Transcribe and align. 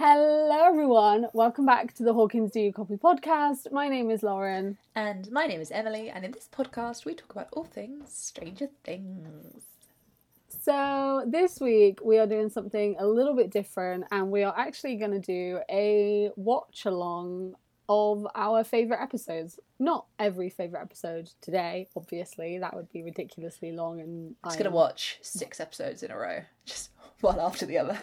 Hello, 0.00 0.64
everyone. 0.64 1.26
Welcome 1.32 1.66
back 1.66 1.92
to 1.94 2.04
the 2.04 2.14
Hawkins 2.14 2.52
Do 2.52 2.60
You 2.60 2.72
Copy 2.72 2.94
podcast. 2.94 3.72
My 3.72 3.88
name 3.88 4.12
is 4.12 4.22
Lauren. 4.22 4.78
And 4.94 5.28
my 5.32 5.46
name 5.46 5.60
is 5.60 5.72
Emily, 5.72 6.08
and 6.08 6.24
in 6.24 6.30
this 6.30 6.48
podcast, 6.56 7.04
we 7.04 7.14
talk 7.14 7.32
about 7.32 7.48
all 7.52 7.64
things 7.64 8.12
Stranger 8.12 8.68
Things. 8.84 9.64
So, 10.62 11.24
this 11.26 11.58
week 11.58 11.98
we 12.00 12.18
are 12.18 12.28
doing 12.28 12.48
something 12.48 12.94
a 13.00 13.08
little 13.08 13.34
bit 13.34 13.50
different, 13.50 14.04
and 14.12 14.30
we 14.30 14.44
are 14.44 14.54
actually 14.56 14.94
going 14.94 15.10
to 15.10 15.18
do 15.18 15.58
a 15.68 16.30
watch 16.36 16.86
along 16.86 17.56
of 17.88 18.24
our 18.36 18.62
favourite 18.62 19.02
episodes. 19.02 19.58
Not 19.80 20.06
every 20.20 20.48
favourite 20.48 20.82
episode 20.82 21.28
today, 21.40 21.88
obviously, 21.96 22.56
that 22.58 22.72
would 22.72 22.92
be 22.92 23.02
ridiculously 23.02 23.72
long. 23.72 24.00
And 24.00 24.36
I'm 24.44 24.50
just 24.50 24.60
going 24.60 24.70
to 24.70 24.76
watch 24.76 25.18
six 25.22 25.58
episodes 25.58 26.04
in 26.04 26.12
a 26.12 26.16
row, 26.16 26.42
just 26.64 26.90
one 27.20 27.40
after 27.40 27.66
the 27.66 27.78
other. 27.78 27.98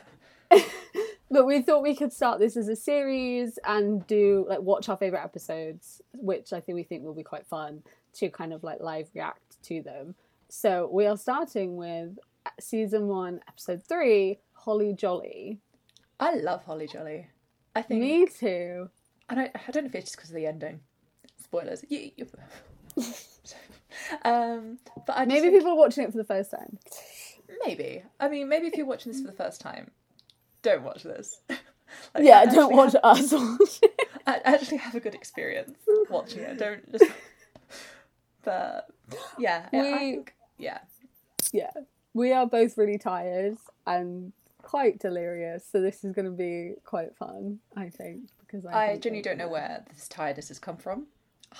but 1.36 1.46
we 1.46 1.62
thought 1.62 1.84
we 1.84 1.96
could 1.96 2.14
start 2.14 2.40
this 2.40 2.56
as 2.56 2.70
a 2.70 2.76
series 2.76 3.60
and 3.66 4.08
do 4.08 4.46
like 4.48 4.62
watch 4.62 4.88
our 4.88 4.96
favorite 4.96 5.22
episodes 5.24 6.02
which 6.14 6.54
i 6.54 6.62
think 6.62 6.76
we 6.76 6.84
think 6.84 7.04
will 7.04 7.14
be 7.14 7.24
quite 7.24 7.46
fun 7.46 7.84
to 8.14 8.30
kind 8.30 8.54
of 8.54 8.64
like 8.64 8.80
live 8.80 9.10
react 9.14 9.62
to 9.62 9.82
them 9.82 10.16
so 10.48 10.90
we 10.92 11.06
are 11.06 11.18
starting 11.18 11.76
with 11.76 12.18
season 12.60 13.08
one 13.08 13.42
episode 13.50 13.84
three 13.84 14.40
holly 14.54 14.94
jolly 14.94 15.60
I 16.20 16.36
love 16.36 16.64
Holly 16.64 16.88
Jolly. 16.88 17.28
I 17.76 17.82
think. 17.82 18.02
me 18.02 18.26
too 18.28 18.90
And 19.30 19.40
I 19.40 19.44
don't, 19.44 19.56
I 19.68 19.72
don't 19.72 19.84
know 19.84 19.90
if 19.90 19.96
it's 19.96 20.06
just 20.06 20.16
because 20.16 20.30
of 20.30 20.36
the 20.38 20.46
ending. 20.46 20.80
Spoilers. 21.44 21.84
You, 21.90 22.12
you... 22.16 22.28
um, 24.24 24.80
but 25.06 25.18
I 25.18 25.26
maybe 25.26 25.50
think- 25.50 25.56
people 25.56 25.72
are 25.74 25.78
watching 25.78 26.06
it 26.06 26.12
for 26.12 26.18
the 26.18 26.24
first 26.24 26.52
time 26.52 26.78
Maybe. 27.66 28.04
I 28.20 28.28
mean, 28.28 28.50
maybe 28.50 28.68
if 28.68 28.76
you're 28.76 28.86
watching 28.86 29.12
this 29.12 29.22
for 29.22 29.28
the 29.28 29.38
first 29.38 29.62
time, 29.62 29.92
don't 30.66 30.84
watch 30.84 31.04
this. 31.04 31.40
Like, 32.14 32.26
yeah 32.26 32.46
don't 32.46 32.76
watch 32.76 32.94
have- 32.94 33.04
us 33.04 33.32
watch 33.32 33.80
it. 33.84 33.94
a- 34.28 34.48
Actually, 34.48 34.78
have 34.80 34.96
a 34.96 35.00
good 35.00 35.14
experience 35.16 35.78
watching 36.10 36.42
it. 36.42 36.58
Don't 36.58 36.92
just. 36.92 37.06
But 38.44 38.88
yeah, 39.40 39.70
I- 39.72 39.78
I 39.78 39.82
We- 39.82 39.98
think 40.00 40.34
yeah. 40.58 40.80
yeah 41.54 41.72
we 42.14 42.32
are 42.32 42.46
both 42.46 42.78
really 42.78 42.98
tired 42.98 43.58
and 43.86 44.34
quite 44.62 45.00
delirious 45.00 45.64
so 45.72 45.80
this 45.82 46.04
is 46.04 46.12
going 46.14 46.26
to 46.26 46.32
be 46.32 46.74
quite 46.86 47.16
fun 47.16 47.60
i 47.78 47.88
think 47.90 48.22
because 48.40 48.66
i, 48.66 48.92
I 48.94 48.98
genuinely 48.98 49.22
don't 49.22 49.38
know 49.38 49.48
where 49.48 49.84
this 49.94 50.08
tiredness 50.08 50.48
has 50.48 50.58
come 50.60 50.78
from. 50.78 51.06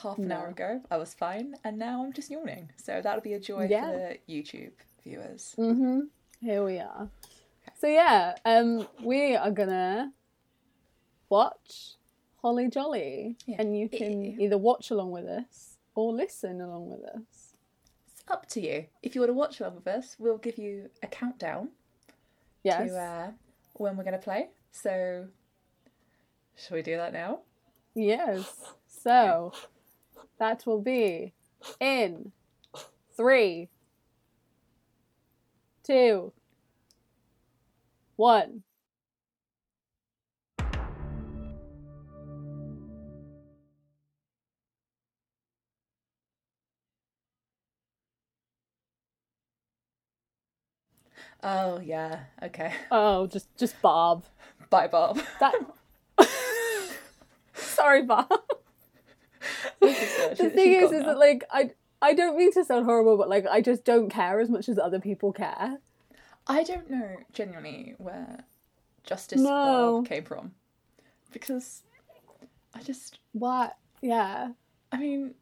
Half 0.02 0.18
an 0.18 0.32
hour 0.32 0.48
ago, 0.48 0.82
I 0.92 0.98
was 0.98 1.14
fine, 1.14 1.54
and 1.64 1.78
now 1.78 2.04
I'm 2.04 2.12
just 2.12 2.30
yawning. 2.30 2.70
So 2.76 3.00
that'll 3.02 3.22
be 3.22 3.34
a 3.34 3.40
joy 3.40 3.68
Yeah. 3.70 3.92
for 3.92 3.98
the 3.98 4.34
YouTube 4.34 4.72
viewers. 5.04 5.56
Mm-hmm. 5.58 6.00
Here 6.42 6.64
we 6.66 6.80
are. 6.80 7.08
So 7.78 7.88
yeah, 7.88 8.36
um, 8.46 8.88
we 9.04 9.36
are 9.36 9.52
gonna 9.52 10.14
watch 11.30 11.96
Holly 12.42 12.70
Jolly, 12.70 13.36
Yeah. 13.46 13.58
and 13.60 13.78
you 13.78 13.90
can 13.90 14.40
either 14.40 14.58
watch 14.58 14.92
along 14.92 15.12
with 15.12 15.26
us 15.26 15.78
or 15.94 16.14
listen 16.14 16.62
along 16.62 16.90
with 16.90 17.04
us. 17.04 17.54
It's 18.12 18.24
up 18.30 18.48
to 18.50 18.62
you. 18.62 18.86
If 19.04 19.14
you 19.16 19.22
want 19.22 19.30
to 19.30 19.34
watch 19.34 19.60
along 19.60 19.76
with 19.76 19.88
us, 19.88 20.16
we'll 20.20 20.38
give 20.38 20.58
you 20.58 20.90
a 21.04 21.08
countdown 21.08 21.70
Yes. 22.64 22.90
to 22.92 22.98
uh, 22.98 23.32
when 23.74 23.98
we're 23.98 24.04
to 24.04 24.18
play. 24.18 24.50
So, 24.72 25.28
shall 26.56 26.76
we 26.76 26.82
do 26.82 26.96
that 26.98 27.14
now? 27.14 27.42
Yes. 27.94 28.74
So 28.88 29.54
that 30.40 30.66
will 30.66 30.82
be 30.82 31.34
in 31.80 32.32
three, 33.16 33.70
two, 35.84 36.34
one. 38.16 38.64
Oh 51.44 51.80
yeah. 51.80 52.22
Okay. 52.42 52.74
Oh, 52.92 53.28
just 53.28 53.56
just 53.56 53.80
Barb. 53.82 54.24
Bye, 54.72 54.88
Barb. 54.88 55.22
That. 55.40 55.54
Sorry, 57.54 58.04
Barb. 58.04 58.28
the 59.80 60.50
thing 60.54 60.74
is, 60.74 60.92
is 60.92 61.06
that 61.06 61.20
like 61.20 61.44
I 61.52 61.72
I 62.02 62.14
don't 62.14 62.36
mean 62.36 62.52
to 62.54 62.66
sound 62.66 62.86
horrible, 62.86 63.16
but 63.18 63.30
like 63.30 63.46
I 63.46 63.62
just 63.62 63.86
don't 63.86 64.10
care 64.10 64.40
as 64.40 64.50
much 64.50 64.68
as 64.70 64.80
other 64.80 65.00
people 65.00 65.32
care. 65.32 65.78
I 66.48 66.64
don't 66.64 66.90
know 66.90 67.18
genuinely 67.34 67.96
where 67.98 68.46
Justice 69.04 69.42
No. 69.42 69.50
Barb 70.02 70.08
came 70.08 70.24
from 70.24 70.52
because 71.32 71.84
I 72.74 72.82
just 72.82 73.20
What? 73.34 73.76
Yeah. 74.02 74.52
I 74.92 74.98
mean 74.98 75.34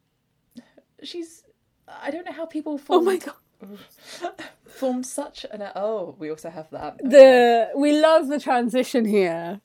she's 1.02 1.44
I 1.86 2.10
don't 2.10 2.24
know 2.24 2.32
how 2.32 2.46
people 2.46 2.74
Oh 2.74 2.78
formed 2.78 3.06
my 3.06 3.16
god. 3.18 3.34
formed 4.66 5.06
such 5.06 5.44
an 5.50 5.62
oh 5.76 6.16
we 6.18 6.30
also 6.30 6.50
have 6.50 6.70
that 6.70 6.98
The 6.98 7.70
we 7.76 7.98
love 8.00 8.28
the 8.28 8.40
transition 8.40 9.04
here. 9.04 9.60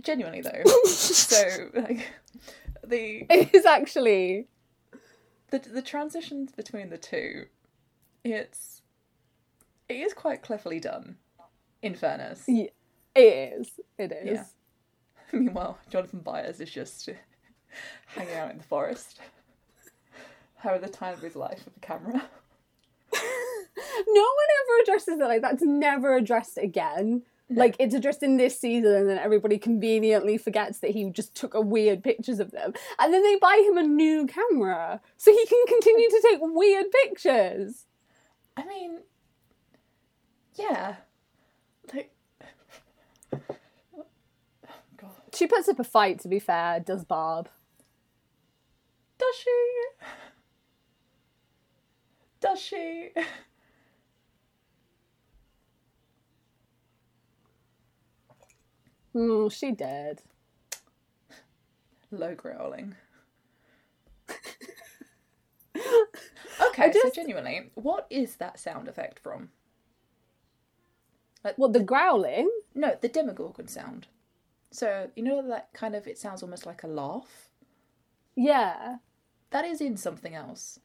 genuinely 0.00 0.40
though 0.40 0.62
so 0.86 1.70
like 1.74 2.10
the 2.84 3.26
It 3.30 3.54
is 3.54 3.64
actually 3.66 4.48
the 5.50 5.58
the 5.58 5.82
transitions 5.82 6.52
between 6.52 6.90
the 6.90 6.98
two 6.98 7.46
it's 8.24 8.81
it 9.92 10.00
is 10.00 10.14
quite 10.14 10.42
cleverly 10.42 10.80
done 10.80 11.16
in 11.82 11.94
fairness 11.94 12.44
yeah, 12.46 12.66
it 13.14 13.20
is. 13.58 13.70
It 13.98 14.12
is. 14.12 14.38
Yeah. 14.38 14.44
meanwhile 15.38 15.78
Jonathan 15.90 16.20
Byers 16.20 16.60
is 16.60 16.70
just 16.70 17.08
hanging 18.06 18.34
out 18.34 18.50
in 18.50 18.58
the 18.58 18.64
forest 18.64 19.20
having 20.56 20.80
the 20.80 20.88
time 20.88 21.14
of 21.14 21.20
his 21.20 21.36
life 21.36 21.64
with 21.64 21.74
the 21.74 21.80
camera 21.80 22.22
No 24.08 24.22
one 24.22 24.46
ever 24.60 24.82
addresses 24.82 25.20
it 25.20 25.24
like 25.24 25.42
that's 25.42 25.62
never 25.62 26.16
addressed 26.16 26.58
again. 26.58 27.22
Like 27.50 27.76
it's 27.78 27.94
addressed 27.94 28.22
in 28.22 28.38
this 28.38 28.58
season, 28.58 28.94
and 28.94 29.08
then 29.08 29.18
everybody 29.18 29.58
conveniently 29.58 30.38
forgets 30.38 30.78
that 30.78 30.92
he 30.92 31.10
just 31.10 31.34
took 31.34 31.52
a 31.52 31.60
weird 31.60 32.02
pictures 32.02 32.40
of 32.40 32.50
them, 32.50 32.72
and 32.98 33.12
then 33.12 33.22
they 33.22 33.36
buy 33.36 33.62
him 33.66 33.76
a 33.76 33.82
new 33.82 34.26
camera 34.26 35.00
so 35.18 35.30
he 35.30 35.46
can 35.46 35.66
continue 35.66 36.08
to 36.08 36.22
take 36.22 36.38
weird 36.40 36.86
pictures. 37.02 37.86
I 38.56 38.64
mean 38.64 39.00
yeah 40.54 40.96
like 41.92 42.10
God 44.96 45.10
She 45.34 45.46
puts 45.46 45.68
up 45.68 45.78
a 45.78 45.84
fight. 45.84 46.20
To 46.20 46.28
be 46.28 46.38
fair, 46.38 46.80
does 46.80 47.04
Barb? 47.04 47.48
Does 49.18 49.34
she? 49.36 49.82
Does 52.40 52.60
she? 52.60 53.10
Oh, 59.14 59.48
she 59.48 59.72
did. 59.72 60.22
Low 62.10 62.34
growling. 62.34 62.94
okay, 66.68 66.92
so 66.92 67.10
genuinely, 67.14 67.70
what 67.74 68.06
is 68.10 68.36
that 68.36 68.58
sound 68.58 68.88
effect 68.88 69.18
from? 69.18 69.50
What 71.56 71.72
the 71.72 71.80
growling? 71.80 72.50
No, 72.74 72.96
the 73.00 73.08
Demogorgon 73.08 73.68
sound. 73.68 74.06
So, 74.70 75.10
you 75.16 75.22
know 75.22 75.46
that 75.48 75.72
kind 75.74 75.94
of, 75.94 76.06
it 76.06 76.18
sounds 76.18 76.42
almost 76.42 76.64
like 76.66 76.82
a 76.82 76.86
laugh? 76.86 77.50
Yeah, 78.34 78.96
That 79.50 79.66
is 79.66 79.80
in 79.82 79.96
something 79.98 80.34
else. 80.34 80.78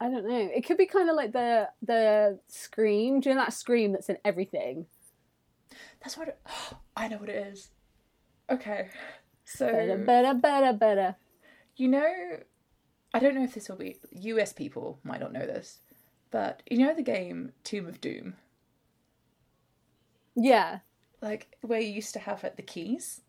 I 0.00 0.08
don't 0.08 0.26
know. 0.26 0.50
It 0.54 0.66
could 0.66 0.76
be 0.78 0.86
kind 0.86 1.08
of 1.08 1.16
like 1.16 1.32
the 1.32 1.68
the 1.82 2.38
scream. 2.48 3.20
Do 3.20 3.28
you 3.28 3.34
know 3.34 3.42
that 3.42 3.52
scream 3.52 3.92
that's 3.92 4.08
in 4.08 4.18
everything? 4.24 4.86
That's 6.00 6.16
what 6.16 6.28
it, 6.28 6.38
I 6.96 7.08
know 7.08 7.18
what 7.18 7.28
it 7.28 7.46
is. 7.52 7.70
Okay. 8.50 8.88
So, 9.44 9.66
Better, 9.70 9.98
better, 9.98 10.34
better, 10.34 10.72
better. 10.72 11.16
You 11.76 11.88
know, 11.88 12.12
I 13.12 13.18
don't 13.18 13.34
know 13.34 13.44
if 13.44 13.54
this 13.54 13.68
will 13.68 13.76
be 13.76 13.98
US 14.10 14.52
people 14.52 14.98
might 15.04 15.20
not 15.20 15.32
know 15.32 15.46
this, 15.46 15.80
but 16.30 16.62
you 16.70 16.78
know 16.78 16.94
the 16.94 17.02
game 17.02 17.52
Tomb 17.62 17.86
of 17.86 18.00
Doom, 18.00 18.34
Yeah, 20.34 20.80
like 21.20 21.56
where 21.62 21.80
you 21.80 21.92
used 21.92 22.12
to 22.14 22.18
have 22.20 22.42
like 22.42 22.56
the 22.56 22.62
keys, 22.62 23.20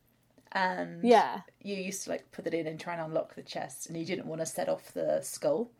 and 0.51 1.03
yeah. 1.03 1.41
you 1.61 1.75
used 1.75 2.03
to 2.05 2.09
like 2.09 2.31
put 2.31 2.47
it 2.47 2.53
in 2.53 2.67
and 2.67 2.79
try 2.79 2.93
and 2.93 3.01
unlock 3.03 3.35
the 3.35 3.43
chest, 3.43 3.87
and 3.87 3.97
you 3.97 4.05
didn't 4.05 4.25
want 4.27 4.41
to 4.41 4.45
set 4.45 4.69
off 4.69 4.93
the 4.93 5.21
skull. 5.21 5.71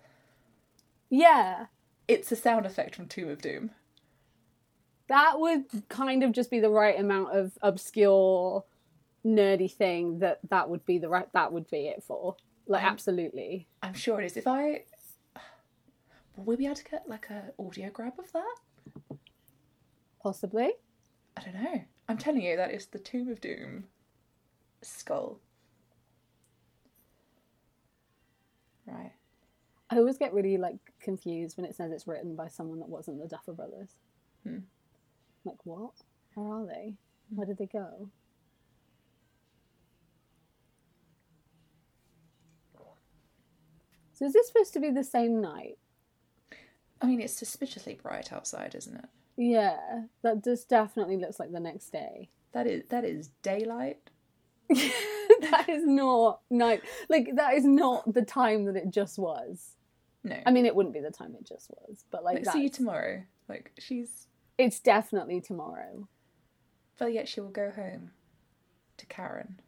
Yeah, 1.09 1.67
It's 2.07 2.31
a 2.31 2.35
sound 2.35 2.65
effect 2.65 2.95
from 2.95 3.07
Tomb 3.07 3.29
of 3.29 3.41
Doom. 3.41 3.71
that 5.07 5.39
would 5.39 5.65
kind 5.87 6.23
of 6.23 6.31
just 6.31 6.49
be 6.49 6.59
the 6.59 6.69
right 6.69 6.99
amount 6.99 7.35
of 7.35 7.57
obscure, 7.61 8.63
nerdy 9.25 9.71
thing 9.71 10.19
that 10.19 10.39
that 10.49 10.69
would 10.69 10.83
be 10.85 10.97
the 10.97 11.09
right 11.09 11.31
that 11.33 11.51
would 11.53 11.69
be 11.69 11.87
it 11.87 12.03
for. 12.03 12.35
Like, 12.67 12.83
Um, 12.83 12.89
absolutely. 12.89 13.67
I'm 13.83 13.93
sure 13.93 14.19
it 14.21 14.25
is. 14.25 14.37
If 14.37 14.47
I 14.47 14.83
will 16.35 16.45
we 16.45 16.55
be 16.55 16.65
able 16.65 16.75
to 16.75 16.83
get 16.83 17.07
like 17.07 17.29
a 17.29 17.53
audio 17.59 17.89
grab 17.91 18.13
of 18.19 18.31
that? 18.33 18.55
Possibly. 20.21 20.71
I 21.37 21.41
don't 21.41 21.63
know. 21.63 21.81
I'm 22.07 22.17
telling 22.17 22.41
you, 22.41 22.55
that 22.55 22.71
is 22.71 22.85
the 22.87 22.99
Tomb 22.99 23.29
of 23.29 23.41
Doom 23.41 23.85
skull. 24.81 25.39
Right. 28.85 29.11
I 29.89 29.97
always 29.97 30.17
get 30.17 30.33
really 30.33 30.57
like 30.57 30.77
confused 30.99 31.57
when 31.57 31.65
it 31.65 31.75
says 31.75 31.91
it's 31.91 32.07
written 32.07 32.35
by 32.35 32.47
someone 32.47 32.79
that 32.79 32.89
wasn't 32.89 33.19
the 33.21 33.27
Duffer 33.27 33.53
Brothers. 33.53 33.95
Hmm. 34.43 34.59
Like 35.43 35.57
what? 35.63 35.93
Where 36.35 36.47
are 36.47 36.65
they? 36.65 36.93
Where 37.29 37.45
did 37.45 37.57
they 37.57 37.67
go? 37.67 38.09
So 44.15 44.25
is 44.25 44.33
this 44.33 44.47
supposed 44.47 44.73
to 44.73 44.79
be 44.79 44.91
the 44.91 45.03
same 45.03 45.41
night? 45.41 45.77
I 47.01 47.05
mean, 47.05 47.19
it's 47.19 47.33
suspiciously 47.33 47.99
bright 48.01 48.31
outside, 48.31 48.73
isn't 48.73 48.95
it? 48.95 49.09
Yeah, 49.37 50.03
that 50.21 50.43
just 50.43 50.69
definitely 50.69 51.17
looks 51.17 51.39
like 51.39 51.51
the 51.51 51.59
next 51.59 51.89
day. 51.91 52.29
That 52.55 52.67
is 52.67 52.83
that 52.87 53.03
is 53.03 53.31
daylight. 53.41 53.99
that 54.69 55.65
is 55.67 55.85
not 55.85 56.39
night. 56.49 56.81
Like 57.09 57.35
that 57.35 57.53
is 57.55 57.65
not 57.65 58.13
the 58.13 58.21
time 58.21 58.63
that 58.65 58.77
it 58.77 58.91
just 58.91 59.19
was. 59.19 59.75
No. 60.23 60.37
I 60.45 60.51
mean, 60.51 60.65
it 60.65 60.73
wouldn't 60.73 60.93
be 60.95 61.01
the 61.01 61.11
time 61.11 61.35
it 61.37 61.45
just 61.45 61.69
was, 61.71 62.05
but 62.11 62.23
like 62.23 62.45
Like, 62.45 62.53
see 62.53 62.63
you 62.63 62.69
tomorrow. 62.69 63.23
Like 63.49 63.73
she's, 63.77 64.27
it's 64.57 64.79
definitely 64.79 65.41
tomorrow. 65.41 66.07
but 66.97 67.11
yet 67.11 67.27
she 67.27 67.41
will 67.41 67.49
go 67.49 67.71
home 67.71 68.11
to 68.97 69.05
Karen, 69.05 69.59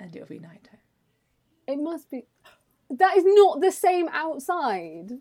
and 0.00 0.14
it'll 0.16 0.26
be 0.26 0.40
nighttime. 0.40 0.80
It 1.68 1.76
must 1.78 2.10
be. 2.10 2.26
That 2.90 3.16
is 3.16 3.24
not 3.24 3.60
the 3.60 3.70
same 3.70 4.08
outside. 4.08 5.12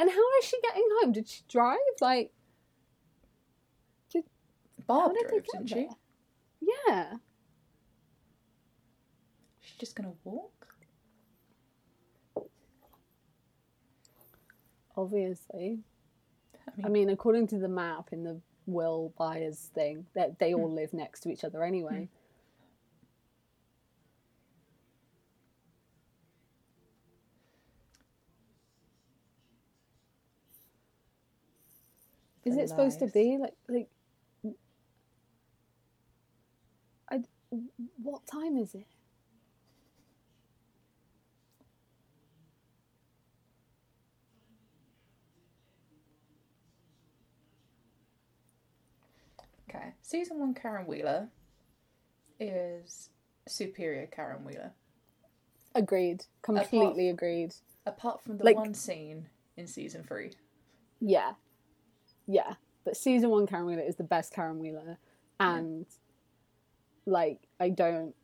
And 0.00 0.08
how 0.10 0.38
is 0.38 0.44
she 0.46 0.58
getting 0.62 0.82
home? 1.00 1.12
Did 1.12 1.28
she 1.28 1.42
drive? 1.46 1.76
Like, 2.00 2.32
Barb 4.86 5.12
did 5.12 5.26
they 5.26 5.28
drove, 5.28 5.44
didn't 5.52 5.68
she? 5.68 5.74
there? 5.74 6.74
yeah. 6.88 7.12
She's 9.60 9.76
just 9.78 9.94
gonna 9.94 10.14
walk. 10.24 10.66
Obviously. 14.96 15.80
I 16.66 16.76
mean, 16.76 16.86
I 16.86 16.88
mean, 16.88 17.10
according 17.10 17.46
to 17.48 17.58
the 17.58 17.68
map 17.68 18.08
in 18.12 18.24
the 18.24 18.40
Will 18.66 19.12
Byers 19.18 19.70
thing, 19.74 20.06
that 20.14 20.38
they 20.38 20.52
Hmm. 20.52 20.60
all 20.60 20.72
live 20.72 20.92
next 20.92 21.20
to 21.20 21.30
each 21.30 21.44
other 21.44 21.62
anyway. 21.62 22.08
Is 32.50 32.56
it 32.56 32.68
supposed 32.68 32.98
to 32.98 33.06
be 33.06 33.38
like 33.38 33.54
like? 33.68 33.88
I 37.10 37.20
what 38.02 38.26
time 38.26 38.56
is 38.56 38.74
it? 38.74 38.86
okay. 49.68 49.92
Season 50.02 50.38
one, 50.38 50.54
Karen 50.54 50.86
Wheeler 50.86 51.28
is 52.38 53.10
superior 53.46 54.06
Karen 54.06 54.44
Wheeler. 54.44 54.72
Agreed. 55.74 56.24
Completely 56.42 57.08
agreed. 57.08 57.54
Apart 57.86 58.20
from 58.22 58.38
the 58.38 58.44
Like- 58.44 58.56
one 58.56 58.74
scene 58.74 59.28
in 59.56 59.66
season 59.66 60.02
three. 60.04 60.32
Yeah, 61.00 61.34
yeah. 62.30 62.54
But 62.84 62.96
season 62.96 63.30
one 63.30 63.46
Karen 63.46 63.66
Wheeler 63.66 63.82
is 63.82 63.96
the 63.96 64.04
best 64.04 64.32
Karen 64.32 64.58
Wheeler, 64.58 64.98
and 65.38 65.86
like 67.06 67.40
I 67.58 67.68
don't 67.68 68.14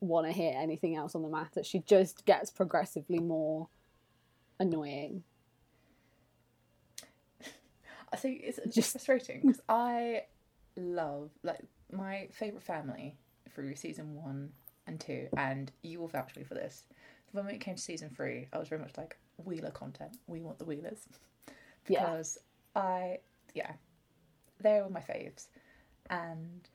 want 0.00 0.26
to 0.26 0.32
hear 0.32 0.52
anything 0.56 0.94
else 0.96 1.14
on 1.14 1.22
the 1.22 1.28
matter. 1.28 1.62
She 1.64 1.80
just 1.80 2.24
gets 2.26 2.50
progressively 2.50 3.18
more 3.18 3.68
annoying. 4.60 5.22
I 8.12 8.16
think 8.16 8.40
it's 8.44 8.58
just 8.74 8.92
frustrating 8.92 9.40
because 9.42 9.60
I 9.68 10.24
love 10.76 11.30
like 11.42 11.60
my 11.92 12.28
favorite 12.32 12.62
family 12.62 13.16
through 13.54 13.74
season 13.76 14.14
one 14.14 14.50
and 14.86 15.00
two, 15.00 15.28
and 15.36 15.70
you 15.82 16.00
will 16.00 16.08
vouch 16.08 16.32
for 16.32 16.40
me 16.40 16.44
for 16.44 16.54
this. 16.54 16.84
When 17.32 17.46
it 17.48 17.60
came 17.60 17.74
to 17.76 17.80
season 17.82 18.10
three, 18.14 18.48
I 18.52 18.58
was 18.58 18.68
very 18.68 18.80
much 18.80 18.96
like 18.96 19.18
Wheeler 19.44 19.70
content. 19.70 20.16
We 20.26 20.40
want 20.40 20.58
the 20.58 20.64
Wheelers 20.64 21.06
Yeah. 21.88 22.04
because 22.06 22.38
I 22.78 23.18
yeah, 23.54 23.72
they 24.60 24.80
were 24.80 24.88
my 24.88 25.00
faves, 25.00 25.48
and 26.08 26.68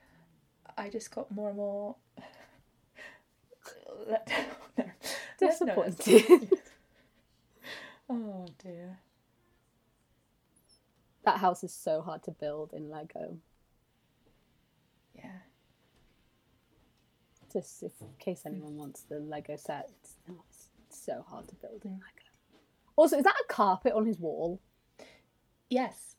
I 0.77 0.89
just 0.89 1.11
got 1.11 1.31
more 1.31 1.49
and 1.49 1.57
more 1.57 1.95
let 4.07 4.25
down. 4.27 4.45
No. 5.41 5.49
Disappointed. 5.49 6.49
Oh 8.09 8.45
dear. 8.61 8.99
that 11.25 11.37
house 11.39 11.63
is 11.63 11.73
so 11.73 12.01
hard 12.01 12.21
to 12.23 12.31
build 12.31 12.73
in 12.73 12.89
Lego. 12.89 13.37
Yeah. 15.15 15.39
Just 17.51 17.81
if, 17.83 17.93
in 18.01 18.07
case 18.19 18.41
anyone 18.45 18.75
wants 18.75 19.03
the 19.03 19.19
Lego 19.19 19.55
set, 19.55 19.89
it's, 20.01 20.15
it's 20.27 21.05
so 21.05 21.25
hard 21.27 21.47
to 21.47 21.55
build 21.55 21.81
in 21.85 21.91
Lego. 21.91 22.27
Also, 22.97 23.17
is 23.17 23.23
that 23.23 23.35
a 23.49 23.53
carpet 23.53 23.93
on 23.93 24.05
his 24.05 24.19
wall? 24.19 24.59
Yes. 25.73 26.13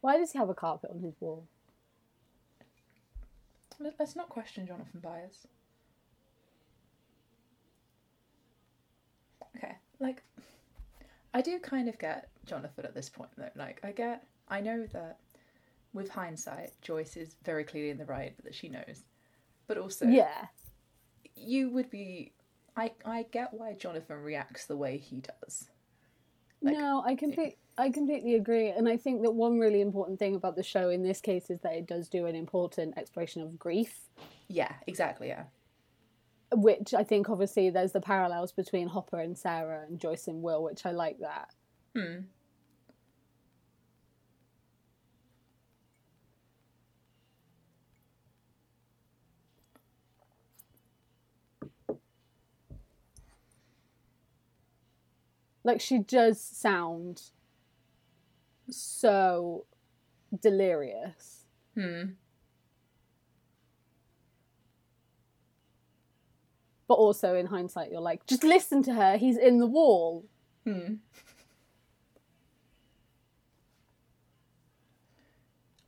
Why 0.00 0.16
does 0.16 0.30
he 0.30 0.38
have 0.38 0.48
a 0.48 0.54
carpet 0.54 0.90
on 0.94 1.00
his 1.02 1.14
wall? 1.18 1.44
Let- 3.80 3.96
Let's 3.98 4.14
not 4.14 4.28
question 4.28 4.64
Jonathan 4.64 5.00
Byers. 5.00 5.48
Okay, 9.56 9.74
like, 9.98 10.22
I 11.32 11.40
do 11.40 11.58
kind 11.58 11.88
of 11.88 11.98
get 11.98 12.28
Jonathan 12.46 12.84
at 12.84 12.94
this 12.94 13.08
point, 13.08 13.30
though. 13.36 13.50
Like, 13.56 13.80
I 13.82 13.90
get, 13.90 14.24
I 14.48 14.60
know 14.60 14.86
that 14.92 15.18
with 15.94 16.08
hindsight, 16.10 16.80
Joyce 16.80 17.16
is 17.16 17.34
very 17.44 17.64
clearly 17.64 17.90
in 17.90 17.98
the 17.98 18.04
right, 18.04 18.34
that 18.44 18.54
she 18.54 18.68
knows. 18.68 19.02
But 19.66 19.78
also, 19.78 20.06
Yeah. 20.06 20.46
you 21.34 21.70
would 21.70 21.90
be. 21.90 22.32
I, 22.76 22.92
I 23.04 23.24
get 23.32 23.52
why 23.54 23.72
Jonathan 23.74 24.22
reacts 24.22 24.66
the 24.66 24.76
way 24.76 24.96
he 24.98 25.20
does. 25.22 25.70
Like- 26.64 26.76
no, 26.76 27.02
I 27.04 27.14
complete, 27.14 27.58
I 27.78 27.90
completely 27.90 28.34
agree, 28.34 28.68
and 28.70 28.88
I 28.88 28.96
think 28.96 29.22
that 29.22 29.32
one 29.32 29.58
really 29.58 29.80
important 29.80 30.18
thing 30.18 30.34
about 30.34 30.56
the 30.56 30.62
show 30.62 30.88
in 30.88 31.02
this 31.02 31.20
case 31.20 31.50
is 31.50 31.60
that 31.60 31.74
it 31.74 31.86
does 31.86 32.08
do 32.08 32.26
an 32.26 32.34
important 32.34 32.96
exploration 32.96 33.42
of 33.42 33.58
grief, 33.58 34.08
Yeah, 34.48 34.72
exactly, 34.86 35.28
yeah. 35.28 35.44
which 36.52 36.94
I 36.94 37.04
think 37.04 37.28
obviously 37.28 37.70
there's 37.70 37.92
the 37.92 38.00
parallels 38.00 38.52
between 38.52 38.88
Hopper 38.88 39.18
and 39.20 39.36
Sarah 39.36 39.84
and 39.86 39.98
Joyce 40.00 40.26
and 40.28 40.42
Will, 40.42 40.62
which 40.62 40.86
I 40.86 40.92
like 40.92 41.18
that. 41.18 41.50
Hmm. 41.96 42.20
Like 55.64 55.80
she 55.80 55.98
does 55.98 56.40
sound 56.40 57.22
so 58.70 59.64
delirious. 60.40 61.46
Hmm. 61.74 62.02
But 66.86 66.94
also 66.94 67.34
in 67.34 67.46
hindsight, 67.46 67.90
you're 67.90 68.00
like, 68.00 68.26
just 68.26 68.44
listen 68.44 68.82
to 68.84 68.92
her. 68.92 69.16
He's 69.16 69.38
in 69.38 69.58
the 69.58 69.66
wall. 69.66 70.26
Hmm. 70.64 70.96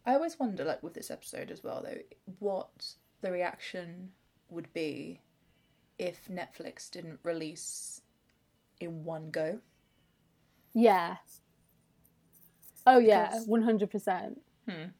I 0.07 0.15
always 0.15 0.39
wonder, 0.39 0.65
like 0.65 0.83
with 0.83 0.95
this 0.95 1.11
episode 1.11 1.51
as 1.51 1.63
well, 1.63 1.83
though, 1.85 1.99
what 2.39 2.95
the 3.21 3.33
reaction 3.33 4.11
would 4.49 4.73
be 4.73 5.21
if 5.99 6.29
Netflix 6.31 6.91
didn't 6.91 7.19
release 7.25 8.01
in 8.81 9.05
one 9.05 9.31
go. 9.31 9.59
Yeah. 10.75 11.17
Oh 12.87 12.99
yeah, 12.99 13.41
one 13.47 13.63
hundred 13.63 13.91
percent. 13.91 14.41
Hmm. 14.69 14.91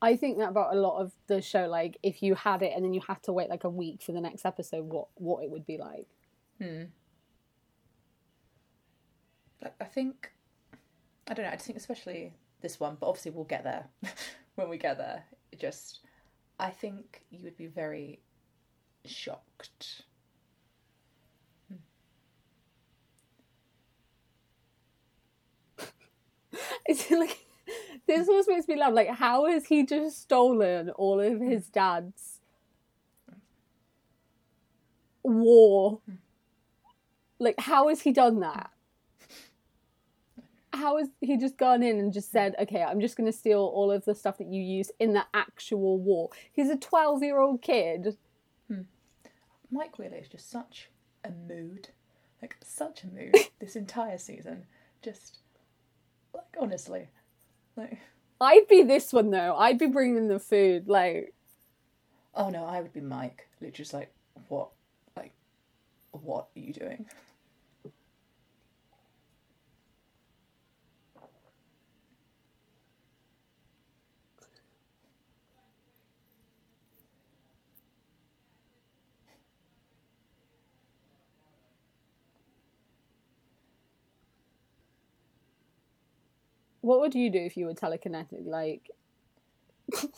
I 0.00 0.16
think 0.16 0.38
that 0.38 0.48
about 0.48 0.74
a 0.74 0.78
lot 0.78 1.00
of 1.00 1.12
the 1.28 1.40
show. 1.40 1.68
Like, 1.68 1.96
if 2.02 2.22
you 2.22 2.34
had 2.34 2.62
it 2.62 2.72
and 2.74 2.84
then 2.84 2.92
you 2.92 3.00
had 3.06 3.22
to 3.24 3.32
wait 3.32 3.48
like 3.48 3.64
a 3.64 3.70
week 3.70 4.02
for 4.02 4.12
the 4.12 4.20
next 4.20 4.44
episode, 4.44 4.84
what 4.84 5.08
what 5.14 5.44
it 5.44 5.50
would 5.50 5.66
be 5.66 5.78
like. 5.78 6.06
Hmm. 6.60 6.84
Like 9.62 9.74
I 9.80 9.84
think, 9.84 10.32
I 11.28 11.34
don't 11.34 11.44
know. 11.44 11.52
I 11.52 11.54
just 11.54 11.66
think 11.66 11.78
especially 11.78 12.32
this 12.62 12.80
one, 12.80 12.96
but 12.98 13.08
obviously 13.08 13.30
we'll 13.30 13.44
get 13.44 13.64
there 13.64 13.86
when 14.56 14.68
we 14.68 14.78
get 14.78 14.98
there. 14.98 15.24
It 15.52 15.60
just, 15.60 16.00
I 16.58 16.70
think 16.70 17.22
you 17.30 17.44
would 17.44 17.56
be 17.56 17.66
very 17.66 18.20
shocked. 19.04 20.02
It's 27.00 27.10
like 27.10 27.38
this 28.06 28.28
was 28.28 28.44
supposed 28.44 28.66
to 28.66 28.74
be 28.74 28.78
love. 28.78 28.92
Like, 28.94 29.08
how 29.08 29.46
has 29.46 29.66
he 29.66 29.86
just 29.86 30.20
stolen 30.20 30.90
all 30.90 31.20
of 31.20 31.38
hmm. 31.38 31.48
his 31.48 31.68
dad's 31.68 32.40
war? 35.22 36.00
Like, 37.38 37.58
how 37.60 37.88
has 37.88 38.02
he 38.02 38.12
done 38.12 38.40
that? 38.40 38.70
Hmm. 39.24 40.42
How 40.74 40.98
has 40.98 41.08
he 41.20 41.36
just 41.36 41.56
gone 41.56 41.82
in 41.82 41.98
and 41.98 42.12
just 42.12 42.30
hmm. 42.30 42.38
said, 42.38 42.54
okay, 42.60 42.82
I'm 42.82 43.00
just 43.00 43.16
going 43.16 43.30
to 43.30 43.36
steal 43.36 43.60
all 43.60 43.90
of 43.90 44.04
the 44.04 44.14
stuff 44.14 44.38
that 44.38 44.48
you 44.48 44.60
used 44.60 44.92
in 44.98 45.12
the 45.12 45.24
actual 45.32 45.98
war? 45.98 46.30
He's 46.52 46.68
a 46.68 46.76
12 46.76 47.22
year 47.22 47.38
old 47.38 47.62
kid. 47.62 48.16
Mike 49.72 49.98
Wheeler 49.98 50.18
is 50.18 50.28
just 50.28 50.50
such 50.50 50.90
a 51.24 51.30
mood, 51.30 51.88
like 52.42 52.56
such 52.62 53.04
a 53.04 53.06
mood. 53.06 53.34
this 53.58 53.74
entire 53.74 54.18
season, 54.18 54.66
just 55.00 55.38
like 56.34 56.56
honestly, 56.58 57.08
like 57.76 57.98
I'd 58.40 58.66
be 58.68 58.82
this 58.82 59.12
one 59.12 59.30
though. 59.30 59.54
I'd 59.56 59.78
be 59.78 59.86
bringing 59.86 60.28
the 60.28 60.38
food. 60.38 60.88
Like, 60.88 61.34
oh 62.34 62.50
no, 62.50 62.64
I 62.64 62.80
would 62.80 62.92
be 62.92 63.00
Mike. 63.00 63.48
Literally, 63.60 63.72
just 63.72 63.94
like 63.94 64.12
what, 64.48 64.70
like 65.16 65.32
what 66.10 66.48
are 66.56 66.60
you 66.60 66.72
doing? 66.72 67.06
What 86.82 87.00
would 87.00 87.14
you 87.14 87.30
do 87.30 87.38
if 87.38 87.56
you 87.56 87.66
were 87.66 87.74
telekinetic? 87.74 88.44
Like, 88.44 88.90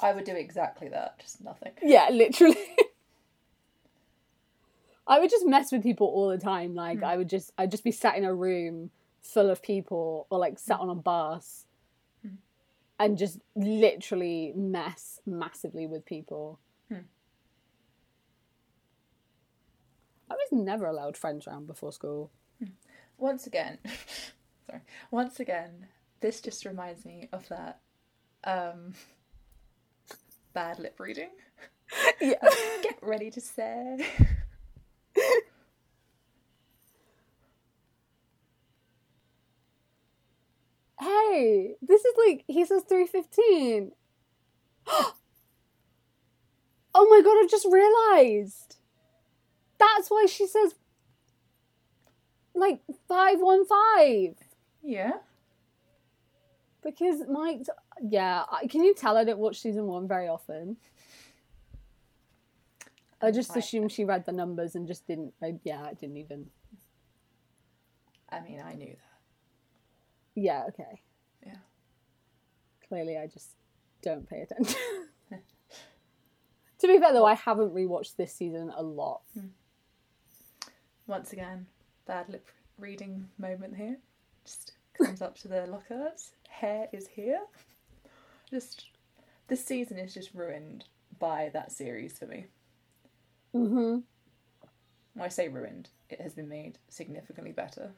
I 0.00 0.12
would 0.12 0.24
do 0.24 0.34
exactly 0.34 0.88
that, 0.88 1.18
just 1.20 1.42
nothing. 1.42 1.72
yeah, 1.82 2.08
literally. 2.10 2.56
I 5.06 5.20
would 5.20 5.30
just 5.30 5.46
mess 5.46 5.70
with 5.70 5.82
people 5.82 6.06
all 6.06 6.30
the 6.30 6.38
time. 6.38 6.74
Like, 6.74 6.98
hmm. 6.98 7.04
I 7.04 7.16
would 7.16 7.28
just, 7.28 7.52
I'd 7.58 7.70
just 7.70 7.84
be 7.84 7.92
sat 7.92 8.16
in 8.16 8.24
a 8.24 8.34
room 8.34 8.90
full 9.20 9.50
of 9.50 9.62
people, 9.62 10.26
or 10.30 10.38
like 10.38 10.58
sat 10.58 10.80
on 10.80 10.88
a 10.88 10.94
bus, 10.94 11.66
hmm. 12.22 12.36
and 12.98 13.18
just 13.18 13.38
literally 13.54 14.52
mess 14.56 15.20
massively 15.26 15.86
with 15.86 16.06
people. 16.06 16.58
Hmm. 16.88 17.04
I 20.30 20.34
was 20.34 20.48
never 20.50 20.86
allowed 20.86 21.18
friends 21.18 21.46
around 21.46 21.66
before 21.66 21.92
school. 21.92 22.30
Hmm. 22.58 22.70
Once 23.18 23.46
again, 23.46 23.78
sorry. 24.66 24.80
Once 25.10 25.38
again, 25.40 25.88
this 26.24 26.40
just 26.40 26.64
reminds 26.64 27.04
me 27.04 27.28
of 27.34 27.46
that 27.50 27.80
um 28.44 28.94
bad 30.54 30.78
lip 30.78 30.98
reading. 30.98 31.28
Yeah. 32.18 32.36
Get 32.82 32.98
ready 33.02 33.30
to 33.30 33.40
say. 33.42 33.98
hey, 40.98 41.74
this 41.82 42.04
is 42.04 42.14
like 42.26 42.44
he 42.48 42.64
says 42.64 42.84
three 42.88 43.06
fifteen. 43.06 43.92
oh 44.86 45.12
my 46.94 47.20
god! 47.22 47.36
I've 47.44 47.50
just 47.50 47.68
realised. 47.70 48.76
That's 49.78 50.10
why 50.10 50.24
she 50.26 50.46
says 50.46 50.74
like 52.54 52.80
five 53.06 53.40
one 53.40 53.66
five 53.66 54.36
Yeah. 54.82 55.18
Because 56.84 57.22
Mike. 57.28 57.62
Yeah, 58.02 58.44
can 58.68 58.84
you 58.84 58.94
tell 58.94 59.16
I 59.16 59.24
don't 59.24 59.38
watch 59.38 59.60
season 59.60 59.86
one 59.86 60.06
very 60.06 60.28
often? 60.28 60.76
I 63.20 63.30
just 63.30 63.50
Right. 63.50 63.58
assumed 63.58 63.90
she 63.90 64.04
read 64.04 64.26
the 64.26 64.32
numbers 64.32 64.74
and 64.74 64.86
just 64.86 65.06
didn't. 65.06 65.32
I, 65.42 65.58
yeah, 65.64 65.82
I 65.82 65.94
didn't 65.94 66.18
even. 66.18 66.50
I 68.28 68.40
mean, 68.40 68.60
I 68.60 68.74
knew 68.74 68.86
that. 68.94 69.20
Yeah, 70.34 70.64
okay. 70.68 71.02
Yeah. 71.46 71.56
Clearly, 72.88 73.16
I 73.16 73.26
just 73.26 73.50
don't 74.02 74.28
pay 74.28 74.40
attention. 74.42 74.76
to 76.78 76.86
be 76.86 76.98
fair, 76.98 77.12
though, 77.12 77.24
I 77.24 77.34
haven't 77.34 77.74
rewatched 77.74 78.16
this 78.16 78.34
season 78.34 78.70
a 78.76 78.82
lot. 78.82 79.22
Hmm. 79.34 79.46
Once 81.06 81.32
again, 81.32 81.66
bad 82.06 82.28
lip 82.28 82.48
reading 82.78 83.28
moment 83.38 83.76
here. 83.76 83.98
Just 84.44 84.72
comes 84.94 85.22
up 85.22 85.36
to 85.38 85.48
the 85.48 85.66
lockers. 85.66 86.32
Hair 86.48 86.88
is 86.92 87.06
here. 87.08 87.40
Just 88.50 88.86
this 89.48 89.64
season 89.64 89.98
is 89.98 90.14
just 90.14 90.34
ruined 90.34 90.84
by 91.18 91.50
that 91.54 91.72
series 91.72 92.18
for 92.18 92.26
me. 92.26 92.46
hmm 93.52 94.00
When 95.14 95.24
I 95.24 95.28
say 95.28 95.48
ruined, 95.48 95.90
it 96.08 96.20
has 96.20 96.34
been 96.34 96.48
made 96.48 96.78
significantly 96.88 97.52
better. 97.52 97.94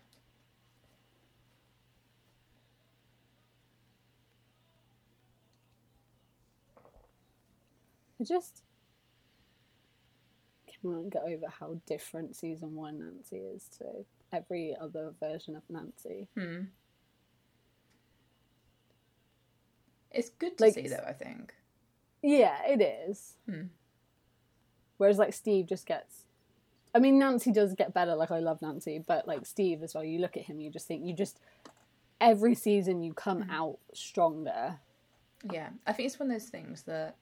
I 8.20 8.24
just 8.24 8.62
can't 10.82 11.10
get 11.10 11.22
over 11.22 11.46
how 11.48 11.80
different 11.86 12.36
season 12.36 12.74
one 12.74 12.98
Nancy 12.98 13.36
is 13.38 13.68
to 13.78 14.04
every 14.32 14.76
other 14.80 15.12
version 15.20 15.56
of 15.56 15.62
Nancy. 15.68 16.28
Hmm. 16.36 16.62
It's 20.16 20.30
good 20.30 20.56
to 20.58 20.64
Like- 20.64 20.74
see 20.74 20.88
though, 20.88 21.04
I 21.06 21.12
think. 21.12 21.54
Yeah, 22.22 22.58
it 22.66 22.80
is. 22.80 23.36
Hmm. 23.46 23.66
Whereas, 24.96 25.18
like, 25.18 25.34
Steve 25.34 25.66
just 25.66 25.86
gets. 25.86 26.24
I 26.94 26.98
mean, 26.98 27.18
Nancy 27.18 27.52
does 27.52 27.74
get 27.74 27.92
better. 27.92 28.14
Like, 28.14 28.30
I 28.30 28.38
love 28.38 28.62
Nancy, 28.62 28.98
but 28.98 29.28
like 29.28 29.44
Steve 29.44 29.82
as 29.82 29.94
well. 29.94 30.02
You 30.02 30.18
look 30.18 30.36
at 30.36 30.44
him, 30.44 30.58
you 30.60 30.70
just 30.70 30.86
think 30.86 31.04
you 31.04 31.12
just 31.14 31.38
every 32.20 32.54
season 32.54 33.02
you 33.02 33.12
come 33.12 33.42
out 33.50 33.78
stronger. 33.92 34.78
Yeah, 35.52 35.68
I 35.86 35.92
think 35.92 36.06
it's 36.06 36.18
one 36.18 36.30
of 36.30 36.40
those 36.40 36.48
things 36.48 36.84
that 36.84 37.16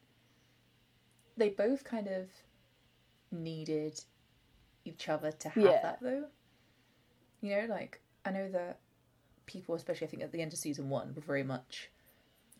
they 1.36 1.48
both 1.48 1.82
kind 1.82 2.06
of 2.06 2.28
needed 3.32 4.04
each 4.84 5.08
other 5.08 5.32
to 5.32 5.48
have 5.48 5.64
Yeah. 5.64 5.82
that 5.82 6.00
though. 6.00 6.28
You 7.40 7.56
know, 7.56 7.66
like 7.66 8.00
I 8.24 8.30
know 8.30 8.48
that 8.50 8.78
people, 9.46 9.74
especially 9.74 10.06
I 10.06 10.10
think 10.10 10.22
at 10.22 10.30
the 10.30 10.40
end 10.40 10.52
of 10.52 10.58
season 10.60 10.88
one, 10.88 11.12
were 11.16 11.20
very 11.22 11.42
much 11.42 11.90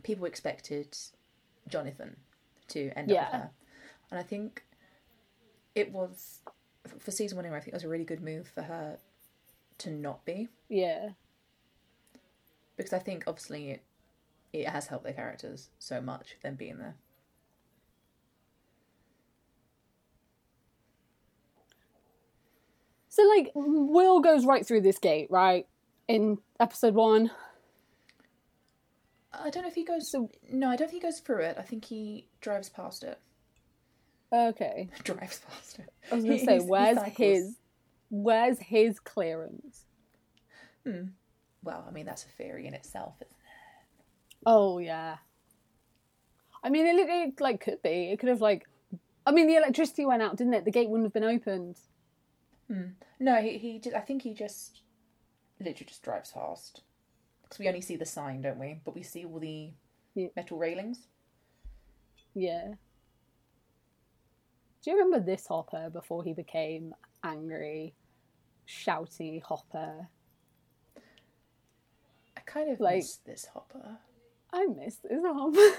people 0.05 0.27
expected 0.27 0.97
Jonathan 1.67 2.17
to 2.69 2.91
end 2.97 3.11
up 3.11 3.15
Yeah. 3.15 3.25
with 3.25 3.33
her, 3.33 3.51
and 4.13 4.21
I 4.21 4.23
think 4.23 4.65
it 5.75 5.91
was 5.93 6.41
for 7.01 7.11
season 7.11 7.37
one. 7.37 7.47
I 7.47 7.59
think 7.59 7.69
it 7.69 7.75
was 7.75 7.83
a 7.85 7.89
really 7.89 8.05
good 8.05 8.23
move 8.23 8.47
for 8.47 8.63
her 8.63 8.99
to 9.79 9.91
not 9.91 10.25
be 10.25 10.49
Yeah, 10.69 11.11
because 12.77 12.93
I 12.93 13.01
think 13.01 13.25
obviously 13.27 13.71
it 13.71 13.85
it 14.53 14.69
has 14.69 14.87
helped 14.87 15.05
their 15.05 15.13
characters 15.15 15.69
so 15.81 16.01
much 16.01 16.37
them 16.43 16.55
being 16.55 16.79
there. 16.79 16.95
So 23.09 23.23
like 23.23 23.53
Will 23.55 24.21
goes 24.21 24.45
right 24.45 24.67
through 24.67 24.81
this 24.83 24.99
gate, 24.99 25.29
right? 25.31 25.67
In 26.09 26.39
episode 26.61 26.95
one. 26.95 27.31
I 29.43 29.51
don't 29.51 29.63
know 29.63 29.69
if 29.69 29.75
he 29.75 29.85
goes. 29.85 30.11
So- 30.11 30.31
no, 30.51 30.69
I 30.69 30.77
don't 30.77 30.91
think 30.91 31.03
he 31.03 31.07
goes 31.09 31.21
through 31.21 31.43
it. 31.43 31.57
I 31.59 31.63
think 31.63 31.85
he 31.85 32.27
drives 32.41 32.69
past 32.69 33.03
it. 33.05 33.19
Okay. 34.33 34.89
drives 35.05 35.41
past 35.49 35.79
it. 35.79 35.93
I 36.11 36.15
was 36.17 36.25
gonna 36.25 36.39
say, 36.39 36.55
he's- 36.55 36.65
where's 36.69 36.99
his 37.17 37.57
where's 38.11 38.59
his 38.59 39.01
clearance? 39.01 39.85
Hmm. 40.87 41.09
Well, 41.63 41.85
I 41.89 41.93
mean 41.93 42.07
that's 42.07 42.25
a 42.25 42.29
theory 42.29 42.67
in 42.67 42.75
itself. 42.75 43.15
Isn't 43.21 43.31
it? 43.31 43.37
Oh 44.47 44.79
yeah. 44.79 45.17
I 46.63 46.71
mean 46.71 46.87
it, 46.87 47.09
it 47.09 47.41
like 47.41 47.61
could 47.61 47.83
be. 47.83 48.11
It 48.11 48.19
could 48.19 48.29
have 48.29 48.41
like 48.41 48.67
I 49.27 49.33
mean 49.33 49.47
the 49.47 49.57
electricity 49.57 50.05
went 50.05 50.23
out, 50.23 50.37
didn't 50.37 50.55
it? 50.55 50.65
The 50.65 50.71
gate 50.71 50.89
wouldn't 50.91 51.07
have 51.07 51.13
been 51.15 51.25
opened. 51.25 51.79
it? 52.69 52.77
No, 53.21 53.37
he 53.41 53.57
he. 53.59 53.79
Just, 53.79 53.97
I 53.97 54.01
think 54.01 54.23
he 54.23 54.35
just 54.35 54.81
literally 55.61 55.87
just 55.87 56.03
drives 56.03 56.33
past 56.33 56.83
because 57.55 57.61
we 57.65 57.69
only 57.69 57.81
see 57.81 57.95
the 57.95 58.05
sign, 58.05 58.43
don't 58.43 58.59
we? 58.59 58.81
But 58.85 58.97
we 58.97 59.05
see 59.05 59.25
all 59.25 59.39
the 59.39 59.71
Yeah. 60.15 60.29
metal 60.35 60.59
railings. 60.59 61.07
Yeah. 62.35 62.75
Do 64.83 64.91
you 64.91 64.97
remember 64.99 65.25
this 65.25 65.47
Hopper 65.47 65.89
before 65.89 66.25
he 66.25 66.33
became 66.33 66.95
angry, 67.23 67.95
shouty 68.67 69.41
Hopper? 69.41 70.09
I 72.37 72.41
kind 72.41 72.71
of 72.71 72.81
Like- 72.81 72.97
miss 72.97 73.17
this 73.19 73.45
Hopper. 73.47 74.01
I 74.53 74.67
miss 74.67 74.97
this 74.97 75.23
Hopper. 75.25 75.77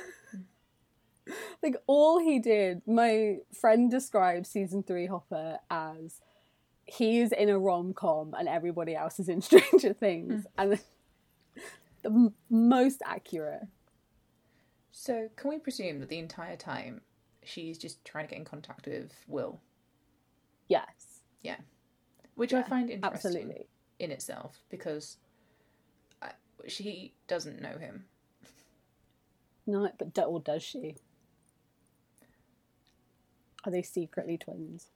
like 1.62 1.76
all 1.88 2.20
he 2.20 2.40
did, 2.40 2.88
my 2.88 3.40
friend 3.52 3.92
described 3.92 4.48
season 4.48 4.82
three 4.82 5.08
Hopper 5.08 5.60
as 5.70 6.22
he's 6.86 7.34
in 7.34 7.50
a 7.50 7.60
rom 7.60 7.94
com 7.94 8.34
and 8.34 8.48
everybody 8.48 8.96
else 8.96 9.20
is 9.20 9.28
in 9.28 9.42
Stranger 9.42 9.94
Things, 9.94 10.44
hmm. 10.44 10.50
and 10.58 10.80
the 12.02 12.10
m- 12.10 12.34
most 12.50 13.02
accurate. 13.06 13.64
So, 14.92 15.30
can 15.36 15.50
we 15.50 15.60
presume 15.60 16.00
that 16.00 16.10
the 16.10 16.20
entire 16.20 16.56
time 16.56 17.02
she's 17.44 17.78
just 17.78 18.04
trying 18.06 18.26
to 18.26 18.30
get 18.30 18.40
in 18.40 18.46
contact 18.46 18.88
with 18.88 19.12
Will? 19.28 19.60
Yes, 20.68 21.22
Yeah. 21.44 21.58
Which 22.36 22.54
I 22.54 22.64
find 22.64 22.90
interesting 22.90 23.32
absolutely. 23.34 23.68
in 24.00 24.12
itself 24.12 24.60
because 24.70 25.18
I, 26.22 26.32
she 26.68 27.14
doesn't 27.28 27.62
know 27.62 27.78
him. 27.78 28.06
No, 29.68 29.90
but 29.98 30.14
do, 30.14 30.22
or 30.24 30.40
does 30.40 30.64
she? 30.64 30.96
Are 33.64 33.72
they 33.72 33.82
secretly 33.82 34.38
twins? 34.38 34.88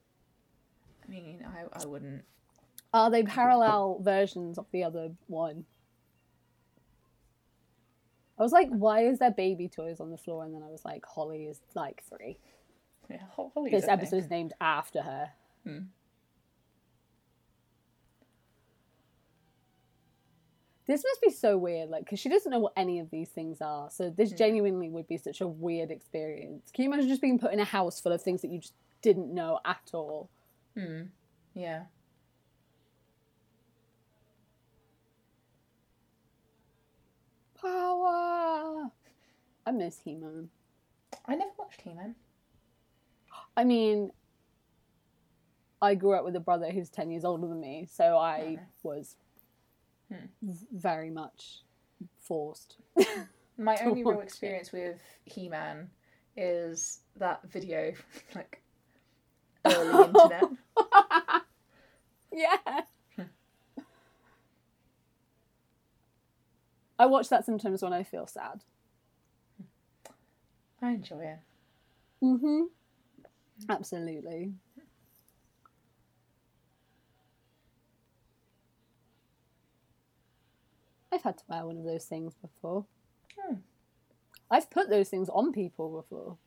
I 1.03 1.09
mean, 1.09 1.45
I, 1.45 1.81
I 1.81 1.85
wouldn't. 1.85 2.23
Are 2.93 3.09
they 3.09 3.23
parallel 3.23 3.99
versions 4.01 4.57
of 4.57 4.65
the 4.71 4.83
other 4.83 5.11
one? 5.27 5.65
I 8.39 8.43
was 8.43 8.51
like, 8.53 8.69
why 8.69 9.01
is 9.01 9.19
there 9.19 9.31
baby 9.31 9.67
toys 9.67 9.99
on 9.99 10.11
the 10.11 10.17
floor? 10.17 10.45
And 10.45 10.53
then 10.55 10.63
I 10.63 10.67
was 10.69 10.85
like, 10.85 11.05
Holly 11.05 11.45
is 11.45 11.59
like 11.75 12.01
three. 12.07 12.37
Yeah, 13.09 13.17
Ho- 13.31 13.51
Holly's 13.53 13.73
This 13.73 13.87
episode 13.87 14.17
is 14.17 14.29
named 14.29 14.53
after 14.61 15.01
her. 15.01 15.31
Hmm. 15.65 15.79
This 20.87 21.03
must 21.03 21.21
be 21.21 21.29
so 21.29 21.55
weird, 21.57 21.89
like, 21.89 22.05
because 22.05 22.19
she 22.19 22.29
doesn't 22.29 22.51
know 22.51 22.59
what 22.59 22.73
any 22.75 22.99
of 22.99 23.11
these 23.11 23.29
things 23.29 23.61
are. 23.61 23.91
So 23.91 24.09
this 24.09 24.31
Hmm. 24.31 24.37
genuinely 24.37 24.89
would 24.89 25.07
be 25.07 25.17
such 25.17 25.41
a 25.41 25.47
weird 25.47 25.91
experience. 25.91 26.71
Can 26.71 26.83
you 26.83 26.89
imagine 26.89 27.07
just 27.09 27.21
being 27.21 27.37
put 27.37 27.53
in 27.53 27.59
a 27.59 27.65
house 27.65 27.99
full 28.01 28.11
of 28.11 28.21
things 28.23 28.41
that 28.41 28.49
you 28.49 28.59
just 28.59 28.73
didn't 29.01 29.31
know 29.33 29.59
at 29.65 29.91
all? 29.93 30.29
Hmm. 30.75 31.03
Yeah. 31.53 31.85
Power. 37.61 38.91
I 39.65 39.71
miss 39.71 39.99
He 39.99 40.15
Man. 40.15 40.49
I 41.25 41.35
never 41.35 41.51
watched 41.57 41.81
He 41.81 41.93
Man. 41.93 42.15
I 43.55 43.63
mean, 43.63 44.11
I 45.81 45.95
grew 45.95 46.13
up 46.13 46.25
with 46.25 46.35
a 46.35 46.39
brother 46.41 46.71
who's 46.71 46.89
10 46.89 47.11
years 47.11 47.25
older 47.25 47.47
than 47.47 47.59
me, 47.59 47.87
so 47.91 48.17
I 48.17 48.39
Okay. 48.41 48.59
was 48.83 49.15
Hmm. 50.11 50.25
very 50.71 51.09
much 51.11 51.63
forced. 52.19 52.77
My 53.57 53.77
only 53.83 54.03
real 54.03 54.17
watch 54.17 54.23
it. 54.25 54.25
experience 54.25 54.71
with 54.71 54.99
He 55.25 55.49
Man 55.49 55.89
is 56.35 57.01
that 57.17 57.41
video, 57.49 57.93
like 58.35 58.61
early 59.65 59.91
internet. 60.03 60.49
yeah. 62.31 62.81
I 66.99 67.05
watch 67.05 67.29
that 67.29 67.45
sometimes 67.45 67.81
when 67.81 67.93
I 67.93 68.03
feel 68.03 68.27
sad. 68.27 68.61
I 70.81 70.91
enjoy 70.91 71.21
it. 71.21 71.39
Mm-hmm. 72.21 72.63
Absolutely. 73.69 74.53
I've 81.11 81.23
had 81.23 81.37
to 81.37 81.43
wear 81.47 81.65
one 81.65 81.77
of 81.77 81.85
those 81.85 82.05
things 82.05 82.33
before. 82.35 82.85
Hmm. 83.37 83.55
I've 84.51 84.69
put 84.69 84.89
those 84.89 85.09
things 85.09 85.29
on 85.29 85.51
people 85.51 86.01
before. 86.01 86.37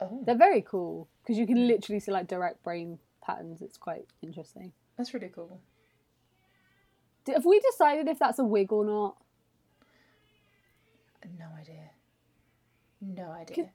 Oh, 0.00 0.22
They're 0.24 0.36
very 0.36 0.62
cool 0.62 1.08
because 1.22 1.38
you 1.38 1.46
can 1.46 1.66
literally 1.66 2.00
see 2.00 2.12
like 2.12 2.26
direct 2.26 2.62
brain 2.62 2.98
patterns. 3.24 3.62
It's 3.62 3.78
quite 3.78 4.06
interesting. 4.22 4.72
that's 4.96 5.12
really 5.14 5.30
cool. 5.34 5.60
Have 7.32 7.44
we 7.44 7.60
decided 7.60 8.08
if 8.08 8.18
that's 8.18 8.38
a 8.38 8.44
wig 8.44 8.72
or 8.72 8.84
not? 8.84 9.16
No 11.38 11.46
idea. 11.58 11.90
No 13.00 13.30
idea. 13.30 13.70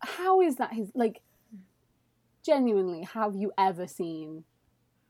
How 0.00 0.40
is 0.40 0.56
that 0.56 0.72
his 0.72 0.90
like? 0.94 1.20
Genuinely, 2.42 3.02
have 3.02 3.34
you 3.34 3.52
ever 3.58 3.88
seen 3.88 4.44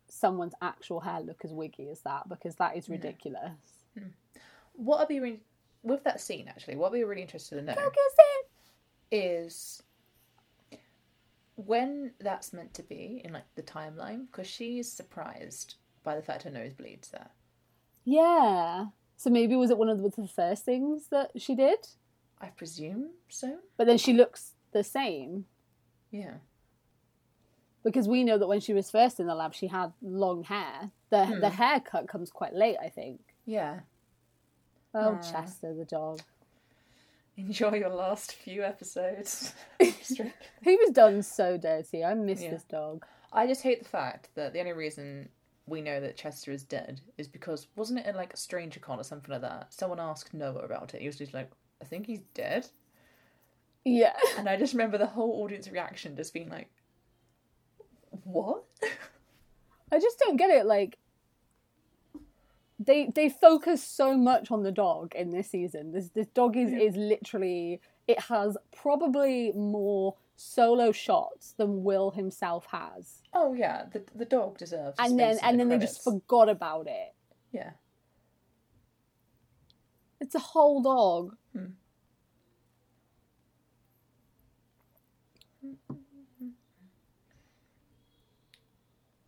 someone's 0.09 0.55
actual 0.63 1.01
hair 1.01 1.21
look 1.21 1.45
as 1.45 1.53
wiggy 1.53 1.91
as 1.91 2.01
that? 2.01 2.29
Because 2.31 2.57
that 2.57 2.77
is 2.77 2.89
No. 2.89 2.95
ridiculous. 2.95 3.53
Hmm. 3.93 4.09
What 4.73 5.01
I'd 5.01 5.09
be 5.09 5.21
re- 5.21 5.41
with 5.83 6.03
that 6.05 6.21
scene 6.21 6.49
actually. 6.49 6.77
What 6.77 6.89
I'd 6.89 6.95
be 6.95 7.05
really 7.05 7.21
interested 7.23 7.57
to 7.57 7.63
know 7.63 7.75
is 9.11 9.83
when 11.57 12.13
that's 12.21 12.53
meant 12.53 12.73
to 12.75 12.83
be 12.83 13.21
in 13.25 13.33
like 13.33 13.45
the 13.55 13.63
timeline 13.63 14.27
because 14.27 14.47
she's 14.47 14.91
surprised 14.91 15.75
by 16.05 16.17
the 16.17 16.23
fact 16.23 16.43
her 16.45 16.51
nose 16.51 16.73
bleeds 16.73 17.09
there. 17.11 17.29
Yeah. 18.07 18.87
So 19.17 19.29
maybe 19.31 19.57
was 19.57 19.71
it 19.71 19.77
one 19.79 19.89
of 19.91 20.01
the 20.01 20.29
first 20.29 20.65
things 20.65 21.09
that 21.11 21.33
she 21.37 21.55
did? 21.55 21.79
I 22.41 22.47
presume 22.49 23.11
so. 23.29 23.59
But 23.77 23.87
then 23.87 23.99
she 23.99 24.13
looks 24.13 24.53
the 24.73 24.85
same 24.85 25.47
Yeah. 26.11 26.35
because 27.83 28.07
we 28.09 28.25
know 28.25 28.39
that 28.39 28.47
when 28.47 28.61
she 28.61 28.73
was 28.75 28.91
first 28.91 29.19
in 29.21 29.27
the 29.27 29.35
lab, 29.35 29.55
she 29.55 29.67
had 29.67 29.93
long 30.03 30.45
hair. 30.45 30.91
The 31.11 31.27
Hmm. 31.27 31.41
the 31.41 31.51
haircut 31.51 32.09
comes 32.09 32.31
quite 32.31 32.55
late, 32.55 32.77
I 32.81 32.89
think. 32.89 33.21
Yeah. 33.45 33.81
Oh, 34.95 35.15
Aw. 35.15 35.23
Chester 35.23 35.75
the 35.75 35.85
dog. 35.85 36.21
Enjoy 37.37 37.75
your 37.75 37.91
last 37.91 38.33
few 38.33 38.63
episodes. 38.63 39.53
He 40.63 40.77
was 40.77 40.91
done 40.93 41.23
so 41.23 41.57
dirty. 41.59 42.05
I 42.05 42.15
miss 42.15 42.43
Yeah. 42.43 42.51
this 42.51 42.65
dog. 42.65 43.05
I 43.33 43.47
just 43.47 43.63
hate 43.63 43.83
the 43.83 43.89
fact 43.89 44.31
that 44.35 44.53
the 44.53 44.61
only 44.61 44.73
reason 44.73 45.29
we 45.67 45.81
know 45.81 46.01
that 46.01 46.17
Chester 46.17 46.53
is 46.53 46.63
dead 46.63 47.01
is 47.19 47.27
because 47.29 47.67
wasn't 47.77 47.99
it 48.01 48.07
in 48.07 48.15
like 48.15 48.33
a 48.33 48.37
Stranger 48.37 48.81
Con 48.81 49.01
or 49.01 49.05
something 49.05 49.33
like 49.33 49.43
that? 49.43 49.73
Someone 49.73 50.01
asked 50.01 50.33
Noah 50.33 50.61
about 50.61 50.95
it. 50.95 51.01
He 51.01 51.07
was 51.07 51.17
just 51.19 51.35
like, 51.35 51.51
"I 51.83 51.85
think 51.85 52.07
he's 52.07 52.23
dead," 52.35 52.69
Yeah. 53.85 54.15
and 54.39 54.49
I 54.49 54.57
just 54.57 54.73
remember 54.75 54.99
the 54.99 55.07
whole 55.07 55.43
audience 55.43 55.69
reaction 55.69 56.17
just 56.17 56.33
being 56.33 56.49
like, 56.49 56.69
"What?" 58.25 58.65
I 59.93 59.99
just 59.99 60.19
don't 60.19 60.37
get 60.37 60.51
it. 60.51 60.67
Like 60.67 60.99
they 62.79 63.11
they 63.15 63.29
focus 63.29 63.83
so 63.83 64.17
much 64.17 64.51
on 64.51 64.63
the 64.63 64.73
dog 64.73 65.15
in 65.15 65.31
this 65.31 65.51
season. 65.51 65.93
This 65.93 66.11
this 66.11 66.27
dog 66.29 66.57
is 66.57 66.73
is 66.73 66.97
literally 66.97 67.81
it 68.07 68.21
has 68.21 68.57
probably 68.75 69.53
more 69.53 70.17
solo 70.37 70.93
shots 70.93 71.55
than 71.57 71.83
Will 71.83 72.11
himself 72.11 72.67
has. 72.71 73.23
Oh 73.33 73.55
yeah, 73.55 73.87
the 73.93 74.05
the 74.15 74.25
dog 74.25 74.59
deserves. 74.59 74.97
And 74.99 75.19
then 75.19 75.39
and 75.43 75.59
the 75.59 75.65
then 75.65 75.69
they 75.79 75.85
just 75.85 76.05
forgot 76.05 76.49
about 76.49 76.87
it. 76.89 77.15
yeah. 77.53 77.71
It's 80.21 80.35
a 80.35 80.39
whole 80.41 80.83
dog. 80.83 81.37
Hmm. 81.53 81.67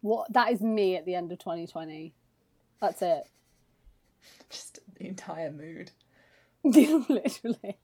What 0.01 0.33
that 0.33 0.53
is 0.53 0.61
me 0.61 0.97
at 0.97 1.05
the 1.05 1.15
end 1.15 1.33
of 1.33 1.39
2020. 1.39 2.15
That's 2.81 3.03
it. 3.03 3.25
Just 4.51 4.79
the 4.97 5.07
entire 5.07 5.51
mood. 5.51 5.91
Literally. 6.65 7.79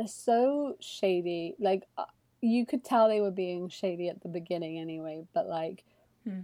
They're 0.00 0.08
so 0.08 0.76
shady. 0.80 1.56
Like, 1.58 1.82
uh, 1.98 2.06
you 2.40 2.64
could 2.64 2.82
tell 2.82 3.06
they 3.06 3.20
were 3.20 3.30
being 3.30 3.68
shady 3.68 4.08
at 4.08 4.22
the 4.22 4.30
beginning 4.30 4.78
anyway, 4.78 5.26
but 5.34 5.46
like, 5.46 5.84
Hmm. 6.24 6.40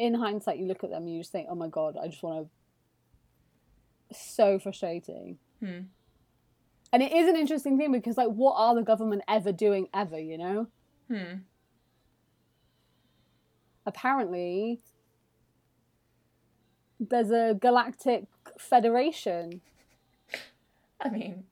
in 0.00 0.14
hindsight, 0.14 0.58
you 0.58 0.66
look 0.66 0.82
at 0.82 0.90
them, 0.90 1.06
you 1.06 1.20
just 1.20 1.30
think, 1.30 1.46
oh 1.48 1.54
my 1.54 1.68
god, 1.68 1.96
I 1.96 2.08
just 2.08 2.24
want 2.24 2.48
to. 4.10 4.16
So 4.16 4.58
frustrating. 4.58 5.38
Hmm. 5.60 5.82
And 6.92 7.04
it 7.04 7.12
is 7.12 7.28
an 7.28 7.36
interesting 7.36 7.78
thing 7.78 7.92
because, 7.92 8.16
like, 8.16 8.30
what 8.30 8.54
are 8.56 8.74
the 8.74 8.82
government 8.82 9.22
ever 9.28 9.52
doing 9.52 9.86
ever, 9.94 10.18
you 10.18 10.36
know? 10.36 10.66
Hmm. 11.06 11.34
apparently 13.86 14.80
there's 16.98 17.30
a 17.30 17.54
galactic 17.54 18.24
federation 18.58 19.60
I 21.00 21.08
mean, 21.10 21.44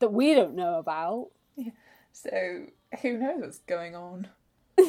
that 0.00 0.12
we 0.12 0.34
don't 0.34 0.54
know 0.54 0.78
about. 0.78 1.28
Yeah. 1.56 1.70
so 2.12 2.66
who 3.02 3.18
knows 3.18 3.40
what's 3.40 3.58
going 3.60 3.94
on? 3.94 4.28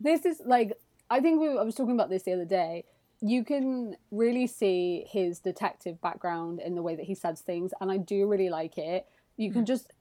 This 0.00 0.24
is 0.24 0.40
like 0.44 0.78
I 1.10 1.20
think 1.20 1.40
we, 1.40 1.48
I 1.48 1.62
was 1.62 1.74
talking 1.74 1.94
about 1.94 2.08
this 2.08 2.22
the 2.22 2.32
other 2.32 2.44
day. 2.44 2.84
You 3.20 3.44
can 3.44 3.96
really 4.10 4.46
see 4.46 5.04
his 5.10 5.40
detective 5.40 6.00
background 6.00 6.60
in 6.60 6.74
the 6.74 6.82
way 6.82 6.96
that 6.96 7.04
he 7.04 7.14
says 7.14 7.40
things, 7.40 7.72
and 7.80 7.90
I 7.90 7.98
do 7.98 8.26
really 8.26 8.48
like 8.48 8.78
it. 8.78 9.06
You 9.36 9.52
can 9.52 9.66
just, 9.66 9.92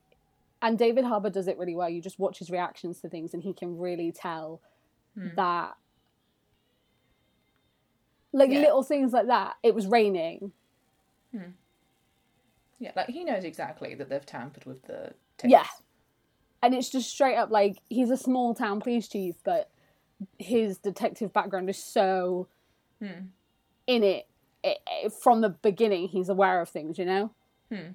and 0.61 0.77
David 0.77 1.03
Harbour 1.03 1.29
does 1.29 1.47
it 1.47 1.57
really 1.57 1.75
well. 1.75 1.89
You 1.89 2.01
just 2.01 2.19
watch 2.19 2.39
his 2.39 2.49
reactions 2.49 3.01
to 3.01 3.09
things, 3.09 3.33
and 3.33 3.43
he 3.43 3.53
can 3.53 3.77
really 3.77 4.11
tell 4.13 4.61
Hmm. 5.17 5.29
that, 5.35 5.75
like 8.31 8.49
Yeah. 8.51 8.59
little 8.59 8.83
things 8.83 9.11
like 9.13 9.27
that. 9.27 9.55
It 9.63 9.73
was 9.75 9.87
raining. 9.87 10.51
Yeah, 12.81 12.91
like 12.95 13.09
he 13.09 13.23
knows 13.25 13.43
exactly 13.43 13.93
that 13.95 14.07
they've 14.09 14.25
tampered 14.25 14.63
with 14.65 14.81
the 14.83 15.13
tapes. 15.37 15.51
Yeah. 15.51 15.65
and 16.61 16.73
it's 16.73 16.89
just 16.89 17.09
straight 17.09 17.35
up 17.37 17.49
like 17.51 17.77
he's 17.89 18.09
a 18.09 18.17
small 18.17 18.53
town 18.53 18.79
police 18.81 19.07
chief, 19.07 19.35
but 19.43 19.69
his 20.37 20.77
detective 20.77 21.31
background 21.33 21.69
is 21.69 21.77
so 21.81 22.47
Hmm. 22.99 23.27
in 23.87 24.03
it, 24.03 24.27
it, 24.63 24.77
it- 25.03 25.13
from 25.13 25.39
the 25.41 25.49
beginning. 25.49 26.07
He's 26.09 26.27
aware 26.29 26.59
of 26.61 26.67
things, 26.69 26.97
you 26.97 27.05
know. 27.05 27.31
Hmm. 27.71 27.91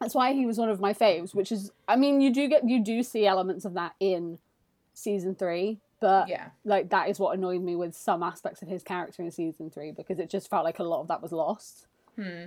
That's 0.00 0.14
why 0.14 0.32
he 0.34 0.44
was 0.46 0.58
one 0.58 0.68
of 0.70 0.80
my 0.80 0.92
faves. 0.92 1.34
Which 1.34 1.50
is, 1.52 1.70
I 1.88 1.96
mean, 1.96 2.20
you 2.20 2.32
do 2.32 2.48
get 2.48 2.68
you 2.68 2.82
do 2.82 3.02
see 3.02 3.26
elements 3.26 3.64
of 3.64 3.74
that 3.74 3.94
in 4.00 4.38
season 4.92 5.34
three, 5.34 5.80
but 6.04 6.28
Yeah. 6.28 6.50
like 6.64 6.90
that 6.90 7.08
is 7.08 7.18
what 7.18 7.34
annoyed 7.34 7.62
me 7.62 7.76
with 7.76 7.94
some 7.96 8.22
aspects 8.22 8.60
of 8.60 8.68
his 8.68 8.82
character 8.82 9.22
in 9.22 9.30
season 9.30 9.70
three 9.70 9.90
because 9.90 10.18
it 10.18 10.28
just 10.28 10.50
felt 10.50 10.62
like 10.62 10.78
a 10.78 10.82
lot 10.84 11.00
of 11.00 11.08
that 11.08 11.22
was 11.22 11.32
lost. 11.32 11.86
Hmm. 12.16 12.44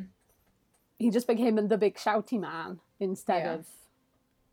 He 1.00 1.10
just 1.10 1.26
became 1.26 1.56
the 1.56 1.76
big 1.78 1.96
shouty 1.96 2.40
man 2.40 2.80
instead 3.00 3.44
Yeah. 3.46 3.54
of 3.56 3.68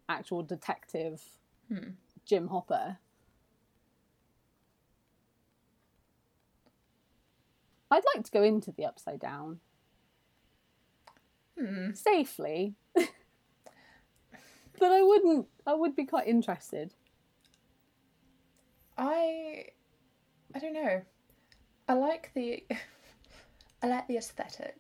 actual 0.09 0.43
detective 0.43 1.23
Hmm. 1.69 1.91
Jim 2.25 2.49
Hopper. 2.49 2.97
I'd 7.91 8.03
like 8.15 8.25
to 8.25 8.31
go 8.31 8.43
into 8.43 8.73
the 8.73 8.87
upside 8.87 9.21
down 9.21 9.61
Hmm. 11.59 11.93
safely, 11.93 12.75
but 12.95 13.09
I 14.81 15.03
wouldn't. 15.03 15.47
I 15.67 15.75
would 15.75 15.95
be 15.95 16.07
quite 16.07 16.27
interested. 16.27 16.95
I 18.97 19.67
I 20.55 20.59
don't 20.59 20.73
know. 20.75 21.03
I 21.89 21.95
like 21.95 22.31
the 22.35 22.65
I 23.83 23.87
like 23.89 24.07
the 24.09 24.17
aesthetics. 24.17 24.79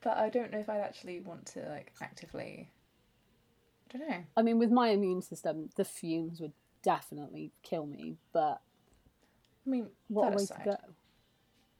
But 0.00 0.16
I 0.16 0.28
don't 0.28 0.52
know 0.52 0.58
if 0.58 0.68
I'd 0.68 0.80
actually 0.80 1.20
want 1.20 1.46
to 1.46 1.60
like 1.68 1.92
actively 2.00 2.70
I 3.94 3.98
don't 3.98 4.08
know. 4.10 4.24
I 4.36 4.42
mean, 4.42 4.58
with 4.58 4.70
my 4.70 4.88
immune 4.88 5.22
system, 5.22 5.70
the 5.76 5.84
fumes 5.84 6.40
would 6.40 6.52
definitely 6.82 7.52
kill 7.62 7.86
me. 7.86 8.16
But 8.32 8.60
I 9.66 9.70
mean, 9.70 9.88
what 10.08 10.24
that 10.24 10.32
a 10.32 10.36
way 10.36 10.42
aside, 10.44 10.64
to 10.64 10.78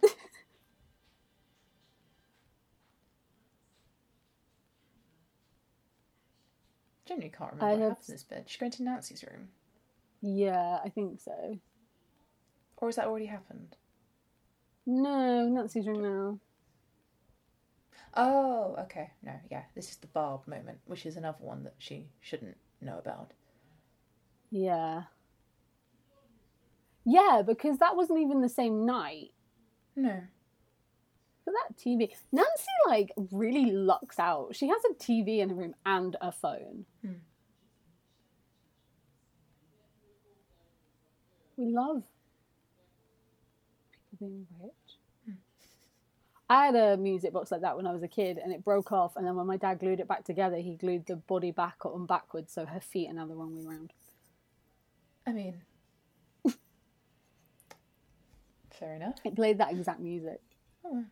go! 0.03 0.09
genuinely 7.07 7.35
can't 7.37 7.53
remember 7.53 7.67
I 7.67 7.71
what 7.73 7.81
have- 7.81 7.89
happens 7.91 8.09
in 8.09 8.15
this 8.15 8.25
bit. 8.25 8.45
She's 8.47 8.59
going 8.59 8.73
to 8.73 8.83
Nancy's 8.83 9.25
room. 9.25 9.49
Yeah, 10.21 10.79
I 10.85 10.89
think 10.89 11.21
so. 11.21 11.59
Or 12.79 12.89
has 12.89 12.97
that 12.97 13.07
already 13.07 13.27
happened? 13.27 13.77
No, 14.87 15.49
Nancy's 15.49 15.87
room 15.87 16.03
now. 16.03 16.39
Oh, 18.15 18.75
okay. 18.81 19.11
No, 19.23 19.33
yeah. 19.51 19.63
This 19.75 19.91
is 19.91 19.97
the 19.97 20.07
Barb 20.07 20.47
moment, 20.47 20.79
which 20.87 21.07
is 21.07 21.17
another 21.17 21.39
one 21.41 21.65
that 21.65 21.75
she 21.79 22.09
shouldn't 22.21 22.57
know 22.81 22.99
about. 22.99 23.33
Yeah. 24.51 25.03
Yeah, 27.05 27.43
because 27.47 27.79
that 27.79 27.97
wasn't 27.97 28.21
even 28.21 28.41
the 28.41 28.49
same 28.49 28.87
night. 28.87 29.33
No. 29.95 30.23
But 31.45 31.53
that 31.53 31.77
TV, 31.77 32.11
Nancy 32.33 32.51
like 32.87 33.13
really 33.31 33.71
lucks 33.71 34.19
out. 34.19 34.55
She 34.55 34.69
has 34.69 34.83
a 34.91 34.95
TV 34.95 35.39
in 35.39 35.51
her 35.51 35.55
room 35.55 35.75
and 35.87 36.17
a 36.21 36.33
phone. 36.33 36.85
Hmm. 37.03 37.13
We 41.59 41.73
love 41.73 42.05
people 44.11 44.29
being 44.29 44.47
rich. 44.63 44.73
Hmm. 45.27 45.33
I 46.49 46.67
had 46.67 46.77
a 46.77 46.97
music 46.97 47.33
box 47.33 47.51
like 47.51 47.63
that 47.63 47.77
when 47.77 47.85
I 47.87 47.93
was 47.93 48.05
a 48.05 48.09
kid, 48.09 48.39
and 48.39 48.53
it 48.53 48.65
broke 48.65 48.93
off. 48.93 49.17
And 49.17 49.27
then 49.27 49.35
when 49.35 49.47
my 49.47 49.57
dad 49.57 49.81
glued 49.81 49.99
it 49.99 50.07
back 50.07 50.25
together, 50.25 50.57
he 50.59 50.77
glued 50.77 51.07
the 51.07 51.17
body 51.17 51.51
back 51.51 51.85
on 51.85 52.07
backwards, 52.07 52.53
so 52.53 52.65
her 52.65 52.79
feet 52.81 53.11
are 53.11 53.15
now 53.15 53.27
the 53.27 53.35
wrong 53.35 53.57
way 53.57 53.65
around. 53.67 53.93
I 55.27 55.33
mean, 55.33 55.63
fair 58.79 58.95
enough. 58.95 59.17
It 59.25 59.35
played 59.35 59.59
that 59.59 59.73
exact 59.73 59.99
music. 59.99 60.41
Oh. 60.87 61.05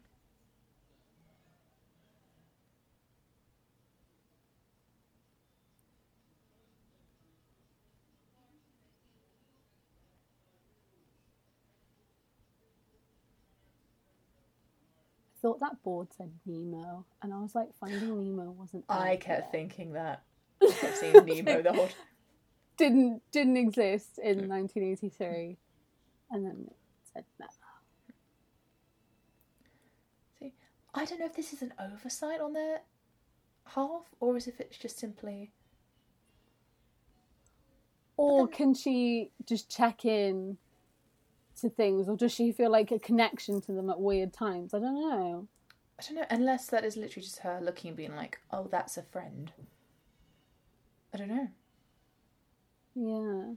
Thought 15.46 15.60
that 15.60 15.80
board 15.84 16.08
said 16.16 16.32
Nemo, 16.44 17.04
and 17.22 17.32
I 17.32 17.38
was 17.38 17.54
like, 17.54 17.68
Finding 17.78 18.00
Nemo 18.00 18.50
wasn't. 18.50 18.84
I 18.88 19.14
kept 19.14 19.52
thinking 19.52 19.92
that. 19.92 20.24
I 20.60 20.72
kept 20.72 20.96
seeing 20.98 21.12
Nemo 21.12 21.62
the 21.62 21.72
whole 21.72 21.86
time. 21.86 21.96
didn't 22.76 23.22
didn't 23.30 23.56
exist 23.56 24.18
in 24.18 24.48
1983, 24.48 25.56
and 26.32 26.44
then 26.44 26.66
it 26.66 26.76
said 27.12 27.24
no. 27.38 27.46
See, 30.40 30.52
I 30.92 31.04
don't 31.04 31.20
know 31.20 31.26
if 31.26 31.36
this 31.36 31.52
is 31.52 31.62
an 31.62 31.72
oversight 31.80 32.40
on 32.40 32.52
their 32.52 32.80
half, 33.66 34.02
or 34.18 34.36
as 34.36 34.48
if 34.48 34.58
it's 34.58 34.76
just 34.76 34.98
simply. 34.98 35.52
Or 38.16 38.48
can 38.48 38.74
she 38.74 39.30
just 39.44 39.70
check 39.70 40.04
in 40.04 40.56
to 41.60 41.70
things, 41.70 42.08
or 42.08 42.16
does 42.16 42.32
she 42.32 42.52
feel 42.52 42.70
like 42.70 42.90
a 42.90 42.98
connection 42.98 43.60
to 43.62 43.72
them 43.72 43.90
at 43.90 44.00
weird 44.00 44.32
times? 44.32 44.74
I 44.74 44.78
don't 44.78 44.94
know. 44.94 45.48
I 45.98 46.02
don't 46.02 46.16
know, 46.16 46.26
unless 46.30 46.66
that 46.66 46.84
is 46.84 46.96
literally 46.96 47.24
just 47.24 47.38
her 47.38 47.58
looking 47.62 47.88
and 47.88 47.96
being 47.96 48.14
like, 48.14 48.38
oh, 48.50 48.68
that's 48.70 48.96
a 48.96 49.02
friend. 49.02 49.52
I 51.14 51.16
don't 51.16 51.28
know. 51.28 51.48
Yeah. 52.94 53.54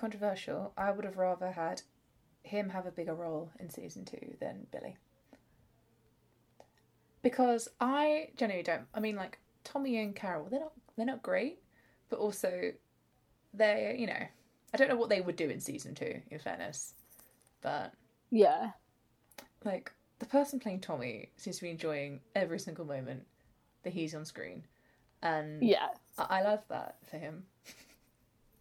Controversial. 0.00 0.72
I 0.78 0.90
would 0.92 1.04
have 1.04 1.18
rather 1.18 1.52
had 1.52 1.82
him 2.42 2.70
have 2.70 2.86
a 2.86 2.90
bigger 2.90 3.14
role 3.14 3.50
in 3.60 3.68
season 3.68 4.06
two 4.06 4.34
than 4.40 4.66
Billy. 4.72 4.96
Because 7.22 7.68
I 7.82 8.30
genuinely 8.34 8.62
don't. 8.62 8.86
I 8.94 9.00
mean, 9.00 9.16
like 9.16 9.38
Tommy 9.62 9.98
and 9.98 10.16
Carol, 10.16 10.48
they're 10.50 10.60
not 10.60 10.72
they're 10.96 11.04
not 11.04 11.22
great, 11.22 11.58
but 12.08 12.18
also 12.18 12.72
they, 13.52 13.94
you 13.98 14.06
know, 14.06 14.26
I 14.72 14.76
don't 14.78 14.88
know 14.88 14.96
what 14.96 15.10
they 15.10 15.20
would 15.20 15.36
do 15.36 15.50
in 15.50 15.60
season 15.60 15.94
two. 15.94 16.22
In 16.30 16.38
fairness, 16.38 16.94
but 17.60 17.92
Yeah. 18.30 18.70
like 19.66 19.92
the 20.18 20.24
person 20.24 20.60
playing 20.60 20.80
Tommy 20.80 21.28
seems 21.36 21.56
to 21.56 21.62
be 21.64 21.70
enjoying 21.70 22.20
every 22.34 22.58
single 22.58 22.86
moment 22.86 23.26
that 23.82 23.92
he's 23.92 24.14
on 24.14 24.24
screen, 24.24 24.64
and 25.22 25.62
Yeah. 25.62 25.88
I, 26.16 26.38
I 26.38 26.42
love 26.42 26.62
that 26.70 26.96
for 27.10 27.18
him. 27.18 27.44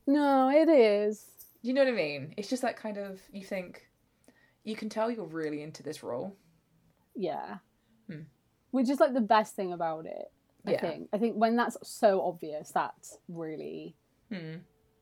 No, 0.09 0.49
it 0.49 0.67
is. 0.69 1.23
You 1.61 1.73
know 1.73 1.81
what 1.83 1.93
I 1.93 1.95
mean? 1.95 2.33
It's 2.35 2.49
just 2.49 2.63
that 2.63 2.75
kind 2.77 2.97
of 2.97 3.21
you 3.31 3.43
think 3.43 3.87
you 4.63 4.75
can 4.75 4.89
tell 4.89 5.11
you're 5.11 5.25
really 5.25 5.61
into 5.61 5.83
this 5.83 6.01
role. 6.01 6.35
Yeah. 7.15 7.57
Hmm. 8.09 8.21
Which 8.71 8.89
is 8.89 8.99
like 8.99 9.13
the 9.13 9.21
best 9.21 9.55
thing 9.55 9.71
about 9.71 10.07
it. 10.07 10.31
I 10.65 10.71
Yeah. 10.71 10.81
think. 10.81 11.09
I 11.13 11.19
think 11.19 11.35
when 11.35 11.55
that's 11.55 11.77
so 11.87 12.21
obvious, 12.21 12.71
that's 12.71 13.19
really 13.27 13.95
Hmm. 14.31 14.57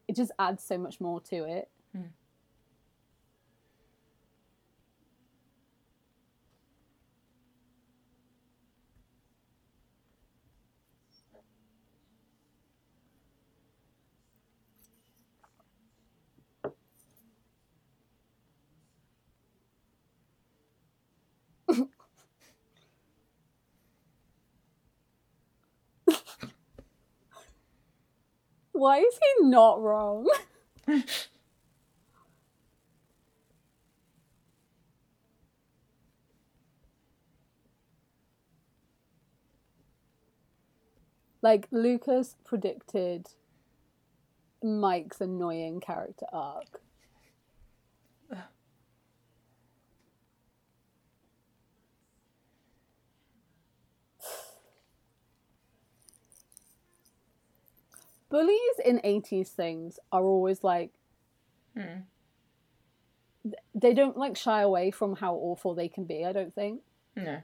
it 0.09 0.15
just 0.17 0.31
adds 0.39 0.61
so 0.63 0.77
much 0.77 0.99
more 0.99 1.21
to 1.21 1.45
it. 1.45 1.69
Hmm. 1.93 2.07
Why 28.77 28.99
is 28.99 29.13
he 29.39 29.47
not 29.47 29.81
wrong? 29.81 30.27
like 41.41 41.67
Lucas 41.71 42.35
predicted 42.45 43.29
Mike's 44.63 45.21
annoying 45.21 45.79
character 45.79 46.27
arc. 46.31 46.81
Bullies 58.29 58.79
in 58.85 58.99
80s 59.03 59.49
things 59.49 59.99
are 60.11 60.23
always 60.25 60.63
like 60.63 60.91
Hmm. 61.75 62.01
they 63.75 63.93
don't 63.93 64.17
like 64.17 64.35
shy 64.35 64.61
away 64.61 64.89
from 64.91 65.15
how 65.15 65.35
awful 65.35 65.75
they 65.75 65.87
can 65.87 66.05
be 66.05 66.25
i 66.25 66.31
don't 66.33 66.53
think 66.55 66.81
No. 67.15 67.39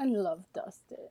i 0.00 0.04
love 0.04 0.44
dustin 0.54 1.08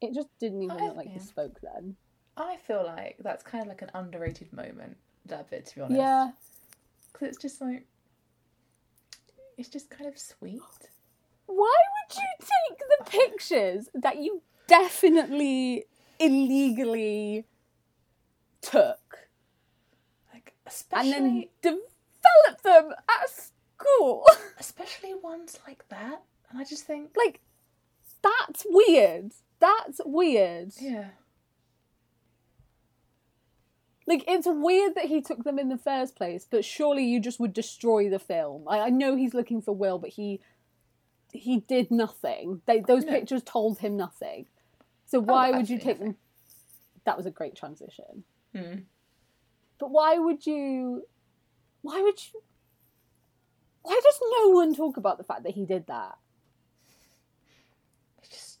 it 0.00 0.14
just 0.14 0.28
didn't 0.38 0.62
even 0.62 0.76
I- 0.78 0.86
look 0.88 0.96
like 0.96 1.06
yeah. 1.08 1.14
he 1.14 1.18
spoke 1.20 1.60
then 1.62 1.96
I 2.36 2.56
feel 2.66 2.82
like 2.84 3.16
that's 3.20 3.44
kind 3.44 3.62
of 3.62 3.68
like 3.68 3.82
an 3.82 3.92
underrated 3.94 4.52
moment, 4.52 4.96
that 5.26 5.48
bit, 5.50 5.66
to 5.66 5.74
be 5.76 5.80
honest. 5.82 5.96
yeah 6.00 6.30
Because 7.14 7.28
it's 7.28 7.38
just 7.38 7.60
like. 7.62 7.86
It's 9.56 9.68
just 9.68 9.88
kind 9.88 10.08
of 10.10 10.18
sweet. 10.18 10.60
why 11.46 11.72
would 12.10 12.16
you 12.16 12.22
take 12.40 12.78
the 12.78 13.04
pictures 13.10 13.88
that 13.94 14.18
you 14.20 14.42
definitely 14.66 15.84
illegally 16.18 17.44
took 18.60 19.18
Like, 20.32 20.54
and 20.64 20.66
especially. 20.66 21.12
then 21.12 21.48
develop 21.62 22.62
them 22.64 22.92
at 23.08 23.30
school. 23.30 24.26
especially 24.58 25.14
ones 25.14 25.58
like 25.68 25.88
that. 25.88 26.22
And 26.50 26.58
I 26.60 26.64
just 26.64 26.84
think. 26.84 27.10
like, 27.16 27.40
that's 28.22 28.66
weird. 28.68 29.32
That's 29.60 30.00
weird. 30.04 30.72
Yeah. 30.80 31.10
Like, 34.06 34.24
it's 34.28 34.46
weird 34.46 34.94
that 34.96 35.06
he 35.06 35.22
took 35.22 35.44
them 35.44 35.58
in 35.58 35.70
the 35.70 35.78
first 35.78 36.14
place, 36.14 36.46
but 36.48 36.64
surely 36.64 37.04
you 37.04 37.20
just 37.20 37.40
would 37.40 37.54
destroy 37.54 38.10
the 38.10 38.18
film. 38.18 38.68
I, 38.68 38.80
I 38.80 38.90
know 38.90 39.16
he's 39.16 39.32
looking 39.32 39.62
for 39.62 39.72
Will, 39.72 39.98
but 39.98 40.10
he 40.10 40.40
he 41.32 41.60
did 41.60 41.90
nothing. 41.90 42.60
They, 42.66 42.80
those 42.80 43.04
No. 43.04 43.10
pictures 43.10 43.42
told 43.44 43.78
him 43.78 43.96
nothing. 43.96 44.46
So 45.06 45.18
why 45.18 45.50
would 45.50 45.68
you 45.68 45.78
take 45.78 45.98
them? 45.98 46.16
That 47.04 47.16
was 47.16 47.26
a 47.26 47.30
great 47.30 47.56
transition. 47.56 48.24
Hmm. 48.54 48.74
But 49.78 49.90
why 49.90 50.18
would 50.18 50.46
you? 50.46 51.06
Why 51.82 52.00
would 52.02 52.18
you? 52.32 52.40
Why 53.82 54.00
does 54.02 54.20
no 54.40 54.50
one 54.50 54.74
talk 54.74 54.96
about 54.96 55.18
the 55.18 55.24
fact 55.24 55.42
that 55.42 55.54
he 55.54 55.66
did 55.66 55.86
that? 55.88 56.16
It's 58.18 58.28
just. 58.28 58.58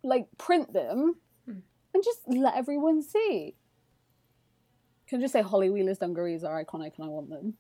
like 0.04 0.28
print 0.38 0.74
them, 0.74 1.16
Hmm. 1.46 1.60
and 1.94 2.04
just 2.04 2.20
let 2.28 2.56
everyone 2.56 3.02
see. 3.02 3.56
Can 5.08 5.20
I 5.20 5.22
just 5.24 5.34
say 5.34 5.42
Holly 5.42 5.70
Wheeler's 5.70 5.98
dungarees 5.98 6.44
are 6.44 6.64
iconic, 6.64 6.94
and 6.98 7.06
I 7.06 7.10
want 7.10 7.30
them. 7.30 7.54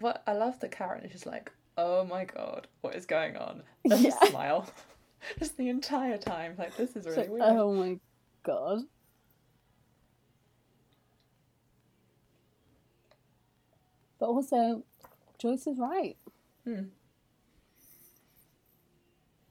What 0.00 0.22
I 0.26 0.32
love 0.32 0.60
that 0.60 0.72
Karen 0.72 1.04
is 1.04 1.12
just 1.12 1.26
like, 1.26 1.50
oh 1.78 2.04
my 2.04 2.24
god, 2.24 2.66
what 2.82 2.94
is 2.94 3.06
going 3.06 3.36
on? 3.36 3.62
Then 3.84 4.02
Yeah. 4.02 4.18
smile. 4.28 4.68
just 5.38 5.56
the 5.56 5.68
entire 5.68 6.18
time. 6.18 6.54
Like, 6.58 6.76
this 6.76 6.96
is 6.96 7.06
really 7.06 7.18
like, 7.18 7.30
weird. 7.30 7.42
oh 7.46 7.72
my 7.72 7.98
god. 8.46 8.80
But 14.18 14.26
also, 14.26 14.82
Joyce 15.38 15.66
is 15.66 15.78
right. 15.78 16.16
Hmm. 16.64 16.84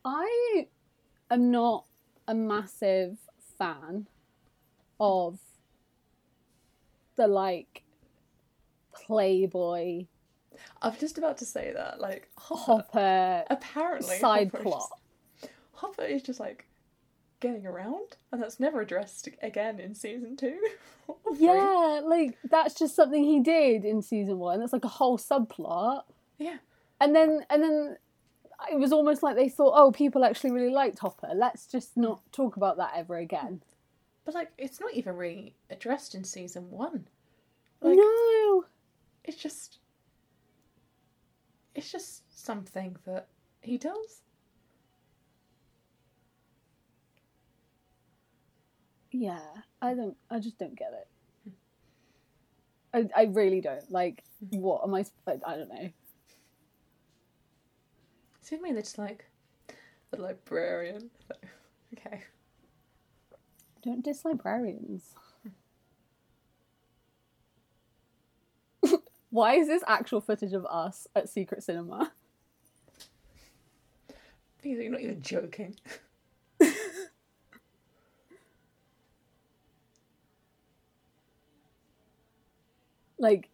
I 0.04 0.66
am 1.30 1.52
not 1.52 1.86
a 2.28 2.34
massive 2.36 3.18
fan 3.58 4.08
of 5.00 5.40
the 7.16 7.28
like 7.28 7.84
Playboy 8.94 10.06
I 10.82 10.88
was 10.90 11.00
just 11.00 11.18
about 11.18 11.38
to 11.40 11.46
say 11.46 11.74
that. 11.74 12.00
Like, 12.00 12.30
Hopper. 12.38 12.82
Hopper 13.00 13.44
apparently. 13.50 14.18
side 14.18 14.52
Hopper 14.52 14.64
plot. 14.64 14.90
just- 15.42 15.52
Hopper 15.74 16.04
is 16.04 16.22
just 16.24 16.40
like 16.40 16.66
getting 17.46 17.68
around, 17.68 18.18
and 18.32 18.42
that's 18.42 18.60
never 18.60 18.82
addressed 18.82 19.30
again 19.42 19.80
in 19.80 19.96
season 19.96 20.36
two. 20.36 20.60
Yeah, 21.38 22.02
like 22.04 22.36
that's 22.50 22.74
just 22.74 22.96
something 22.96 23.24
he 23.24 23.40
did 23.40 23.86
in 23.86 24.02
season 24.02 24.40
one. 24.40 24.60
That's 24.60 24.74
like 24.74 24.86
a 24.86 24.88
whole 24.88 25.20
subplot. 25.20 26.02
Yeah. 26.40 26.58
And 27.00 27.16
then 27.16 27.46
and 27.52 27.62
then 27.62 27.98
it 28.72 28.80
was 28.80 28.92
almost 28.92 29.22
like 29.22 29.36
they 29.36 29.50
thought, 29.50 29.74
oh, 29.76 29.92
people 29.92 30.24
actually 30.24 30.52
really 30.52 30.74
liked 30.74 30.98
Hopper. 30.98 31.30
Let's 31.36 31.68
just 31.68 31.96
not 31.96 32.22
talk 32.32 32.58
about 32.58 32.78
that 32.78 32.94
ever 32.96 33.18
again. 33.18 33.62
But 34.24 34.34
like, 34.34 34.52
it's 34.58 34.80
not 34.80 34.94
even 34.94 35.16
really 35.16 35.54
addressed 35.70 36.16
in 36.16 36.24
season 36.24 36.72
one. 36.72 37.08
Like, 37.82 37.98
no. 37.98 38.66
it's 39.24 39.38
just, 39.38 39.78
it's 41.76 41.92
just 41.92 42.24
something 42.36 42.96
that 43.06 43.28
he 43.62 43.78
does. 43.78 44.22
Yeah, 49.18 49.40
I 49.82 49.94
don't. 49.94 50.18
I 50.30 50.40
just 50.40 50.58
don't 50.58 50.76
get 50.76 50.92
it. 50.92 51.54
I, 52.94 53.22
I 53.22 53.24
really 53.28 53.62
don't. 53.62 53.90
Like, 53.90 54.26
mm-hmm. 54.44 54.60
what 54.60 54.84
am 54.84 54.94
I? 54.94 55.06
I, 55.26 55.38
I 55.48 55.56
don't 55.56 55.70
know. 55.70 55.90
What 58.50 58.60
I 58.60 58.62
mean? 58.62 58.74
They're 58.74 58.84
just 58.84 58.98
like 58.98 59.26
the 60.12 60.22
librarian. 60.22 61.10
Okay. 61.98 62.24
Don't 63.84 64.04
diss 64.04 64.26
librarians. 64.26 65.14
Why 69.30 69.54
is 69.56 69.68
this 69.68 69.82
actual 69.88 70.20
footage 70.20 70.52
of 70.52 70.66
us 70.66 71.08
at 71.16 71.30
Secret 71.30 71.64
Cinema? 71.64 72.12
Because 74.62 74.80
you're 74.80 74.92
not 74.92 75.00
even 75.00 75.22
joking. 75.22 75.78
Like, 83.18 83.50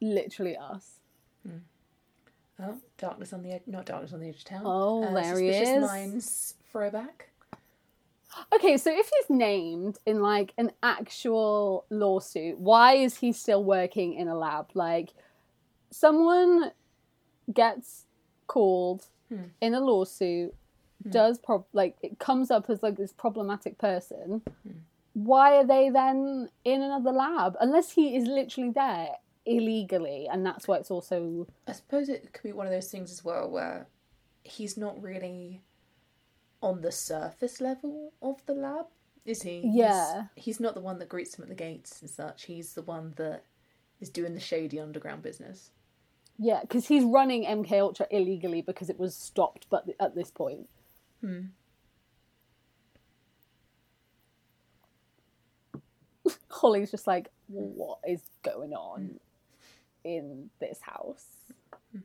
literally 0.00 0.56
us. 0.56 1.00
Hmm. 1.46 1.58
Oh, 2.58 2.78
darkness 2.98 3.32
on 3.32 3.42
the 3.42 3.52
edge. 3.52 3.62
Not 3.66 3.86
darkness 3.86 4.12
on 4.12 4.20
the 4.20 4.28
edge 4.28 4.38
of 4.38 4.44
town. 4.44 4.62
Oh, 4.64 5.04
uh, 5.04 5.14
there 5.14 5.38
he 5.38 5.48
is. 5.48 5.84
Minds 5.84 6.54
throwback. 6.70 7.30
Okay, 8.52 8.76
so 8.76 8.90
if 8.90 9.08
he's 9.08 9.30
named 9.36 9.98
in 10.04 10.20
like 10.20 10.52
an 10.58 10.72
actual 10.82 11.86
lawsuit, 11.90 12.58
why 12.58 12.94
is 12.94 13.16
he 13.18 13.32
still 13.32 13.64
working 13.64 14.14
in 14.14 14.28
a 14.28 14.36
lab? 14.36 14.70
Like, 14.74 15.10
someone 15.90 16.72
gets 17.52 18.04
called 18.46 19.06
Hmm. 19.28 19.44
in 19.60 19.74
a 19.74 19.80
lawsuit, 19.80 20.54
hmm. 21.02 21.10
does 21.10 21.38
prob 21.38 21.64
like 21.72 21.96
it 22.02 22.18
comes 22.18 22.50
up 22.50 22.70
as 22.70 22.82
like 22.82 22.96
this 22.96 23.12
problematic 23.12 23.76
person. 23.78 24.42
Hmm. 24.62 24.78
Why 25.16 25.56
are 25.56 25.66
they 25.66 25.88
then 25.88 26.50
in 26.62 26.82
another 26.82 27.10
lab? 27.10 27.56
Unless 27.58 27.92
he 27.92 28.16
is 28.16 28.28
literally 28.28 28.70
there 28.70 29.08
illegally, 29.46 30.28
and 30.30 30.44
that's 30.44 30.68
why 30.68 30.76
it's 30.76 30.90
also 30.90 31.46
I 31.66 31.72
suppose 31.72 32.10
it 32.10 32.34
could 32.34 32.42
be 32.42 32.52
one 32.52 32.66
of 32.66 32.72
those 32.72 32.90
things 32.90 33.10
as 33.10 33.24
well 33.24 33.48
where 33.48 33.86
he's 34.42 34.76
not 34.76 35.00
really 35.02 35.62
on 36.60 36.82
the 36.82 36.92
surface 36.92 37.62
level 37.62 38.12
of 38.20 38.44
the 38.44 38.52
lab, 38.52 38.88
is 39.24 39.40
he? 39.40 39.62
Yeah. 39.64 40.24
He's, 40.34 40.60
not 40.60 40.74
the 40.74 40.82
one 40.82 40.98
that 40.98 41.08
greets 41.08 41.34
him 41.34 41.44
at 41.44 41.48
the 41.48 41.54
gates 41.54 42.02
and 42.02 42.10
such. 42.10 42.44
He's 42.44 42.74
the 42.74 42.82
one 42.82 43.14
that 43.16 43.44
is 44.00 44.10
doing 44.10 44.34
the 44.34 44.40
shady 44.40 44.78
underground 44.78 45.22
business. 45.22 45.70
yeah, 46.38 46.60
because 46.60 46.88
he's 46.88 47.04
running 47.04 47.46
MK 47.46 47.72
Ultra 47.72 48.06
illegally 48.10 48.60
because 48.60 48.90
it 48.90 48.98
was 48.98 49.16
stopped, 49.16 49.66
but 49.70 49.86
at 49.98 50.14
this 50.14 50.30
point. 50.30 50.68
Hmm. 51.22 51.46
Holly's 56.50 56.90
just 56.90 57.06
like, 57.06 57.28
mm. 57.52 57.74
what 57.74 57.98
is 58.06 58.22
going 58.42 58.72
on 58.72 59.00
mm. 59.00 59.18
in 60.04 60.50
this 60.60 60.80
house? 60.82 61.26
Mm. 61.96 62.02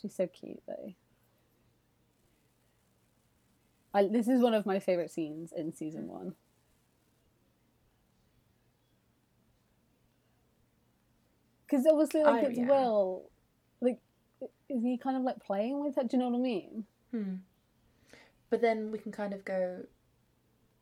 She's 0.00 0.14
so 0.14 0.26
cute 0.26 0.62
though. 0.66 0.94
I, 3.92 4.06
this 4.06 4.28
is 4.28 4.40
one 4.40 4.54
of 4.54 4.66
my 4.66 4.78
favorite 4.78 5.10
scenes 5.10 5.52
in 5.56 5.74
season 5.74 6.06
one. 6.06 6.34
Because 11.66 11.86
obviously, 11.86 12.22
like 12.22 12.44
Oh, 12.44 12.48
it's 12.48 12.58
yeah. 12.58 12.66
Will, 12.66 13.30
like, 13.80 13.98
is 14.68 14.82
he 14.82 14.98
kind 14.98 15.16
of 15.16 15.22
like 15.22 15.40
playing 15.40 15.82
with 15.84 15.96
her? 15.96 16.02
Do 16.02 16.08
you 16.12 16.18
know 16.18 16.28
what 16.28 16.38
I 16.38 16.42
mean? 16.42 16.84
Hmm. 17.12 17.34
But 18.48 18.60
then 18.60 18.90
we 18.90 18.98
can 18.98 19.12
kind 19.12 19.32
of 19.32 19.44
go. 19.44 19.84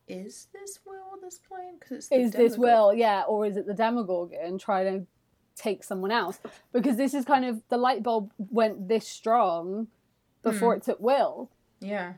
Is 0.08 0.48
this 0.52 0.78
Will 0.86 1.18
this 1.22 1.38
playing? 1.38 1.76
Because 1.78 2.08
is 2.10 2.32
this 2.32 2.56
Will, 2.56 2.94
yeah, 2.94 3.22
or 3.28 3.46
is 3.46 3.56
it 3.56 3.66
the 3.66 3.74
Demogorgon 3.74 4.58
trying 4.58 5.00
to 5.00 5.06
take 5.54 5.82
someone 5.84 6.10
else? 6.10 6.38
Because 6.72 6.96
this 6.96 7.14
is 7.14 7.24
kind 7.24 7.44
of 7.44 7.60
the 7.68 7.76
light 7.76 8.02
bulb 8.02 8.32
went 8.38 8.88
this 8.88 9.06
strong 9.06 9.88
before 10.42 10.72
Hmm. 10.74 10.78
it 10.78 10.84
took 10.84 11.00
Will. 11.00 11.50
Yeah. 11.80 12.14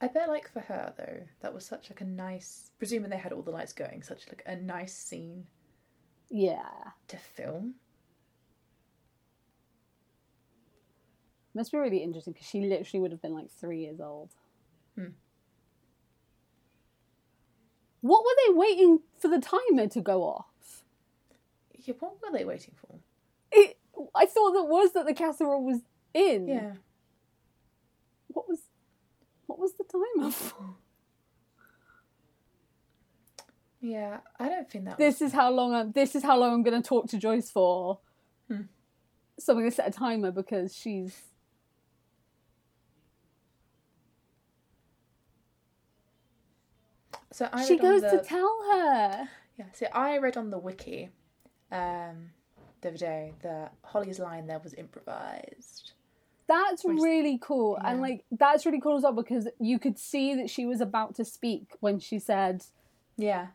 I 0.00 0.08
bet, 0.08 0.28
like 0.28 0.50
for 0.52 0.60
her 0.60 0.92
though, 0.96 1.22
that 1.40 1.54
was 1.54 1.64
such 1.64 1.88
like 1.90 2.00
a 2.02 2.04
nice. 2.04 2.70
Presuming 2.78 3.10
they 3.10 3.16
had 3.16 3.32
all 3.32 3.42
the 3.42 3.50
lights 3.50 3.72
going, 3.72 4.02
such 4.02 4.28
like 4.28 4.42
a 4.46 4.56
nice 4.56 4.94
scene 4.94 5.46
Yeah, 6.28 6.68
to 7.08 7.16
film. 7.16 7.74
Must 11.56 11.72
be 11.72 11.78
really 11.78 11.98
interesting 12.02 12.32
because 12.32 12.46
she 12.48 12.60
literally 12.60 13.00
would 13.00 13.10
have 13.10 13.22
been 13.22 13.34
like 13.34 13.50
three 13.50 13.80
years 13.80 14.00
old. 14.00 14.30
Hmm. 14.96 15.08
What 18.00 18.22
were 18.24 18.36
they 18.46 18.54
waiting 18.58 19.00
for 19.18 19.28
the 19.28 19.40
timer 19.40 19.88
to 19.88 20.00
go 20.00 20.22
off? 20.22 20.84
Yeah, 21.74 21.94
what 21.98 22.14
were 22.22 22.36
they 22.36 22.44
waiting 22.44 22.74
for? 22.76 22.98
It, 23.50 23.78
I 24.14 24.26
thought 24.26 24.52
that 24.52 24.64
was 24.64 24.92
that 24.92 25.06
the 25.06 25.14
casserole 25.14 25.64
was 25.64 25.80
in. 26.14 26.46
Yeah, 26.48 26.72
What 28.28 28.48
was 28.48 28.60
what 29.46 29.58
was 29.58 29.72
the 29.74 29.84
timer 29.84 30.30
for? 30.30 30.76
yeah. 33.80 34.18
I 34.38 34.48
don't 34.48 34.68
think 34.70 34.84
that. 34.86 34.98
This 34.98 35.20
is 35.22 35.32
how 35.32 35.50
long 35.50 35.74
I'm 35.74 35.92
this 35.92 36.14
is 36.14 36.22
how 36.22 36.38
long 36.38 36.52
I'm 36.52 36.62
gonna 36.62 36.82
talk 36.82 37.08
to 37.10 37.18
Joyce 37.18 37.50
for. 37.50 38.00
Hmm. 38.48 38.62
So 39.38 39.52
I'm 39.52 39.58
gonna 39.60 39.70
set 39.70 39.88
a 39.88 39.92
timer 39.92 40.30
because 40.30 40.74
she's 40.74 41.16
So 47.36 47.50
I 47.52 47.66
she 47.66 47.76
goes 47.76 48.00
the... 48.00 48.12
to 48.12 48.22
tell 48.22 48.62
her. 48.72 49.28
Yeah, 49.58 49.66
see, 49.74 49.84
I 49.92 50.16
read 50.16 50.38
on 50.38 50.48
the 50.48 50.56
wiki 50.56 51.10
um, 51.70 52.30
the 52.80 52.88
other 52.88 52.96
day 52.96 53.34
that 53.42 53.74
Holly's 53.84 54.18
line 54.18 54.46
there 54.46 54.58
was 54.58 54.72
improvised. 54.72 55.92
That's 56.46 56.82
Which- 56.82 56.98
really 56.98 57.38
cool. 57.38 57.78
And 57.84 58.00
like 58.00 58.24
that's 58.30 58.64
really 58.64 58.80
cool 58.80 58.96
as 58.96 59.02
well 59.02 59.12
because 59.12 59.48
you 59.60 59.78
could 59.78 59.98
see 59.98 60.34
that 60.34 60.48
she 60.48 60.64
was 60.64 60.80
about 60.80 61.14
to 61.16 61.26
speak 61.26 61.72
when 61.80 61.98
she 61.98 62.18
said, 62.18 62.64
Yeah, 63.18 63.48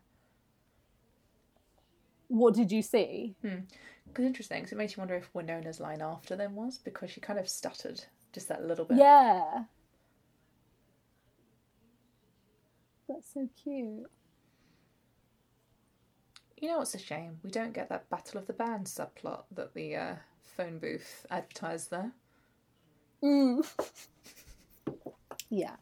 What 2.27 2.53
did 2.53 2.71
you 2.71 2.83
see? 2.83 3.33
because 3.41 4.25
interesting. 4.25 4.59
Because 4.59 4.73
it 4.73 4.77
makes 4.77 4.95
you 4.95 5.01
wonder 5.01 5.15
if 5.15 5.33
Winona's 5.33 5.79
line 5.79 6.03
after 6.03 6.35
them 6.35 6.55
was 6.55 6.77
because 6.77 7.09
she 7.09 7.19
kind 7.19 7.39
of 7.39 7.49
stuttered 7.49 8.03
just 8.31 8.47
that 8.49 8.63
little 8.63 8.85
bit. 8.85 8.99
Yeah. 8.99 9.63
That's 13.21 13.33
so 13.35 13.47
cute. 13.63 14.09
You 16.57 16.69
know 16.69 16.79
what's 16.79 16.95
a 16.95 16.97
shame? 16.97 17.37
We 17.43 17.51
don't 17.51 17.71
get 17.71 17.87
that 17.89 18.09
Battle 18.09 18.39
of 18.39 18.47
the 18.47 18.53
Bands 18.53 18.97
subplot 18.97 19.43
that 19.51 19.75
the 19.75 19.95
uh, 19.95 20.15
phone 20.57 20.79
booth 20.79 21.27
advertised 21.29 21.91
there. 21.91 22.13
Mm. 23.23 23.63
yeah. 25.51 25.75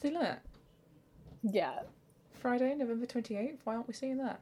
See, 0.00 0.10
look, 0.10 0.38
Yeah. 1.42 1.80
Friday, 2.34 2.76
November 2.76 3.06
28th. 3.06 3.58
Why 3.64 3.74
aren't 3.74 3.88
we 3.88 3.94
seeing 3.94 4.18
that? 4.18 4.40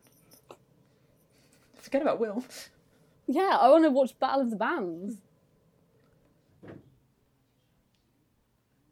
Forget 1.77 2.03
about 2.03 2.21
Will. 2.21 2.45
Yeah, 3.27 3.57
I 3.59 3.71
want 3.71 3.85
to 3.85 3.91
watch 3.91 4.19
Battle 4.19 4.43
of 4.43 4.51
the 4.51 4.57
Bands. 4.57 5.23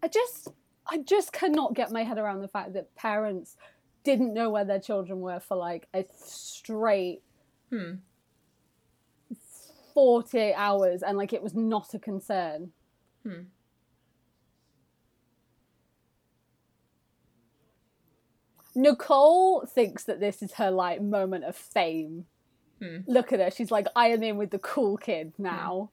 I 0.03 0.09
just, 0.09 0.49
I 0.93 0.99
just 0.99 1.33
cannot 1.33 1.73
get 1.73 1.91
my 1.91 2.05
head 2.05 2.19
around 2.19 2.43
the 2.43 2.49
fact 2.49 2.75
that 2.75 2.95
parents 2.95 3.57
didn't 4.05 4.35
know 4.35 4.51
where 4.51 4.65
their 4.65 4.79
children 4.79 5.21
were 5.21 5.41
for 5.41 5.57
like 5.57 5.89
a 5.95 6.05
straight 6.23 7.23
Hmm. 7.71 7.95
48 9.95 10.53
hours 10.55 11.03
and 11.03 11.17
like 11.17 11.33
it 11.33 11.43
was 11.43 11.55
not 11.55 11.95
a 11.95 11.99
concern. 11.99 12.73
Hmm. 13.23 13.45
Nicole 18.75 19.65
thinks 19.65 20.05
that 20.05 20.21
this 20.21 20.43
is 20.43 20.53
her 20.55 20.71
like 20.71 21.01
moment 21.01 21.45
of 21.45 21.57
fame. 21.57 22.27
Hmm. 22.79 22.99
Look 23.07 23.33
at 23.33 23.41
her. 23.41 23.51
She's 23.51 23.71
like, 23.71 23.87
I 23.97 24.09
am 24.09 24.23
in 24.23 24.37
with 24.37 24.51
the 24.51 24.59
cool 24.59 24.99
kids 24.99 25.39
now. 25.39 25.91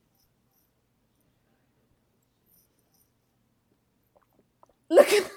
Look 4.89 5.13
at 5.13 5.31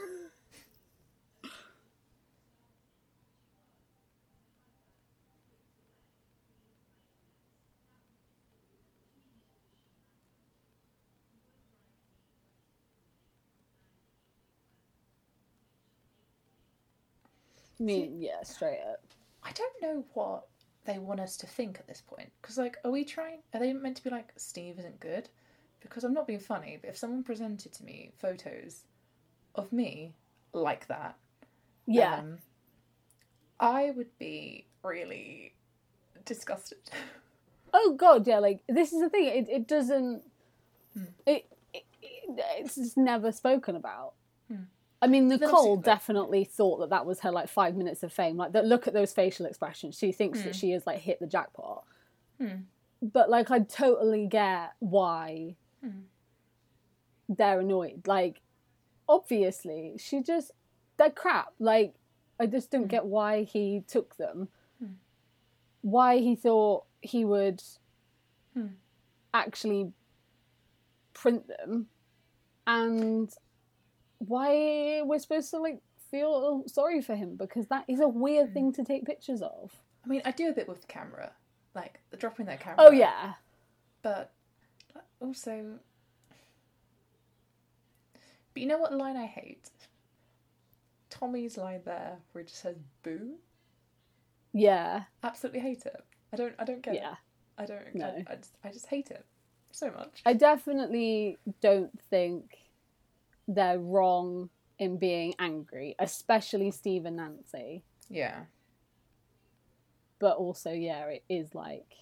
I 17.80 17.82
mean, 17.82 18.16
yeah, 18.20 18.42
straight 18.44 18.80
up. 18.90 19.00
I 19.42 19.52
don't 19.52 19.82
know 19.82 20.04
what 20.14 20.46
they 20.84 20.98
want 20.98 21.20
us 21.20 21.36
to 21.38 21.46
think 21.46 21.78
at 21.78 21.86
this 21.88 22.02
point. 22.02 22.32
Because, 22.40 22.58
like, 22.58 22.78
are 22.84 22.90
we 22.90 23.04
trying? 23.04 23.40
Are 23.54 23.60
they 23.60 23.72
meant 23.72 23.96
to 23.98 24.04
be 24.04 24.10
like, 24.10 24.32
Steve 24.36 24.78
isn't 24.78 25.00
good? 25.00 25.28
Because 25.80 26.04
I'm 26.04 26.14
not 26.14 26.26
being 26.26 26.38
funny, 26.40 26.78
but 26.80 26.90
if 26.90 26.96
someone 26.96 27.24
presented 27.24 27.72
to 27.74 27.84
me 27.84 28.12
photos 28.18 28.84
of 29.54 29.72
me 29.72 30.14
like 30.52 30.86
that, 30.88 31.16
Yeah. 31.86 32.18
um, 32.18 32.38
I 33.60 33.90
would 33.90 34.16
be 34.18 34.66
really 34.82 35.54
disgusted. 36.24 36.78
oh 37.72 37.94
god, 37.96 38.26
yeah. 38.26 38.38
Like 38.38 38.60
this 38.68 38.92
is 38.92 39.00
the 39.00 39.08
thing. 39.10 39.26
It 39.26 39.48
it 39.48 39.68
doesn't. 39.68 40.22
Hmm. 40.94 41.04
It, 41.26 41.46
it, 41.72 41.84
it 42.02 42.44
it's 42.58 42.74
just 42.76 42.96
never 42.96 43.32
spoken 43.32 43.76
about. 43.76 44.14
Hmm. 44.48 44.64
I 45.00 45.06
mean, 45.08 45.28
Nicole 45.28 45.76
definitely 45.78 46.44
thought 46.44 46.78
that 46.80 46.90
that 46.90 47.06
was 47.06 47.20
her 47.20 47.30
like 47.32 47.48
five 47.48 47.74
minutes 47.76 48.02
of 48.02 48.12
fame. 48.12 48.36
Like 48.36 48.52
that. 48.52 48.64
Look 48.66 48.86
at 48.86 48.94
those 48.94 49.12
facial 49.12 49.46
expressions. 49.46 49.96
She 49.98 50.12
thinks 50.12 50.40
Hmm. 50.40 50.46
that 50.46 50.56
she 50.56 50.70
has 50.72 50.86
like 50.86 50.98
hit 51.00 51.18
the 51.20 51.26
jackpot. 51.26 51.84
Hmm. 52.38 52.62
But 53.00 53.28
like, 53.30 53.50
I 53.50 53.60
totally 53.60 54.26
get 54.26 54.72
why 54.78 55.56
Hmm. 55.82 56.02
they're 57.28 57.60
annoyed. 57.60 58.06
Like, 58.06 58.40
obviously, 59.12 59.94
she 59.98 60.22
just 60.22 60.50
they're 60.96 61.10
crap. 61.10 61.52
Like, 61.58 61.94
I 62.40 62.46
just 62.46 62.70
don't 62.70 62.82
Hmm. 62.82 62.88
get 62.88 63.04
why 63.06 63.42
he 63.44 63.82
took 63.86 64.16
them. 64.16 64.48
Hmm. 64.78 64.94
Why 65.82 66.18
he 66.18 66.34
thought 66.36 66.84
he 67.00 67.24
would 67.24 67.62
Hmm. 68.54 68.68
actually 69.34 69.92
print 71.14 71.46
them, 71.48 71.88
and 72.66 73.32
why 74.18 75.02
we're 75.02 75.18
supposed 75.18 75.50
to 75.50 75.58
like 75.58 75.80
feel 76.10 76.62
sorry 76.68 77.00
for 77.00 77.14
him 77.16 77.36
because 77.36 77.66
that 77.68 77.84
is 77.88 78.00
a 78.00 78.08
weird 78.08 78.48
Hmm. 78.48 78.54
thing 78.54 78.72
to 78.74 78.84
take 78.84 79.04
pictures 79.04 79.42
of. 79.42 79.82
I 80.04 80.08
mean, 80.08 80.22
I 80.24 80.30
do 80.32 80.48
a 80.48 80.52
bit 80.52 80.68
with 80.68 80.80
the 80.82 80.86
camera, 80.86 81.32
like 81.74 82.00
dropping 82.18 82.46
that 82.46 82.60
camera. 82.60 82.76
Oh 82.86 82.90
yeah, 82.90 83.34
But 84.02 84.32
also, 85.20 85.78
but 88.54 88.62
you 88.62 88.68
know 88.68 88.78
what 88.78 88.92
line 88.92 89.16
I 89.16 89.26
hate? 89.26 89.70
Tommy's 91.10 91.56
line 91.58 91.82
there, 91.84 92.18
where 92.32 92.42
it 92.42 92.48
just 92.48 92.62
says 92.62 92.76
"boo." 93.02 93.34
yeah, 94.52 95.04
Absolutely 95.22 95.60
hate 95.60 95.86
it. 95.86 96.04
I 96.32 96.36
don't. 96.36 96.54
I 96.58 96.64
don't 96.64 96.82
get 96.82 96.94
yeah. 96.94 97.12
it. 97.12 97.18
I 97.58 97.66
don't. 97.66 97.94
No. 97.94 98.06
I, 98.06 98.32
I, 98.32 98.36
just, 98.36 98.56
I 98.64 98.70
just 98.70 98.86
hate 98.86 99.10
it 99.10 99.24
so 99.70 99.90
much. 99.90 100.22
I 100.24 100.32
definitely 100.32 101.38
don't 101.60 101.98
think 102.10 102.56
they're 103.46 103.78
wrong 103.78 104.48
in 104.78 104.96
being 104.98 105.34
angry, 105.38 105.94
especially 105.98 106.70
Steve 106.70 107.04
and 107.04 107.16
Nancy. 107.16 107.84
Yeah. 108.08 108.44
But 110.18 110.36
also, 110.36 110.70
yeah, 110.72 111.04
it 111.06 111.24
is 111.28 111.54
like 111.54 111.94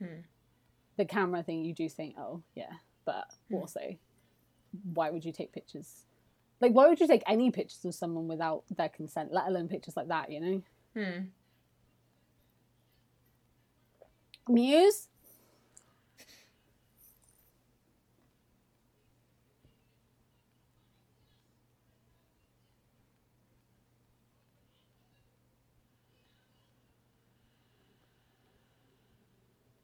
Hmm. 0.00 0.20
the 0.96 1.04
camera 1.04 1.42
thing. 1.42 1.64
You 1.64 1.74
do 1.74 1.88
think, 1.88 2.16
oh 2.18 2.42
yeah, 2.54 2.72
but 3.04 3.26
Hmm. 3.48 3.56
also, 3.56 3.80
why 4.92 5.10
would 5.10 5.24
you 5.24 5.32
take 5.32 5.52
pictures? 5.52 6.04
Like, 6.60 6.72
why 6.72 6.88
would 6.88 7.00
you 7.00 7.06
take 7.08 7.22
any 7.26 7.50
pictures 7.50 7.84
of 7.84 7.94
someone 7.94 8.28
without 8.28 8.64
their 8.76 8.88
consent, 8.88 9.32
let 9.32 9.48
alone 9.48 9.68
pictures 9.68 9.96
like 9.96 10.08
that? 10.08 10.30
You 10.30 10.40
know, 10.40 10.62
Hmm. 10.94 11.20
Muse. 14.48 15.08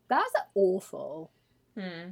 That's 0.09 0.33
awful. 0.55 1.31
Hmm. 1.79 2.11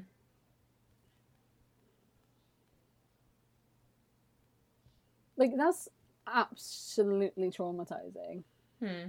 Like 5.39 5.53
that's 5.57 5.89
absolutely 6.27 7.51
traumatizing. 7.51 8.43
Hmm. 8.81 9.09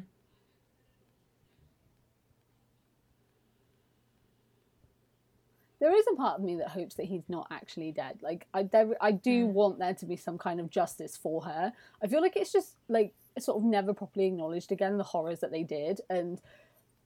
There 5.79 5.95
is 5.95 6.05
a 6.11 6.15
part 6.15 6.39
of 6.39 6.45
me 6.45 6.57
that 6.57 6.69
hopes 6.69 6.95
that 6.95 7.05
he's 7.05 7.23
not 7.29 7.47
actually 7.51 7.91
dead. 7.93 8.19
Like 8.21 8.47
I, 8.53 8.63
there, 8.63 8.95
I 9.01 9.11
do 9.11 9.47
Mm. 9.47 9.53
want 9.53 9.79
there 9.79 9.93
to 9.95 10.05
be 10.05 10.17
some 10.17 10.37
kind 10.37 10.59
of 10.59 10.69
justice 10.69 11.15
for 11.17 11.41
her. 11.43 11.73
I 12.03 12.07
feel 12.07 12.21
like 12.21 12.35
it's 12.35 12.51
just 12.51 12.75
like 12.89 13.13
sort 13.39 13.57
of 13.57 13.63
never 13.63 13.93
properly 13.93 14.27
acknowledged 14.27 14.71
again 14.71 14.97
the 14.97 15.03
horrors 15.03 15.39
that 15.39 15.51
they 15.51 15.63
did 15.63 16.01
and 16.09 16.39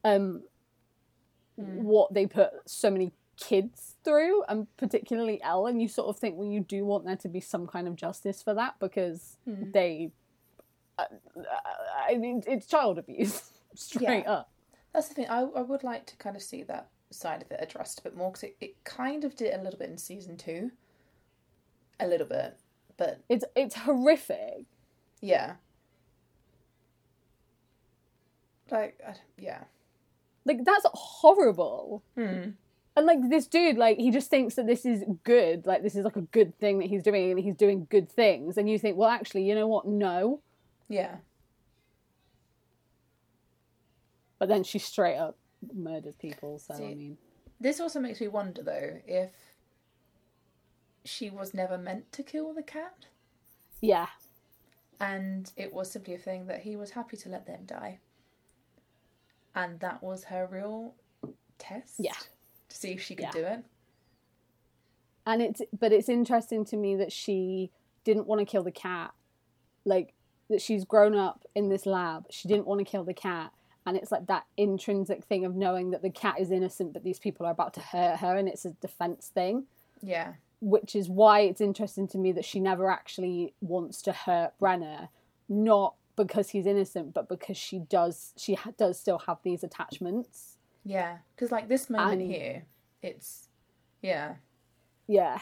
um 0.04 0.42
Mm. 1.56 1.82
what 1.84 2.12
they 2.12 2.26
put 2.26 2.50
so 2.66 2.90
many 2.90 3.12
kids 3.36 3.96
through, 4.04 4.42
and 4.44 4.66
particularly 4.76 5.42
El. 5.42 5.66
And 5.66 5.80
you 5.80 5.88
sort 5.88 6.08
of 6.08 6.18
think, 6.18 6.36
well, 6.36 6.48
you 6.48 6.60
do 6.60 6.84
want 6.84 7.04
there 7.04 7.16
to 7.16 7.28
be 7.28 7.40
some 7.40 7.66
kind 7.66 7.86
of 7.88 7.96
justice 7.96 8.42
for 8.42 8.54
that 8.54 8.74
because 8.78 9.36
Hmm. 9.44 9.70
they, 9.72 10.12
uh, 10.98 11.04
I 12.08 12.14
mean, 12.16 12.42
it's 12.46 12.66
child 12.66 12.98
abuse 12.98 13.50
straight 13.74 14.24
Yeah. 14.24 14.32
up. 14.32 14.50
That's 14.92 15.08
the 15.08 15.14
thing. 15.14 15.26
I, 15.28 15.40
I 15.40 15.62
would 15.62 15.82
like 15.82 16.06
to 16.06 16.16
kind 16.16 16.36
of 16.36 16.42
see 16.42 16.62
that 16.64 16.88
side 17.10 17.42
of 17.42 17.50
it 17.50 17.58
addressed 17.60 18.00
a 18.00 18.02
bit 18.02 18.16
more 18.16 18.30
because 18.30 18.44
it, 18.44 18.56
it 18.60 18.84
kind 18.84 19.24
of 19.24 19.34
did 19.36 19.52
a 19.54 19.62
little 19.62 19.78
bit 19.78 19.90
in 19.90 19.98
season 19.98 20.36
two. 20.36 20.70
A 22.00 22.06
little 22.06 22.26
bit. 22.26 22.56
But 22.96 23.20
It's 23.28 23.44
it's 23.56 23.74
horrific. 23.74 24.64
yeah. 25.20 25.54
Like, 28.70 28.98
I, 29.06 29.14
yeah. 29.36 29.64
Like 30.44 30.64
that's 30.64 30.86
horrible. 30.92 32.02
Hmm. 32.16 32.50
And 32.96 33.06
like 33.06 33.18
this 33.28 33.46
dude, 33.46 33.76
like 33.76 33.98
he 33.98 34.10
just 34.10 34.30
thinks 34.30 34.54
that 34.54 34.66
this 34.66 34.84
is 34.86 35.02
good, 35.24 35.66
like 35.66 35.82
this 35.82 35.96
is 35.96 36.04
like 36.04 36.16
a 36.16 36.22
good 36.22 36.56
thing 36.58 36.78
that 36.78 36.88
he's 36.88 37.02
doing, 37.02 37.32
and 37.32 37.40
he's 37.40 37.56
doing 37.56 37.86
good 37.90 38.08
things. 38.08 38.56
And 38.56 38.68
you 38.68 38.78
think, 38.78 38.96
well, 38.96 39.10
actually, 39.10 39.48
you 39.48 39.54
know 39.54 39.66
what? 39.66 39.86
No. 39.86 40.40
Yeah. 40.88 41.16
But 44.38 44.48
then 44.48 44.62
she 44.62 44.78
straight 44.78 45.16
up 45.16 45.36
murders 45.74 46.14
people. 46.16 46.58
So 46.58 46.74
I 46.74 46.78
mean, 46.78 47.16
This 47.60 47.80
also 47.80 47.98
makes 47.98 48.20
me 48.20 48.28
wonder, 48.28 48.62
though, 48.62 49.00
if 49.06 49.32
she 51.04 51.30
was 51.30 51.52
never 51.54 51.78
meant 51.78 52.12
to 52.12 52.22
kill 52.22 52.52
the 52.54 52.62
cat 52.62 53.06
yeah, 53.80 54.06
and 55.00 55.52
it 55.56 55.72
was 55.74 55.90
simply 55.90 56.14
a 56.14 56.18
thing 56.18 56.46
that 56.46 56.60
he 56.60 56.76
was 56.76 56.90
happy 56.90 57.16
to 57.18 57.28
let 57.28 57.46
them 57.46 57.64
die. 57.66 57.98
And 59.54 59.78
that 59.80 60.02
was 60.02 60.24
her 60.24 60.48
real 60.50 60.94
test? 61.58 61.94
Yeah. 61.98 62.12
To 62.74 62.80
see 62.80 62.90
if 62.92 63.02
she 63.02 63.14
could 63.14 63.24
Yeah. 63.26 63.30
do 63.32 63.44
it? 63.44 63.64
and 65.26 65.40
it's 65.40 65.62
but 65.78 65.90
it's 65.92 66.08
interesting 66.10 66.66
to 66.66 66.76
me 66.76 66.96
that 66.96 67.10
she 67.10 67.70
didn't 68.04 68.26
want 68.26 68.40
to 68.40 68.44
kill 68.44 68.62
the 68.62 68.70
cat, 68.72 69.12
like 69.86 70.12
that 70.50 70.60
she's 70.60 70.84
grown 70.84 71.14
up 71.16 71.44
in 71.54 71.70
this 71.70 71.86
lab. 71.86 72.26
She 72.30 72.46
didn't 72.48 72.66
want 72.66 72.80
to 72.80 72.84
kill 72.84 73.04
the 73.04 73.14
cat. 73.14 73.50
And 73.86 73.96
it's 73.96 74.10
like 74.12 74.26
that 74.26 74.44
intrinsic 74.58 75.24
thing 75.24 75.44
of 75.46 75.54
knowing 75.54 75.90
that 75.92 76.02
the 76.02 76.10
cat 76.10 76.38
is 76.40 76.50
innocent, 76.50 76.92
but 76.92 77.04
these 77.04 77.18
people 77.18 77.46
are 77.46 77.52
about 77.52 77.72
to 77.74 77.80
hurt 77.80 78.18
her, 78.18 78.36
and 78.36 78.48
it's 78.48 78.64
a 78.66 78.70
defense 78.70 79.28
thing. 79.28 79.66
Yeah. 80.02 80.34
which 80.60 80.94
is 80.96 81.08
why 81.08 81.40
it's 81.40 81.60
interesting 81.60 82.06
to 82.08 82.16
me 82.18 82.32
that 82.32 82.44
she 82.44 82.58
never 82.60 82.90
actually 82.90 83.54
wants 83.62 84.00
to 84.02 84.12
hurt 84.12 84.58
Brenner, 84.58 85.08
not 85.48 85.94
because 86.16 86.50
he's 86.50 86.64
innocent, 86.66 87.12
but 87.14 87.28
because 87.28 87.56
she 87.56 87.78
does 87.80 88.32
she 88.36 88.54
ha- 88.54 88.72
does 88.78 88.98
still 88.98 89.18
have 89.20 89.38
these 89.42 89.62
attachments. 89.64 90.53
Yeah. 90.84 91.18
Because, 91.34 91.50
like, 91.50 91.68
this 91.68 91.88
moment 91.90 92.20
And- 92.22 92.30
here, 92.30 92.66
it's. 93.02 93.48
Yeah. 94.02 94.36
Yeah, 95.06 95.38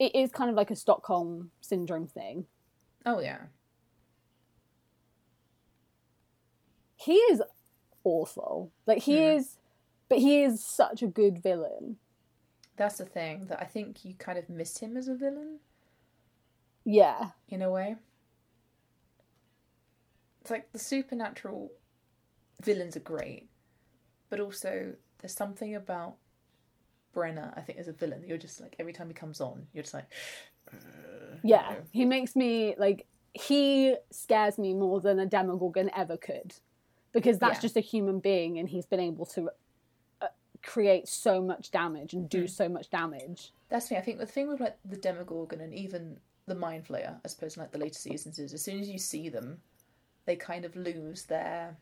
it 0.00 0.16
is 0.16 0.32
kind 0.32 0.50
of 0.50 0.56
like 0.56 0.72
a 0.72 0.76
Stockholm 0.76 1.52
syndrome 1.60 2.08
thing. 2.08 2.46
Oh, 3.06 3.20
yeah. 3.20 3.46
He 6.96 7.14
is 7.14 7.40
awful, 8.04 8.72
like 8.86 9.02
he 9.02 9.16
Hmm. 9.18 9.36
is, 9.38 9.58
but 10.08 10.18
he 10.18 10.42
is 10.42 10.64
such 10.64 11.02
a 11.02 11.06
good 11.06 11.40
villain. 11.42 11.98
That's 12.76 12.98
the 12.98 13.06
thing 13.06 13.46
that 13.46 13.60
I 13.60 13.64
think 13.64 14.04
you 14.04 14.14
kind 14.14 14.38
of 14.38 14.48
miss 14.48 14.78
him 14.78 14.96
as 14.96 15.06
a 15.08 15.14
villain 15.14 15.60
Yeah, 16.84 17.30
in 17.48 17.62
a 17.62 17.70
way. 17.70 17.96
It's 20.40 20.50
like 20.50 20.72
the 20.72 20.78
supernatural 20.80 21.70
villains 22.62 22.96
are 22.96 23.00
great, 23.00 23.48
but 24.30 24.40
also 24.40 24.94
there's 25.18 25.34
something 25.34 25.74
about 25.74 26.16
Brenner, 27.12 27.52
I 27.56 27.60
think, 27.60 27.78
as 27.78 27.88
a 27.88 27.92
villain. 27.92 28.24
You're 28.26 28.38
just 28.38 28.60
like 28.60 28.76
every 28.78 28.92
time 28.92 29.08
he 29.08 29.14
comes 29.14 29.40
on, 29.40 29.66
you're 29.72 29.82
just 29.82 29.94
like, 29.94 30.06
yeah. 31.42 31.70
know. 31.70 31.76
He 31.90 32.04
makes 32.04 32.34
me 32.34 32.74
like 32.78 33.06
he 33.34 33.96
scares 34.10 34.58
me 34.58 34.74
more 34.74 35.00
than 35.00 35.18
a 35.18 35.26
Demogorgon 35.26 35.90
ever 35.96 36.16
could, 36.16 36.54
because 37.12 37.38
that's 37.38 37.58
Yeah. 37.58 37.62
just 37.62 37.76
a 37.76 37.80
human 37.80 38.20
being, 38.20 38.58
and 38.58 38.68
he's 38.68 38.86
been 38.86 39.00
able 39.00 39.26
to 39.26 39.50
uh, 40.20 40.28
create 40.62 41.08
so 41.08 41.40
much 41.42 41.70
damage 41.70 42.14
and 42.14 42.28
do 42.28 42.46
so 42.46 42.68
much 42.68 42.90
damage. 42.90 43.52
That's 43.68 43.90
me. 43.90 43.96
I 43.96 44.00
think 44.00 44.18
the 44.18 44.26
thing 44.26 44.48
with 44.48 44.60
like 44.60 44.78
the 44.84 44.96
Demogorgon 44.96 45.60
and 45.60 45.72
even 45.74 46.18
the 46.46 46.54
Mind 46.54 46.86
Flayer, 46.86 47.16
I 47.24 47.28
suppose, 47.28 47.56
in 47.56 47.62
like 47.62 47.72
the 47.72 47.78
later 47.78 47.98
seasons, 47.98 48.38
is 48.38 48.52
as 48.52 48.62
soon 48.62 48.80
as 48.80 48.88
you 48.88 48.98
see 48.98 49.28
them, 49.28 49.60
they 50.24 50.36
kind 50.36 50.64
of 50.64 50.74
lose 50.76 51.24
their 51.24 51.76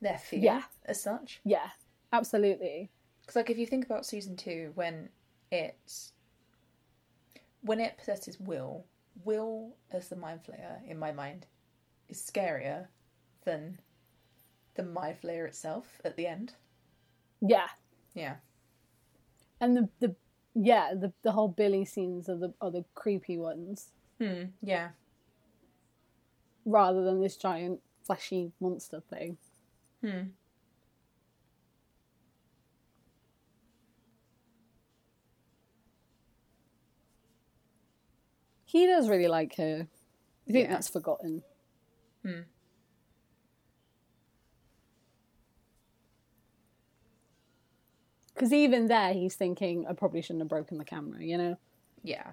their 0.00 0.18
fear 0.18 0.40
Yeah. 0.40 0.62
as 0.84 1.00
such. 1.02 1.40
Yeah, 1.44 1.70
absolutely. 2.12 2.90
Because 3.20 3.36
like 3.36 3.50
if 3.50 3.58
you 3.58 3.66
think 3.66 3.84
about 3.84 4.06
season 4.06 4.36
two, 4.36 4.72
when 4.74 5.08
it's 5.50 6.12
when 7.62 7.80
it 7.80 7.96
possesses 7.98 8.38
Will, 8.38 8.84
Will 9.24 9.74
as 9.90 10.08
the 10.08 10.16
Mind 10.16 10.40
Flayer 10.44 10.80
in 10.88 10.98
my 10.98 11.12
mind 11.12 11.46
is 12.08 12.18
scarier 12.22 12.86
than 13.44 13.78
the 14.74 14.82
Mind 14.84 15.16
Flayer 15.20 15.46
itself 15.46 16.00
at 16.04 16.16
the 16.16 16.26
end. 16.26 16.54
Yeah, 17.40 17.68
Yeah. 18.14 18.36
and 19.60 19.76
the 19.76 19.88
the 20.00 20.14
yeah 20.54 20.94
the 20.94 21.12
the 21.22 21.32
whole 21.32 21.48
Billy 21.48 21.84
scenes 21.84 22.28
are 22.28 22.36
the 22.36 22.54
are 22.60 22.70
the 22.70 22.84
creepy 22.94 23.36
ones 23.38 23.90
Hmm. 24.18 24.44
Yeah. 24.62 24.90
rather 26.64 27.04
than 27.04 27.20
this 27.20 27.36
giant 27.36 27.80
fleshy 28.04 28.52
monster 28.60 29.00
thing. 29.00 29.38
Hmm. 30.02 30.30
He 38.64 38.86
does 38.86 39.08
really 39.08 39.28
like 39.28 39.56
her. 39.56 39.88
I 40.48 40.52
think 40.52 40.66
Yeah. 40.66 40.72
that's 40.74 40.88
forgotten. 40.88 41.42
Hmm. 42.22 42.42
Because 48.34 48.52
even 48.52 48.86
there, 48.86 49.12
he's 49.12 49.34
thinking, 49.34 49.86
I 49.86 49.94
probably 49.94 50.22
shouldn't 50.22 50.42
have 50.42 50.48
broken 50.48 50.78
the 50.78 50.84
camera, 50.84 51.22
you 51.22 51.36
know? 51.36 51.58
Yeah. 52.02 52.32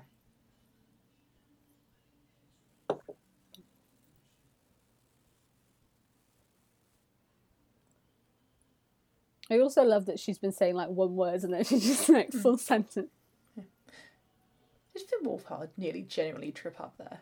I 9.49 9.59
also 9.59 9.83
love 9.83 10.05
that 10.07 10.19
she's 10.19 10.37
been 10.39 10.51
saying 10.51 10.75
like 10.75 10.89
one 10.89 11.15
word 11.15 11.43
and 11.43 11.53
then 11.53 11.63
she's 11.63 11.85
just 11.97 12.09
like 12.09 12.31
Hmm. 12.31 12.39
full 12.39 12.57
sentence. 12.57 13.09
Did 13.55 15.09
Finn 15.09 15.25
Wolfhard 15.29 15.69
nearly 15.77 16.03
genuinely 16.03 16.51
trip 16.51 16.79
up 16.79 16.93
there? 16.97 17.19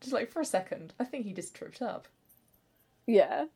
Just 0.00 0.12
like 0.12 0.30
for 0.30 0.40
a 0.40 0.44
second, 0.44 0.94
I 0.98 1.04
think 1.04 1.26
he 1.26 1.32
just 1.32 1.54
tripped 1.54 1.82
up. 1.82 2.08
Yeah. 3.06 3.46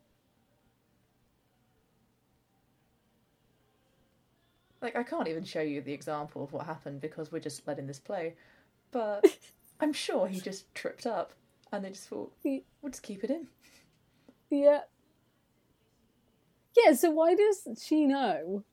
Like 4.83 4.97
I 4.97 5.03
can't 5.03 5.29
even 5.29 5.45
show 5.45 5.61
you 5.61 5.81
the 5.81 5.93
example 5.93 6.43
of 6.45 6.53
what 6.53 6.67
happened 6.67 7.01
because 7.01 7.31
we're 7.33 7.41
just 7.41 7.67
letting 7.67 7.87
this 7.87 7.99
play. 7.99 8.35
But 8.91 9.25
I'm 9.81 9.93
sure 9.93 10.27
he 10.29 10.41
just 10.41 10.73
tripped 10.75 11.07
up 11.07 11.33
and 11.73 11.85
they 11.85 11.91
just 11.91 12.09
thought, 12.09 12.33
we'll 12.45 12.63
just 12.91 13.03
keep 13.03 13.23
it 13.25 13.31
in. 13.31 13.47
Yeah. 14.51 14.81
Yeah, 16.77 16.93
so 16.93 17.11
why 17.11 17.35
does 17.35 17.67
she 17.83 18.07
know 18.07 18.65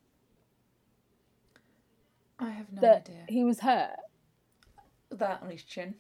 I 2.39 2.51
have 2.51 2.71
no 2.71 2.81
that 2.81 3.07
idea. 3.09 3.25
he 3.27 3.43
was 3.43 3.59
hurt? 3.61 3.95
That 5.09 5.41
on 5.41 5.49
his 5.49 5.63
chin. 5.63 5.95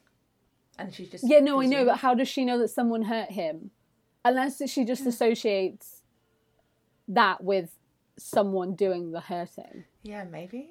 And 0.77 0.93
she's 0.93 1.09
just 1.09 1.23
Yeah, 1.27 1.39
no, 1.39 1.59
I 1.61 1.65
know, 1.65 1.85
but 1.85 1.97
how 1.97 2.13
does 2.13 2.27
she 2.27 2.45
know 2.45 2.59
that 2.59 2.67
someone 2.69 3.03
hurt 3.03 3.31
him? 3.31 3.71
Unless 4.23 4.61
she 4.69 4.85
just 4.85 5.05
associates 5.05 6.01
that 7.07 7.43
with 7.43 7.71
someone 8.17 8.75
doing 8.75 9.11
the 9.11 9.21
hurting, 9.21 9.85
Yeah, 10.03 10.23
maybe. 10.25 10.69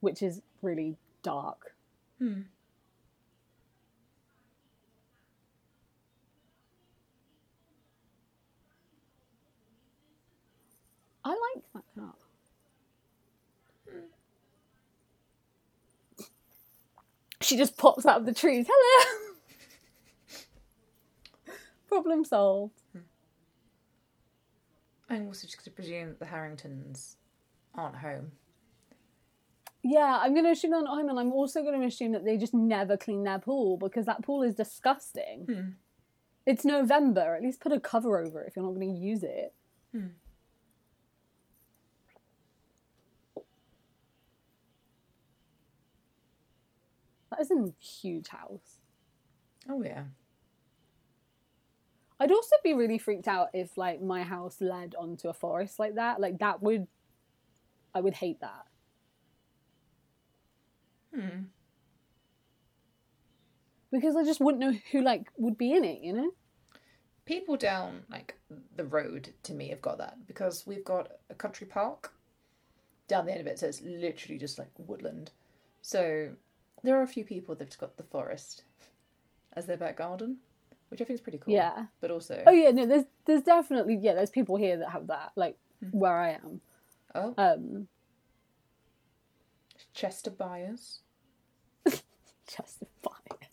which 0.00 0.22
is 0.22 0.42
really 0.62 0.96
dark. 1.22 1.74
Hmm. 2.18 2.42
Oh. 11.98 12.12
She 17.40 17.56
just 17.56 17.76
pops 17.76 18.06
out 18.06 18.20
of 18.20 18.26
the 18.26 18.34
trees. 18.34 18.66
Hello. 18.68 19.22
Problem 21.88 22.24
solved. 22.24 22.74
I'm 25.08 25.26
also 25.26 25.46
just 25.46 25.56
going 25.56 25.64
to 25.64 25.70
presume 25.70 26.08
that 26.08 26.18
the 26.18 26.26
Harringtons 26.26 27.16
aren't 27.74 27.96
home. 27.96 28.32
Yeah, 29.82 30.18
I'm 30.20 30.32
going 30.32 30.44
to 30.44 30.50
assume 30.50 30.72
they're 30.72 30.82
not 30.82 30.96
home, 30.96 31.08
and 31.08 31.18
I'm 31.18 31.32
also 31.32 31.62
going 31.62 31.80
to 31.80 31.86
assume 31.86 32.10
that 32.12 32.24
they 32.24 32.36
just 32.36 32.54
never 32.54 32.96
clean 32.96 33.22
their 33.22 33.38
pool 33.38 33.76
because 33.76 34.06
that 34.06 34.22
pool 34.22 34.42
is 34.42 34.56
disgusting. 34.56 35.44
Hmm. 35.44 35.68
It's 36.44 36.64
November. 36.64 37.36
At 37.36 37.42
least 37.42 37.60
put 37.60 37.72
a 37.72 37.78
cover 37.78 38.18
over 38.18 38.42
it 38.42 38.48
if 38.48 38.56
you're 38.56 38.64
not 38.64 38.74
going 38.74 38.92
to 38.92 39.00
use 39.00 39.22
it. 39.22 39.54
Hmm. 39.92 40.06
That 47.36 47.42
is 47.42 47.50
a 47.50 47.72
huge 47.82 48.28
house. 48.28 48.80
Oh, 49.68 49.82
yeah. 49.82 50.04
I'd 52.18 52.32
also 52.32 52.56
be 52.64 52.72
really 52.72 52.98
freaked 52.98 53.28
out 53.28 53.48
if 53.52 53.76
like 53.76 54.00
my 54.00 54.22
house 54.22 54.56
led 54.60 54.94
onto 54.98 55.28
a 55.28 55.34
forest 55.34 55.78
like 55.78 55.96
that. 55.96 56.18
Like 56.20 56.38
that 56.38 56.62
would 56.62 56.86
I 57.94 58.00
would 58.00 58.14
hate 58.14 58.40
that. 58.40 58.66
Hmm. 61.14 61.44
Because 63.92 64.16
I 64.16 64.24
just 64.24 64.40
wouldn't 64.40 64.62
know 64.62 64.78
who 64.92 65.02
like 65.02 65.30
would 65.36 65.58
be 65.58 65.72
in 65.72 65.84
it, 65.84 66.00
you 66.00 66.12
know? 66.14 66.30
People 67.26 67.56
down 67.56 68.04
like 68.10 68.34
the 68.76 68.84
road 68.84 69.34
to 69.42 69.52
me 69.52 69.68
have 69.68 69.82
got 69.82 69.98
that 69.98 70.26
because 70.26 70.66
we've 70.66 70.84
got 70.84 71.12
a 71.28 71.34
country 71.34 71.66
park 71.66 72.12
down 73.08 73.26
the 73.26 73.32
end 73.32 73.40
of 73.40 73.46
it, 73.46 73.58
so 73.58 73.66
it's 73.66 73.82
literally 73.82 74.38
just 74.38 74.58
like 74.58 74.70
woodland. 74.78 75.32
So 75.82 76.30
there 76.82 76.98
are 76.98 77.02
a 77.02 77.08
few 77.08 77.24
people 77.24 77.54
that've 77.54 77.78
got 77.78 77.96
the 77.96 78.02
forest 78.02 78.64
as 79.54 79.66
their 79.66 79.76
back 79.76 79.96
garden, 79.96 80.38
which 80.90 81.00
I 81.00 81.04
think 81.04 81.16
is 81.16 81.20
pretty 81.20 81.38
cool. 81.38 81.54
Yeah. 81.54 81.86
But 82.00 82.10
also, 82.10 82.42
Oh 82.46 82.52
yeah, 82.52 82.70
no, 82.70 82.86
there's 82.86 83.04
there's 83.24 83.42
definitely 83.42 83.96
yeah, 84.00 84.14
there's 84.14 84.30
people 84.30 84.56
here 84.56 84.76
that 84.78 84.90
have 84.90 85.06
that, 85.08 85.32
like 85.36 85.56
where 85.90 86.16
I 86.18 86.30
am. 86.32 86.60
oh, 87.14 87.34
Um 87.38 87.88
Chester 89.94 90.30
Byers. 90.30 91.00
Chester 92.46 92.86
it. 93.30 93.48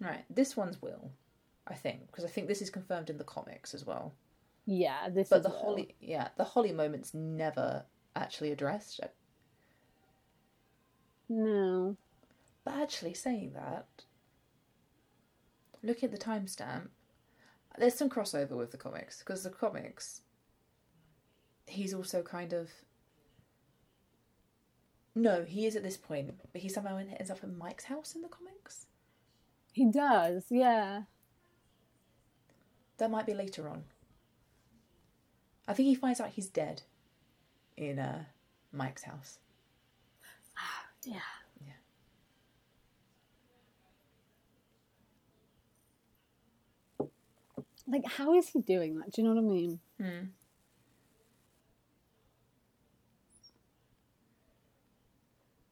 Right, 0.00 0.24
this 0.30 0.56
one's 0.56 0.80
Will, 0.80 1.10
I 1.66 1.74
think, 1.74 2.06
because 2.06 2.24
I 2.24 2.28
think 2.28 2.48
this 2.48 2.62
is 2.62 2.70
confirmed 2.70 3.10
in 3.10 3.18
the 3.18 3.24
comics 3.24 3.74
as 3.74 3.84
well. 3.84 4.14
Yeah, 4.72 5.08
this 5.08 5.28
But 5.28 5.38
is 5.38 5.42
the 5.42 5.48
Will. 5.48 5.58
Holly, 5.58 5.96
yeah, 6.00 6.28
the 6.36 6.44
Holly 6.44 6.70
moment's 6.70 7.12
never 7.12 7.86
actually 8.14 8.52
addressed. 8.52 9.00
No. 11.28 11.96
But 12.62 12.74
actually, 12.74 13.14
saying 13.14 13.54
that, 13.54 13.88
look 15.82 16.04
at 16.04 16.12
the 16.12 16.18
timestamp. 16.18 16.90
There's 17.78 17.94
some 17.94 18.08
crossover 18.08 18.52
with 18.52 18.70
the 18.70 18.76
comics 18.76 19.18
because 19.18 19.42
the 19.42 19.50
comics, 19.50 20.20
he's 21.66 21.92
also 21.92 22.22
kind 22.22 22.52
of. 22.52 22.70
No, 25.16 25.42
he 25.42 25.66
is 25.66 25.74
at 25.74 25.82
this 25.82 25.96
point, 25.96 26.32
but 26.52 26.62
he 26.62 26.68
somehow 26.68 26.96
ends 26.96 27.28
up 27.32 27.42
at 27.42 27.56
Mike's 27.56 27.86
house 27.86 28.14
in 28.14 28.22
the 28.22 28.28
comics. 28.28 28.86
He 29.72 29.90
does, 29.90 30.44
yeah. 30.48 31.02
That 32.98 33.10
might 33.10 33.26
be 33.26 33.34
later 33.34 33.68
on. 33.68 33.82
I 35.70 35.72
think 35.72 35.86
he 35.86 35.94
finds 35.94 36.20
out 36.20 36.30
he's 36.30 36.48
dead 36.48 36.82
in 37.76 38.00
uh, 38.00 38.24
Mike's 38.72 39.04
house. 39.04 39.38
Yeah. 41.04 41.14
Yeah. 41.64 41.72
Like 47.86 48.04
how 48.04 48.34
is 48.34 48.48
he 48.48 48.60
doing 48.60 48.98
that? 48.98 49.12
Do 49.12 49.22
you 49.22 49.28
know 49.28 49.34
what 49.34 49.40
I 49.40 49.46
mean? 49.46 49.80
Hmm. 49.98 50.24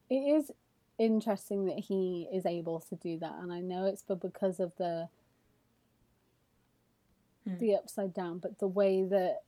It 0.09 0.15
is 0.15 0.51
interesting 0.99 1.67
that 1.67 1.79
he 1.79 2.27
is 2.33 2.47
able 2.47 2.81
to 2.89 2.95
do 2.95 3.19
that, 3.19 3.35
and 3.43 3.53
I 3.53 3.61
know 3.61 3.85
it's 3.85 4.03
but 4.07 4.21
because 4.21 4.61
of 4.61 4.73
the 4.79 5.09
Hmm. 7.45 7.59
the 7.59 7.75
upside 7.75 8.15
down, 8.15 8.39
but 8.39 8.59
the 8.59 8.69
way 8.69 9.05
that 9.05 9.43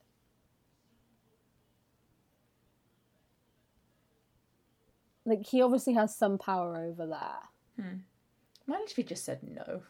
like 5.25 5.47
he 5.47 5.63
obviously 5.63 5.93
has 5.95 6.15
some 6.17 6.39
power 6.39 6.77
over 6.77 7.07
that. 7.07 7.43
Imagine 7.79 8.87
if 8.87 8.97
he 8.97 9.03
just 9.03 9.25
said 9.25 9.41
no. 9.43 9.83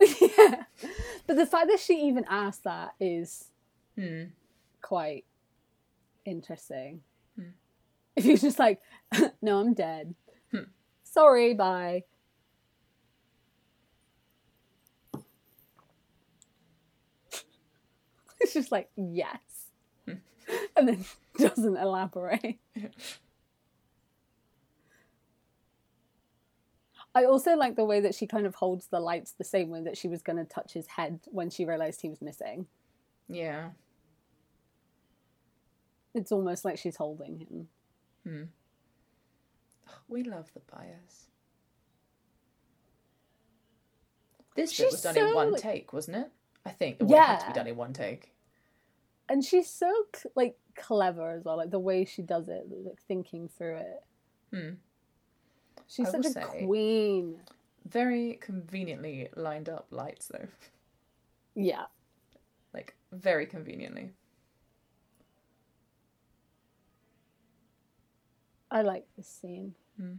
yeah, 0.00 0.64
but 1.26 1.36
the 1.36 1.46
fact 1.46 1.68
that 1.68 1.80
she 1.80 2.06
even 2.06 2.24
asked 2.28 2.64
that 2.64 2.94
is 3.00 3.50
Hmm. 3.96 4.24
quite 4.80 5.24
interesting. 6.24 7.02
Hmm. 7.36 7.48
If 8.14 8.24
you're 8.24 8.36
just 8.36 8.58
like, 8.60 8.80
no, 9.42 9.58
I'm 9.60 9.74
dead. 9.74 10.14
Hmm. 10.52 10.64
Sorry, 11.02 11.52
bye. 11.54 12.04
it's 18.40 18.54
just 18.54 18.70
like, 18.72 18.88
yes. 18.96 19.38
Hmm. 20.06 20.14
and 20.76 20.88
then 20.88 21.04
doesn't 21.38 21.76
elaborate. 21.76 22.58
I 27.14 27.24
also 27.24 27.56
like 27.56 27.74
the 27.76 27.84
way 27.84 28.00
that 28.00 28.14
she 28.14 28.26
kind 28.26 28.46
of 28.46 28.54
holds 28.54 28.86
the 28.88 29.00
lights 29.00 29.32
the 29.32 29.44
same 29.44 29.70
way 29.70 29.82
that 29.82 29.96
she 29.96 30.08
was 30.08 30.22
going 30.22 30.36
to 30.38 30.44
touch 30.44 30.72
his 30.72 30.86
head 30.86 31.20
when 31.26 31.50
she 31.50 31.64
realized 31.64 32.00
he 32.00 32.08
was 32.08 32.20
missing. 32.22 32.66
Yeah. 33.28 33.70
It's 36.14 36.30
almost 36.32 36.64
like 36.64 36.78
she's 36.78 36.96
holding 36.96 37.68
him. 38.24 38.48
We 40.08 40.22
love 40.22 40.52
the 40.54 40.60
bias. 40.60 41.28
This 44.54 44.76
bit 44.76 44.90
was 44.92 45.02
done 45.02 45.14
so, 45.14 45.28
in 45.28 45.34
one 45.34 45.54
take, 45.56 45.92
wasn't 45.92 46.16
it? 46.18 46.30
I 46.66 46.70
think 46.70 46.96
it 47.00 47.08
have 47.08 47.26
had 47.26 47.40
to 47.40 47.46
be 47.46 47.52
done 47.52 47.66
in 47.68 47.76
one 47.76 47.92
take. 47.92 48.32
and 49.28 49.44
she's 49.44 49.70
so 49.70 49.90
like 50.34 50.56
clever 50.76 51.30
as 51.30 51.44
well 51.44 51.56
like 51.56 51.70
the 51.70 51.78
way 51.78 52.04
she 52.04 52.22
does 52.22 52.48
it 52.48 52.66
like 52.84 53.00
thinking 53.08 53.48
through 53.48 53.76
it 53.76 54.04
Hmm. 54.54 54.70
She's 55.88 56.08
I 56.14 56.20
such 56.20 56.36
a 56.36 56.46
queen 56.46 57.40
Very 57.88 58.38
conveniently 58.40 59.28
lined 59.34 59.68
up 59.68 59.86
lights, 59.90 60.28
though. 60.28 60.48
yeah 61.54 61.86
Like, 62.74 62.94
very 63.12 63.46
conveniently. 63.46 64.10
i 68.70 68.82
like 68.82 69.06
this 69.16 69.26
scene 69.26 69.74
hmm. 69.98 70.12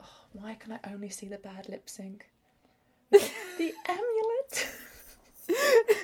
oh, 0.00 0.04
Why 0.32 0.54
can 0.54 0.72
I 0.72 0.80
only 0.92 1.08
see 1.08 1.28
the 1.28 1.38
bad 1.38 1.68
lip 1.68 1.88
sync? 1.88 2.28
the 3.10 3.72
amulet! 3.86 4.68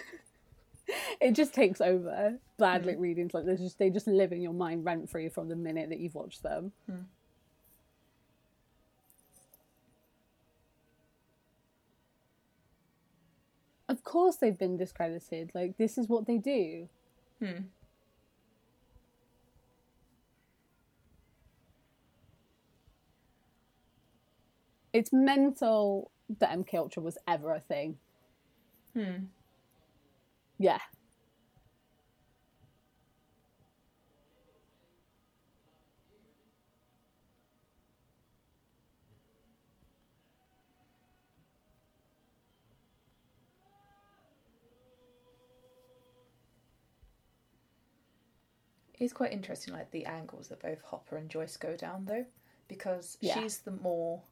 it 1.21 1.33
just 1.33 1.55
takes 1.55 1.81
over 1.81 2.39
bad 2.59 2.87
lip 2.87 2.97
readings 2.99 3.35
like 3.35 3.45
this 3.45 3.61
just 3.61 3.79
they 3.79 3.91
just 3.91 4.07
live 4.07 4.33
in 4.33 4.41
your 4.41 4.53
mind 4.53 4.85
rent 4.85 5.09
free 5.09 5.29
from 5.29 5.49
the 5.49 5.57
minute 5.57 5.89
that 5.89 5.99
you've 5.99 6.15
watched 6.15 6.43
them. 6.43 6.73
Of 13.89 14.03
course 14.03 14.37
they've 14.37 14.59
been 14.59 14.77
discredited. 14.77 15.51
Like 15.55 15.77
this 15.77 15.99
is 15.99 16.09
what 16.09 16.27
they 16.27 16.39
do. 16.39 16.89
Hmm. 17.41 17.65
it's 24.95 25.13
mental 25.13 26.11
that 26.39 26.57
mk 26.57 26.73
ultra 26.73 27.03
was 27.03 27.19
ever 27.29 27.53
a 27.53 27.61
thing. 27.61 27.99
Hmm. 28.95 29.25
Yeah 30.65 30.79
It's 48.99 49.13
quite 49.13 49.33
interesting, 49.33 49.75
like 49.75 49.91
the 49.91 50.07
angles 50.07 50.49
that 50.49 50.63
both 50.63 50.81
Hopper 50.81 51.17
and 51.17 51.29
Joyce 51.29 51.57
go 51.57 51.77
down, 51.77 52.07
though, 52.07 52.25
because 52.69 53.19
Yeah. 53.21 53.35
she's 53.35 53.59
the 53.59 53.73
more. 53.73 54.23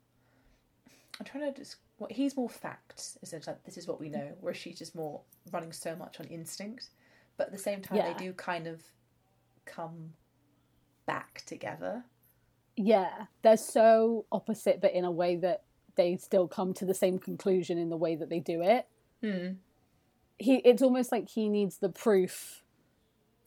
I'm 1.21 1.27
trying 1.27 1.53
to 1.53 1.59
just. 1.59 1.77
What 1.99 2.11
he's 2.11 2.37
more 2.37 2.49
facts, 2.49 3.17
is 3.23 3.33
it 3.33 3.47
like 3.47 3.63
this 3.65 3.77
is 3.77 3.87
what 3.87 4.01
we 4.01 4.09
know, 4.09 4.33
whereas 4.41 4.57
she's 4.57 4.79
just 4.79 4.95
more 4.97 5.21
running 5.53 5.71
so 5.73 5.95
much 5.95 6.19
on 6.19 6.27
instinct. 6.27 6.89
But 7.37 7.47
at 7.47 7.53
the 7.53 7.59
same 7.59 7.81
time, 7.81 7.99
Yeah. 7.99 8.13
they 8.13 8.25
do 8.25 8.33
kind 8.33 8.67
of 8.67 8.83
come 9.67 10.15
back 11.07 11.43
together. 11.47 12.05
Yeah, 12.77 13.27
they're 13.43 13.57
so 13.57 14.25
opposite, 14.33 14.81
but 14.81 14.93
in 14.95 15.05
a 15.05 15.11
way 15.11 15.37
that 15.37 15.63
they 15.95 16.17
still 16.17 16.49
come 16.49 16.73
to 16.75 16.85
the 16.87 16.95
same 16.95 17.19
conclusion 17.19 17.79
in 17.79 17.89
the 17.91 17.97
way 17.97 18.17
that 18.17 18.29
they 18.31 18.41
do 18.41 18.63
it. 18.63 18.87
Hmm. 19.23 19.53
He, 20.39 20.57
it's 20.57 20.83
almost 20.83 21.13
like 21.13 21.29
he 21.29 21.49
needs 21.49 21.79
the 21.79 21.91
proof 21.91 22.65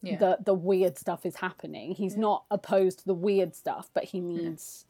Yeah. 0.01 0.17
that 0.17 0.45
the 0.45 0.53
weird 0.53 0.97
stuff 0.97 1.25
is 1.25 1.37
happening. 1.37 1.95
He's 1.95 2.15
not 2.15 2.45
opposed 2.51 2.99
to 2.99 3.05
the 3.05 3.15
weird 3.15 3.55
stuff, 3.55 3.89
but 3.93 4.05
he 4.05 4.21
needs 4.21 4.85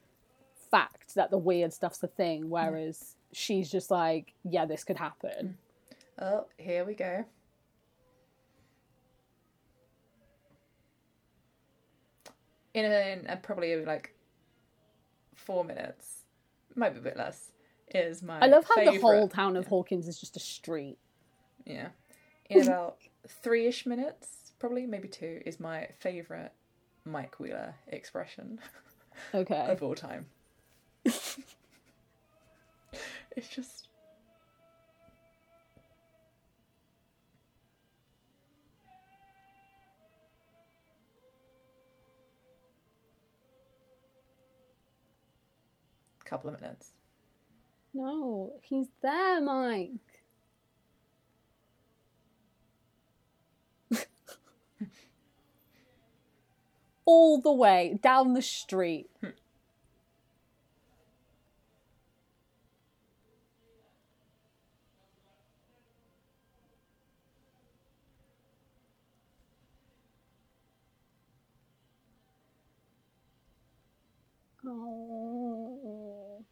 fact 0.72 1.16
that 1.16 1.32
the 1.32 1.38
weird 1.38 1.74
stuff's 1.74 2.02
a 2.04 2.08
thing. 2.08 2.46
Mm. 2.46 2.50
Whereas 2.50 3.16
she's 3.32 3.72
just 3.72 3.92
like, 3.92 4.34
yeah, 4.44 4.66
this 4.66 4.84
could 4.84 4.98
happen. 4.98 5.58
Oh, 6.22 6.46
here 6.58 6.86
we 6.86 6.94
go. 6.94 7.26
In, 12.74 12.86
a, 12.86 13.12
in 13.14 13.26
a 13.28 13.38
probably 13.38 13.76
like 13.86 14.14
four 15.34 15.64
minutes, 15.64 16.24
might 16.76 16.94
be 16.94 17.00
a 17.00 17.04
bit 17.04 17.18
less. 17.18 17.52
Is 17.94 18.22
my 18.24 18.40
I 18.40 18.48
love 18.48 18.66
how 18.68 18.84
the 18.84 19.00
whole 19.00 19.30
town 19.30 19.56
of 19.56 19.68
Hawkins 19.68 20.08
is 20.08 20.20
just 20.20 20.36
a 20.36 20.40
street. 20.40 20.98
yeah. 21.66 21.90
In 22.50 22.64
about 22.64 22.98
three 23.28 23.68
ish 23.68 23.86
minutes, 23.86 24.52
probably 24.60 24.86
maybe 24.86 25.08
two, 25.08 25.42
is 25.46 25.60
my 25.60 25.88
favorite 26.00 26.52
Mike 27.06 27.40
Wheeler 27.40 27.76
expression 27.88 28.60
Okay. 29.34 29.68
of 29.70 29.82
all 29.82 29.96
time. 29.96 30.26
it's 33.36 33.48
just 33.50 33.90
a 46.22 46.30
couple 46.30 46.50
of 46.50 46.60
minutes. 46.60 46.92
No, 47.94 48.54
he's 48.64 48.88
there, 49.02 49.42
Mike. 49.42 49.92
All 57.06 57.40
the 57.40 57.54
way 57.54 58.00
down 58.02 58.34
the 58.34 58.42
street. 58.42 59.10
Hmm. 59.22 59.30
Oh. 74.68 76.44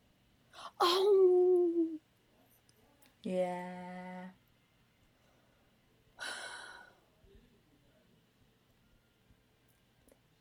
Oh. 0.79 1.87
Yeah. 3.23 4.25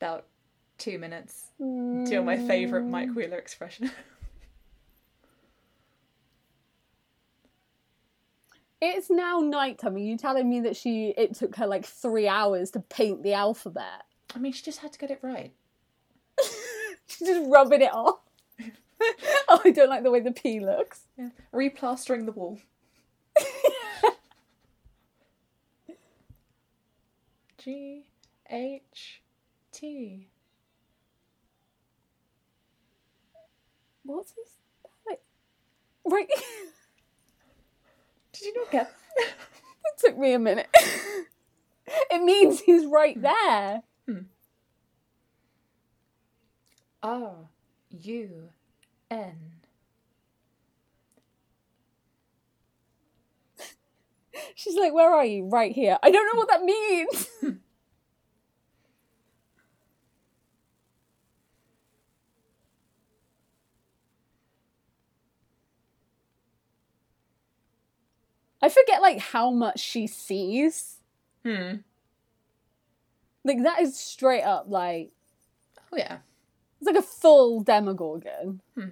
About 0.00 0.26
two 0.78 0.98
minutes 0.98 1.50
till 1.58 2.24
my 2.24 2.36
favourite 2.36 2.86
Mike 2.86 3.10
mm. 3.10 3.14
Wheeler 3.14 3.38
expression. 3.38 3.90
It's 8.84 9.08
now 9.08 9.38
nighttime. 9.38 9.94
Are 9.94 9.98
you 9.98 10.18
telling 10.18 10.50
me 10.50 10.58
that 10.62 10.76
she 10.76 11.14
it 11.16 11.36
took 11.36 11.54
her 11.54 11.68
like 11.68 11.86
three 11.86 12.26
hours 12.26 12.72
to 12.72 12.80
paint 12.80 13.22
the 13.22 13.32
alphabet? 13.32 14.02
I 14.34 14.40
mean, 14.40 14.52
she 14.52 14.64
just 14.64 14.80
had 14.80 14.92
to 14.92 14.98
get 14.98 15.12
it 15.12 15.20
right. 15.22 15.52
She's 17.12 17.28
just 17.28 17.50
rubbing 17.50 17.82
it 17.82 17.92
off. 17.92 18.20
oh, 19.48 19.60
I 19.64 19.70
don't 19.70 19.88
like 19.88 20.02
the 20.02 20.10
way 20.10 20.20
the 20.20 20.32
P 20.32 20.60
looks. 20.60 21.06
Yeah. 21.16 21.30
Replastering 21.52 22.26
the 22.26 22.32
wall. 22.32 22.58
G 27.58 28.06
H 28.50 29.22
T. 29.70 30.28
What's 34.04 34.32
his 34.32 34.48
like? 35.06 35.20
Right. 36.04 36.28
Did 38.32 38.46
you 38.46 38.54
not 38.56 38.70
get 38.72 38.92
it 39.16 39.98
took 39.98 40.18
me 40.18 40.32
a 40.32 40.38
minute. 40.38 40.68
it 41.86 42.22
means 42.22 42.60
he's 42.60 42.86
right 42.86 43.20
there. 43.20 43.82
R 47.02 47.34
U 47.90 48.48
N? 49.10 49.36
She's 54.54 54.76
like, 54.76 54.92
"Where 54.92 55.12
are 55.12 55.24
you?" 55.24 55.44
Right 55.46 55.72
here. 55.72 55.98
I 56.02 56.10
don't 56.10 56.26
know 56.26 56.38
what 56.38 56.48
that 56.48 56.62
means. 56.62 57.28
I 68.62 68.68
forget 68.68 69.02
like 69.02 69.18
how 69.18 69.50
much 69.50 69.80
she 69.80 70.06
sees. 70.06 70.98
Hmm. 71.44 71.78
Like 73.44 73.64
that 73.64 73.80
is 73.80 73.98
straight 73.98 74.42
up 74.42 74.66
like 74.68 75.10
Oh 75.92 75.96
yeah. 75.96 76.18
It's 76.82 76.86
like 76.88 76.96
a 76.96 77.02
full 77.06 77.60
Demogorgon. 77.62 78.60
Hmm. 78.74 78.88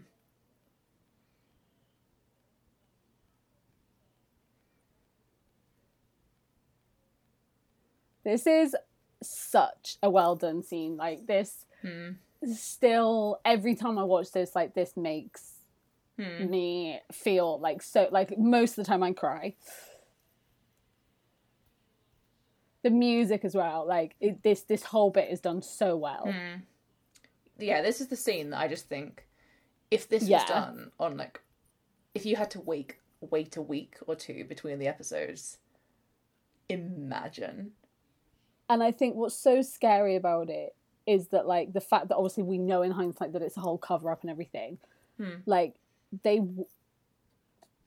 This 8.25 8.47
is 8.47 8.77
such 9.23 9.97
a 10.03 10.11
well 10.11 10.37
done 10.37 10.63
scene. 10.63 10.97
Like 10.97 11.27
this 11.27 11.67
Hmm. 11.83 12.11
still 12.55 13.41
every 13.45 13.75
time 13.75 13.99
I 13.99 14.05
watch 14.05 14.31
this, 14.33 14.55
like 14.55 14.75
this 14.75 14.97
makes 14.97 15.55
Hmm. 16.17 16.51
me 16.51 17.01
feel 17.11 17.59
like 17.59 17.83
so 17.83 18.09
like 18.13 18.39
most 18.39 18.73
of 18.79 18.85
the 18.85 18.89
time 18.89 19.03
I 19.03 19.13
cry. 19.13 19.57
The 22.83 22.91
music 22.91 23.45
as 23.45 23.55
well, 23.55 23.85
like 23.87 24.15
it, 24.21 24.43
this 24.43 24.63
this 24.63 24.85
whole 24.85 25.11
bit 25.11 25.31
is 25.31 25.41
done 25.41 25.61
so 25.63 25.97
well. 25.97 26.33
Hmm. 27.61 27.69
Yeah, 27.69 27.83
this 27.83 28.01
is 28.01 28.09
the 28.09 28.17
scene 28.17 28.51
that 28.51 28.61
I 28.61 28.69
just 28.69 28.89
think 28.89 29.27
if 29.91 30.09
this 30.09 30.25
Yeah. 30.25 30.39
was 30.41 30.49
done 30.49 30.93
on 30.99 31.17
like 31.17 31.41
if 32.15 32.25
you 32.27 32.37
had 32.37 32.51
to 32.53 32.61
wait 32.61 32.97
wait 33.21 33.57
a 33.57 33.63
week 33.63 33.97
or 34.07 34.15
two 34.15 34.45
between 34.45 34.79
the 34.79 34.89
episodes, 34.89 35.59
imagine. 36.69 37.73
And 38.69 38.83
I 38.83 38.93
think 38.93 39.17
what's 39.17 39.35
so 39.35 39.63
scary 39.63 40.17
about 40.17 40.49
it 40.49 40.75
is 41.07 41.29
that 41.29 41.47
like 41.47 41.73
the 41.73 41.81
fact 41.81 42.09
that 42.09 42.17
obviously 42.17 42.45
we 42.45 42.59
know 42.59 42.83
in 42.83 42.93
hindsight 42.93 43.33
that 43.33 43.43
it's 43.43 43.57
a 43.57 43.61
whole 43.61 43.79
cover 43.79 44.11
up 44.11 44.23
and 44.23 44.31
everything. 44.31 44.79
Hmm. 45.19 45.37
Like 45.45 45.75
they 46.23 46.37
w- 46.39 46.67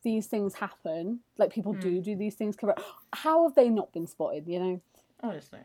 these 0.03 0.28
things 0.28 0.55
happen. 0.55 1.21
Like 1.38 1.53
people 1.53 1.74
do 1.74 2.01
do 2.01 2.15
these 2.15 2.36
things 2.36 2.55
cover 2.55 2.74
up. 2.74 2.84
How 3.13 3.43
have 3.43 3.55
they 3.55 3.69
not 3.69 3.93
been 3.93 4.07
spotted, 4.07 4.47
you 4.47 4.59
know? 4.59 4.82
Honestly. 5.21 5.59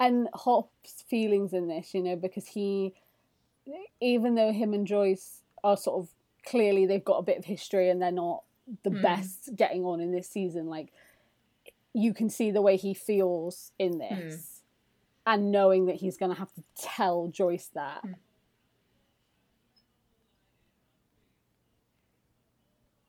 And 0.00 0.28
Hop's 0.34 1.02
feelings 1.08 1.52
in 1.52 1.68
this, 1.68 1.94
you 1.94 2.02
know, 2.02 2.16
because 2.16 2.46
he, 2.46 2.94
even 4.00 4.34
though 4.34 4.52
him 4.52 4.74
and 4.74 4.86
Joyce 4.86 5.42
are 5.62 5.76
sort 5.76 6.02
of 6.02 6.08
clearly 6.46 6.86
they've 6.86 7.04
got 7.04 7.18
a 7.18 7.22
bit 7.22 7.38
of 7.38 7.44
history 7.44 7.88
and 7.88 8.02
they're 8.02 8.12
not 8.12 8.42
the 8.82 8.90
hmm. 8.90 9.02
best 9.02 9.50
getting 9.56 9.84
on 9.84 10.00
in 10.00 10.12
this 10.12 10.28
season, 10.28 10.66
like 10.66 10.92
you 11.92 12.12
can 12.12 12.28
see 12.28 12.50
the 12.50 12.62
way 12.62 12.76
he 12.76 12.92
feels 12.92 13.72
in 13.78 13.94
hmm. 13.94 13.98
this, 13.98 14.62
and 15.26 15.52
knowing 15.52 15.86
that 15.86 15.96
he's 15.96 16.16
going 16.16 16.32
to 16.32 16.38
have 16.38 16.52
to 16.54 16.62
tell 16.76 17.28
Joyce 17.28 17.70
that. 17.74 18.00
Hmm. 18.02 18.12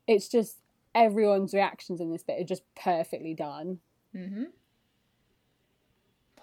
It's 0.07 0.27
just 0.27 0.57
everyone's 0.93 1.53
reactions 1.53 1.99
in 1.99 2.11
this 2.11 2.23
bit 2.23 2.39
are 2.39 2.45
just 2.45 2.63
perfectly 2.75 3.33
done. 3.33 3.79
Mm-hmm 4.15 4.43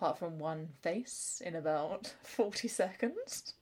apart 0.03 0.18
from 0.18 0.36
one 0.36 0.66
face, 0.82 1.40
in 1.46 1.55
about 1.55 2.09
40 2.24 2.66
seconds. 2.66 3.55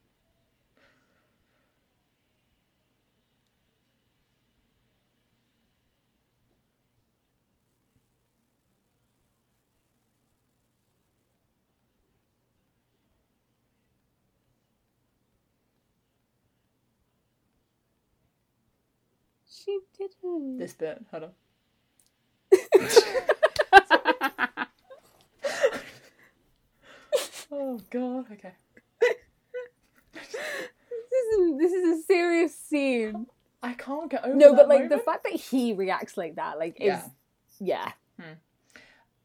She 19.47 19.81
didn't. 19.99 20.57
This 20.57 20.73
bit, 20.73 21.05
hold 21.11 21.25
on. 21.25 21.33
Oh 27.51 27.81
god. 27.91 28.27
Okay. 28.33 28.53
This 30.13 31.39
is 31.39 31.59
this 31.59 31.73
is 31.73 32.01
a 32.01 32.03
serious 32.05 32.57
scene. 32.57 33.27
I 33.63 33.75
can't 33.75 34.11
get 34.11 34.25
over. 34.25 34.35
No, 34.35 34.55
but 34.55 34.69
like 34.69 34.89
the 34.89 34.99
fact 34.99 35.25
that 35.25 35.35
he 35.35 35.73
reacts 35.73 36.17
like 36.17 36.37
that, 36.37 36.59
like, 36.59 36.77
is 36.81 36.87
Yeah. 36.87 37.03
yeah. 37.59 37.93
Hmm. 38.19 38.33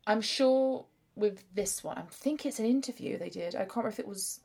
I'm 0.07 0.21
sure 0.21 0.86
with 1.15 1.43
this 1.53 1.84
one, 1.84 1.97
I 1.97 2.03
think 2.11 2.45
it's 2.45 2.59
an 2.59 2.65
interview 2.65 3.17
they 3.17 3.30
did. 3.30 3.55
I 3.55 3.59
can't 3.59 3.78
remember 3.78 3.89
if 3.89 3.99
it 3.99 4.07
was 4.07 4.41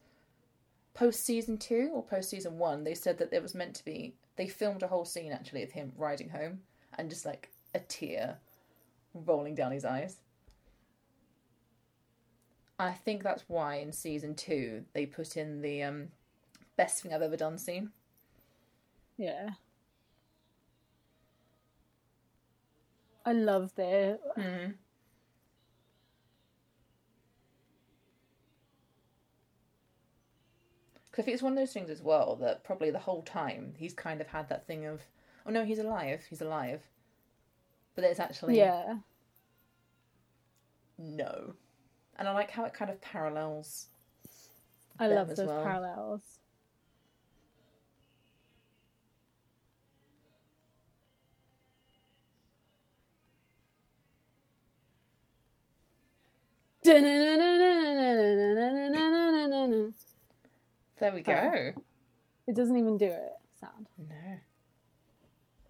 post 0.95 1.25
season 1.25 1.59
two 1.59 1.91
or 1.93 2.03
post 2.03 2.31
season 2.31 2.59
one. 2.59 2.85
They 2.85 2.95
said 2.95 3.19
that 3.19 3.33
it 3.33 3.43
was 3.43 3.55
meant 3.55 3.75
to 3.77 3.85
be. 3.85 4.15
They 4.37 4.47
filmed 4.47 4.83
a 4.83 4.89
whole 4.89 5.05
scene 5.05 5.33
actually 5.33 5.63
of 5.63 5.73
him 5.73 5.93
riding 5.97 6.29
home 6.31 6.61
and 6.97 7.11
just 7.11 7.27
like 7.27 7.51
a 7.75 7.81
tear 7.81 8.39
rolling 9.15 9.55
down 9.55 9.73
his 9.73 9.85
eyes. 9.85 10.17
I 12.81 12.93
think 12.93 13.23
that's 13.23 13.45
why 13.47 13.75
in 13.77 13.93
season 13.93 14.35
two 14.35 14.85
they 14.95 15.05
put 15.05 15.37
in 15.37 15.61
the 15.61 15.83
um, 15.83 16.09
best 16.79 17.03
thing 17.03 17.13
I've 17.13 17.21
ever 17.21 17.37
done 17.37 17.59
scene. 17.59 17.91
Yeah. 19.19 19.51
I 23.27 23.33
loved 23.33 23.79
it. 23.79 24.19
Mm. 24.39 24.75
Because 31.11 31.23
I 31.23 31.27
think 31.27 31.35
it's 31.35 31.43
one 31.43 31.53
of 31.53 31.59
those 31.59 31.75
things 31.75 31.91
as 31.91 32.01
well 32.01 32.37
that 32.37 32.65
probably 32.65 32.91
the 32.91 32.99
whole 32.99 33.23
time 33.23 33.75
he's 33.77 33.93
kind 33.93 34.23
of 34.23 34.29
had 34.29 34.49
that 34.49 34.67
thing 34.67 34.87
of, 34.87 35.03
oh 35.45 35.51
no, 35.51 35.67
he's 35.67 35.81
alive, 35.81 36.23
he's 36.31 36.41
alive. 36.41 36.81
But 37.95 38.05
it's 38.05 38.21
actually 38.21 38.57
Yeah. 38.57 39.01
no. 40.97 41.57
And 42.21 42.29
I 42.29 42.33
like 42.33 42.51
how 42.51 42.67
it 42.67 42.75
kind 42.75 42.91
of 42.91 43.01
parallels. 43.01 43.87
I 44.99 45.07
love 45.07 45.35
those 45.35 45.47
well. 45.47 45.63
parallels. 45.63 46.21
There 56.85 57.01
we 61.15 61.23
go. 61.23 61.73
It 62.47 62.55
doesn't 62.55 62.77
even 62.77 62.99
do 62.99 63.07
it. 63.07 63.33
Sound. 63.59 63.87
No. 63.99 64.15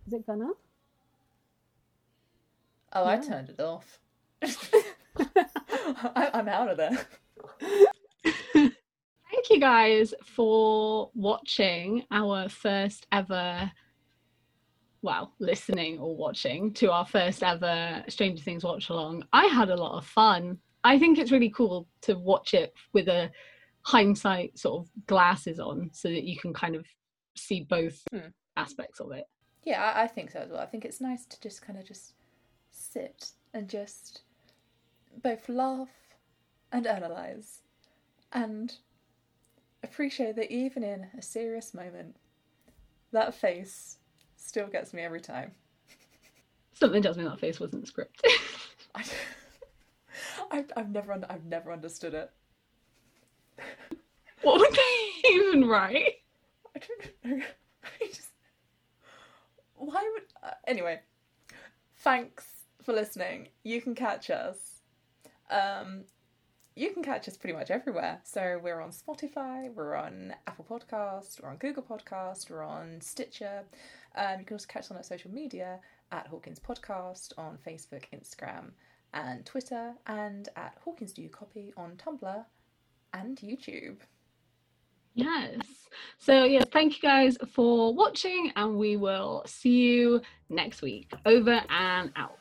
Is 0.09 0.15
it 0.15 0.27
gonna? 0.27 0.51
Oh, 2.93 3.07
I 3.07 3.19
turned 3.19 3.51
it 3.51 3.61
off. 3.61 4.01
I, 6.17 6.31
I'm 6.35 6.49
out 6.49 6.69
of 6.71 6.77
there. 6.77 6.99
Thank 8.53 9.49
you 9.51 9.61
guys 9.61 10.13
for 10.25 11.11
watching 11.15 12.05
our 12.11 12.49
first 12.49 13.07
ever, 13.13 13.71
well, 15.03 15.33
listening 15.39 15.99
or 15.99 16.17
watching 16.17 16.73
to 16.75 16.91
our 16.91 17.07
first 17.07 17.43
ever 17.43 18.05
Stranger 18.09 18.43
Things 18.43 18.65
watch 18.65 18.89
along. 18.89 19.25
I 19.33 19.47
had 19.47 19.71
a 19.71 19.77
lot 19.77 19.97
of 19.99 20.07
fun. 20.07 20.59
I 20.85 20.99
think 20.99 21.19
it's 21.19 21.31
really 21.33 21.51
cool 21.51 21.87
to 22.03 22.15
watch 22.15 22.55
it 22.55 22.73
with 22.93 23.09
a 23.09 23.31
hindsight 23.83 24.59
sort 24.59 24.83
of 24.85 25.07
glasses 25.07 25.59
on 25.61 25.91
so 25.93 26.09
that 26.09 26.25
you 26.25 26.37
can 26.39 26.53
kind 26.53 26.75
of 26.75 26.85
see 27.37 27.67
both 27.69 28.03
Hmm. 28.13 28.29
aspects 28.57 29.01
of 29.01 29.13
it. 29.13 29.25
Yeah, 29.65 29.81
I, 29.83 30.03
I 30.05 30.07
think 30.09 30.31
so 30.33 30.41
as 30.41 30.51
well. 30.51 30.61
I 30.61 30.67
think 30.67 30.85
it's 30.85 31.01
nice 31.01 31.25
to 31.27 31.41
just 31.41 31.63
kind 31.63 31.79
of 31.79 31.87
just 31.87 32.15
sit 32.73 33.31
and 33.55 33.69
just 33.69 34.23
both 35.23 35.49
laugh 35.49 35.89
and 36.73 36.87
analyze 36.87 37.61
and 38.33 38.75
appreciate 39.83 40.37
that 40.37 40.53
even 40.53 40.83
in 40.83 41.09
a 41.19 41.23
serious 41.23 41.75
moment, 41.75 42.17
that 43.13 43.35
face 43.35 43.99
still 44.37 44.67
gets 44.67 44.93
me 44.93 45.03
every 45.03 45.21
time. 45.21 45.53
Something 46.73 47.03
tells 47.03 47.19
me 47.19 47.25
that 47.25 47.41
face 47.41 47.61
wasn't 47.61 47.93
scripted. 47.93 48.31
I, 48.95 49.05
I've, 50.51 50.73
I've 50.77 50.91
never 50.91 51.13
un- 51.13 51.27
I've 51.29 51.45
never 51.45 51.73
understood 51.73 52.15
it. 52.15 52.31
what 54.43 54.59
would 54.59 54.73
they 54.73 55.31
even 55.31 55.67
write? 55.69 56.15
I 56.75 56.79
don't 56.79 57.39
know. 57.39 57.45
I 57.85 58.07
just 58.07 58.31
why 59.75 60.09
would 60.13 60.23
uh, 60.43 60.55
anyway. 60.67 61.01
Thanks 61.97 62.47
for 62.83 62.93
listening. 62.95 63.49
You 63.63 63.83
can 63.83 63.95
catch 63.95 64.31
us. 64.31 64.57
Um, 65.51 66.05
you 66.77 66.91
can 66.93 67.03
catch 67.03 67.29
us 67.29 67.37
pretty 67.37 67.57
much 67.57 67.71
everywhere. 67.71 68.21
So 68.25 68.61
we're 68.63 68.81
on 68.81 68.91
Spotify, 68.91 69.73
we're 69.75 69.95
on 69.95 70.35
Apple 70.47 70.65
Podcast, 70.69 71.43
we're 71.43 71.51
on 71.51 71.57
Google 71.57 71.83
Podcast, 71.83 72.49
we're 72.49 72.63
on 72.63 73.01
Stitcher. 73.01 73.65
Um, 74.15 74.41
you 74.41 74.47
can 74.47 74.55
also 74.55 74.67
catch 74.69 74.85
us 74.85 74.91
on 74.91 74.97
our 74.97 75.03
social 75.03 75.31
media 75.31 75.81
at 76.13 76.27
Hawkins 76.29 76.61
Podcast 76.61 77.33
on 77.37 77.59
Facebook, 77.67 78.05
Instagram, 78.15 78.71
and 79.13 79.45
Twitter, 79.45 79.93
and 80.07 80.49
at 80.57 80.77
Hawkins 80.85 81.13
Do 81.13 81.23
You 81.23 81.29
Copy 81.29 81.73
on 81.77 81.97
Tumblr 81.97 82.45
and 83.13 83.37
YouTube. 83.39 83.99
Yes. 85.15 85.59
So, 86.19 86.45
yes, 86.45 86.65
thank 86.73 86.97
you 86.97 87.03
guys 87.03 87.37
for 87.53 87.93
watching, 87.93 88.53
and 88.55 88.77
we 88.77 88.97
will 88.97 89.43
see 89.45 89.83
you 89.83 90.23
next 90.49 90.83
week. 90.83 91.13
Over 91.27 91.61
and 91.69 92.13
out. 92.15 92.39